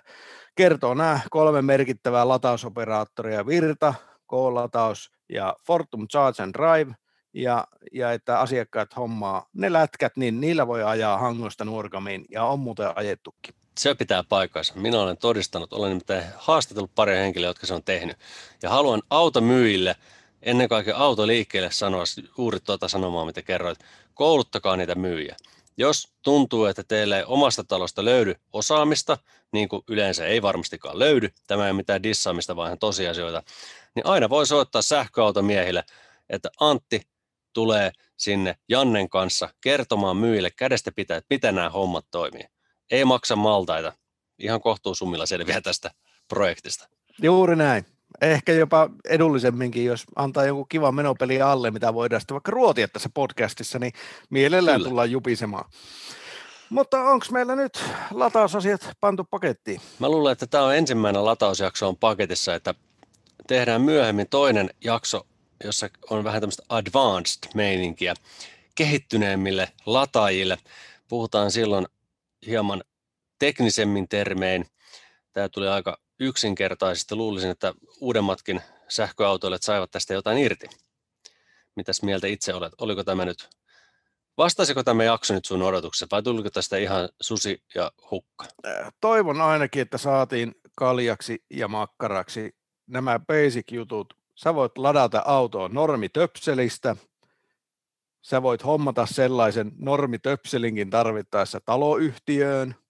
kertoo 0.55 0.93
nämä 0.93 1.19
kolme 1.29 1.61
merkittävää 1.61 2.27
latausoperaattoria, 2.27 3.45
Virta, 3.45 3.93
K-lataus 4.29 5.11
ja 5.29 5.55
Fortum 5.67 6.07
Charge 6.07 6.43
and 6.43 6.53
Drive, 6.53 6.95
ja, 7.33 7.67
ja 7.93 8.11
että 8.11 8.39
asiakkaat 8.39 8.95
hommaa 8.95 9.45
ne 9.53 9.73
lätkät, 9.73 10.17
niin 10.17 10.41
niillä 10.41 10.67
voi 10.67 10.83
ajaa 10.83 11.17
hangosta 11.17 11.65
nuorkamiin, 11.65 12.25
ja 12.31 12.43
on 12.43 12.59
muuten 12.59 12.97
ajettukin. 12.97 13.55
Se 13.79 13.95
pitää 13.95 14.23
paikkansa. 14.23 14.73
Minä 14.75 15.01
olen 15.01 15.17
todistanut, 15.17 15.73
olen 15.73 15.89
nimittäin 15.89 16.23
haastatellut 16.37 16.95
pari 16.95 17.15
henkilöä, 17.15 17.49
jotka 17.49 17.67
se 17.67 17.73
on 17.73 17.83
tehnyt. 17.83 18.17
Ja 18.63 18.69
haluan 18.69 19.01
automyyjille, 19.09 19.95
ennen 20.41 20.69
kaikkea 20.69 20.97
autoliikkeelle 20.97 21.71
sanoa 21.71 22.03
juuri 22.37 22.59
tuota 22.59 22.87
sanomaa, 22.87 23.25
mitä 23.25 23.41
kerroit. 23.41 23.79
Kouluttakaa 24.13 24.77
niitä 24.77 24.95
myyjiä. 24.95 25.35
Jos 25.77 26.07
tuntuu, 26.21 26.65
että 26.65 26.83
teille 26.83 27.17
ei 27.17 27.23
omasta 27.27 27.63
talosta 27.63 28.05
löydy 28.05 28.35
osaamista, 28.53 29.17
niin 29.51 29.69
kuin 29.69 29.83
yleensä 29.87 30.25
ei 30.25 30.41
varmastikaan 30.41 30.99
löydy, 30.99 31.29
tämä 31.47 31.65
ei 31.65 31.71
ole 31.71 31.77
mitään 31.77 32.03
dissaamista, 32.03 32.55
vaan 32.55 32.67
ihan 32.67 32.79
tosiasioita, 32.79 33.43
niin 33.95 34.05
aina 34.05 34.29
voi 34.29 34.47
soittaa 34.47 34.81
sähköautomiehille, 34.81 35.83
että 36.29 36.49
Antti 36.59 37.01
tulee 37.53 37.91
sinne 38.17 38.55
Jannen 38.69 39.09
kanssa 39.09 39.49
kertomaan 39.61 40.17
myyjille 40.17 40.51
kädestä 40.51 40.91
pitää, 40.91 41.17
että 41.17 41.27
miten 41.35 41.55
nämä 41.55 41.69
hommat 41.69 42.05
toimii. 42.11 42.58
Ei 42.91 43.05
maksa 43.05 43.35
maltaita. 43.35 43.93
Ihan 44.39 44.61
kohtuusummilla 44.61 45.25
selviää 45.25 45.61
tästä 45.61 45.91
projektista. 46.27 46.89
Juuri 47.21 47.55
näin 47.55 47.85
ehkä 48.21 48.53
jopa 48.53 48.89
edullisemminkin, 49.09 49.85
jos 49.85 50.05
antaa 50.15 50.45
joku 50.45 50.65
kiva 50.65 50.91
menopeli 50.91 51.41
alle, 51.41 51.71
mitä 51.71 51.93
voidaan 51.93 52.21
sitten 52.21 52.35
vaikka 52.35 52.51
ruotia 52.51 52.87
tässä 52.87 53.09
podcastissa, 53.13 53.79
niin 53.79 53.93
mielellään 54.29 54.77
Kyllä. 54.77 54.89
tullaan 54.89 55.11
jupisemaan. 55.11 55.71
Mutta 56.69 57.01
onko 57.01 57.25
meillä 57.31 57.55
nyt 57.55 57.83
latausasiat 58.11 58.89
pantu 58.99 59.23
pakettiin? 59.23 59.81
Mä 59.99 60.09
luulen, 60.09 60.31
että 60.31 60.47
tämä 60.47 60.63
on 60.63 60.75
ensimmäinen 60.75 61.25
latausjakso 61.25 61.87
on 61.87 61.97
paketissa, 61.97 62.55
että 62.55 62.73
tehdään 63.47 63.81
myöhemmin 63.81 64.27
toinen 64.29 64.69
jakso, 64.83 65.25
jossa 65.63 65.89
on 66.09 66.23
vähän 66.23 66.41
tämmöistä 66.41 66.63
advanced 66.69 67.51
meininkiä 67.55 68.13
kehittyneemmille 68.75 69.69
lataajille. 69.85 70.57
Puhutaan 71.07 71.51
silloin 71.51 71.87
hieman 72.47 72.83
teknisemmin 73.39 74.07
termein. 74.07 74.65
Tämä 75.33 75.49
tuli 75.49 75.67
aika 75.67 75.97
yksinkertaisesti 76.19 77.15
luulisin, 77.15 77.49
että 77.49 77.73
uudemmatkin 78.01 78.61
sähköautoilijat 78.87 79.63
saivat 79.63 79.91
tästä 79.91 80.13
jotain 80.13 80.37
irti. 80.37 80.67
Mitäs 81.75 82.03
mieltä 82.03 82.27
itse 82.27 82.53
olet? 82.53 82.73
Oliko 82.81 83.03
tämä 83.03 83.25
nyt, 83.25 83.49
vastasiko 84.37 84.83
tämä 84.83 85.03
jakso 85.03 85.33
nyt 85.33 85.45
sun 85.45 85.61
odotuksen 85.61 86.07
vai 86.11 86.23
tuliko 86.23 86.49
tästä 86.49 86.77
ihan 86.77 87.09
susi 87.21 87.63
ja 87.75 87.91
hukka? 88.11 88.45
Äh, 88.67 88.93
toivon 89.01 89.41
ainakin, 89.41 89.81
että 89.81 89.97
saatiin 89.97 90.55
kaljaksi 90.75 91.43
ja 91.49 91.67
makkaraksi 91.67 92.55
nämä 92.87 93.19
basic-jutut. 93.19 94.13
Sä 94.35 94.55
voit 94.55 94.77
ladata 94.77 95.23
autoa 95.25 95.69
normitöpselistä, 95.69 96.95
sä 98.21 98.41
voit 98.41 98.65
hommata 98.65 99.05
sellaisen 99.05 99.71
normitöpselinkin 99.77 100.89
tarvittaessa 100.89 101.59
taloyhtiöön– 101.65 102.75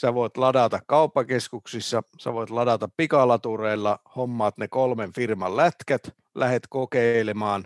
sä 0.00 0.14
voit 0.14 0.36
ladata 0.36 0.80
kauppakeskuksissa, 0.86 2.02
sä 2.20 2.32
voit 2.32 2.50
ladata 2.50 2.88
pikalatureilla, 2.96 3.98
hommaat 4.16 4.58
ne 4.58 4.68
kolmen 4.68 5.12
firman 5.12 5.56
lätkät, 5.56 6.02
lähet 6.34 6.62
kokeilemaan 6.68 7.64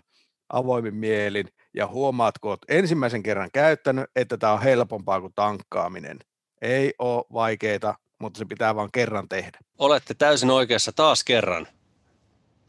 avoimin 0.49 0.95
mielin 0.95 1.47
ja 1.75 1.87
huomaat, 1.87 2.39
kun 2.39 2.51
oot 2.51 2.61
ensimmäisen 2.69 3.23
kerran 3.23 3.51
käyttänyt, 3.53 4.05
että 4.17 4.39
tämä 4.39 4.53
on 4.53 4.63
helpompaa 4.63 5.21
kuin 5.21 5.33
tankkaaminen. 5.35 6.19
Ei 6.63 6.95
ole 6.99 7.25
vaikeita, 7.33 7.95
mutta 8.19 8.39
se 8.39 8.45
pitää 8.45 8.75
vain 8.75 8.93
kerran 8.93 9.29
tehdä. 9.29 9.59
Olette 9.79 10.15
täysin 10.15 10.51
oikeassa 10.51 10.93
taas 10.93 11.25
kerran. 11.25 11.67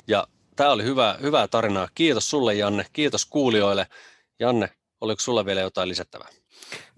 Ja 0.08 0.28
tämä 0.56 0.72
oli 0.72 0.84
hyvä, 0.84 1.16
hyvää 1.22 1.48
tarinaa. 1.48 1.88
Kiitos 1.96 2.30
sulle 2.30 2.54
Janne, 2.54 2.86
kiitos 2.94 3.26
kuulijoille. 3.26 3.88
Janne, 4.40 4.70
oliko 5.02 5.22
sulla 5.22 5.46
vielä 5.46 5.62
jotain 5.62 5.90
lisättävää? 5.90 6.28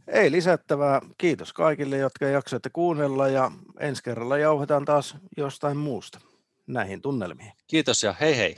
Ei 0.07 0.31
lisättävää. 0.31 1.01
Kiitos 1.17 1.53
kaikille, 1.53 1.97
jotka 1.97 2.25
jaksoitte 2.25 2.69
kuunnella 2.69 3.27
ja 3.27 3.51
ensi 3.79 4.03
kerralla 4.03 4.37
jauhetaan 4.37 4.85
taas 4.85 5.15
jostain 5.37 5.77
muusta 5.77 6.19
näihin 6.67 7.01
tunnelmiin. 7.01 7.51
Kiitos 7.67 8.03
ja 8.03 8.15
hei 8.21 8.37
hei. 8.37 8.55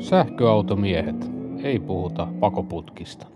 Sähköautomiehet. 0.00 1.16
Ei 1.62 1.78
puhuta 1.78 2.28
pakoputkista. 2.40 3.35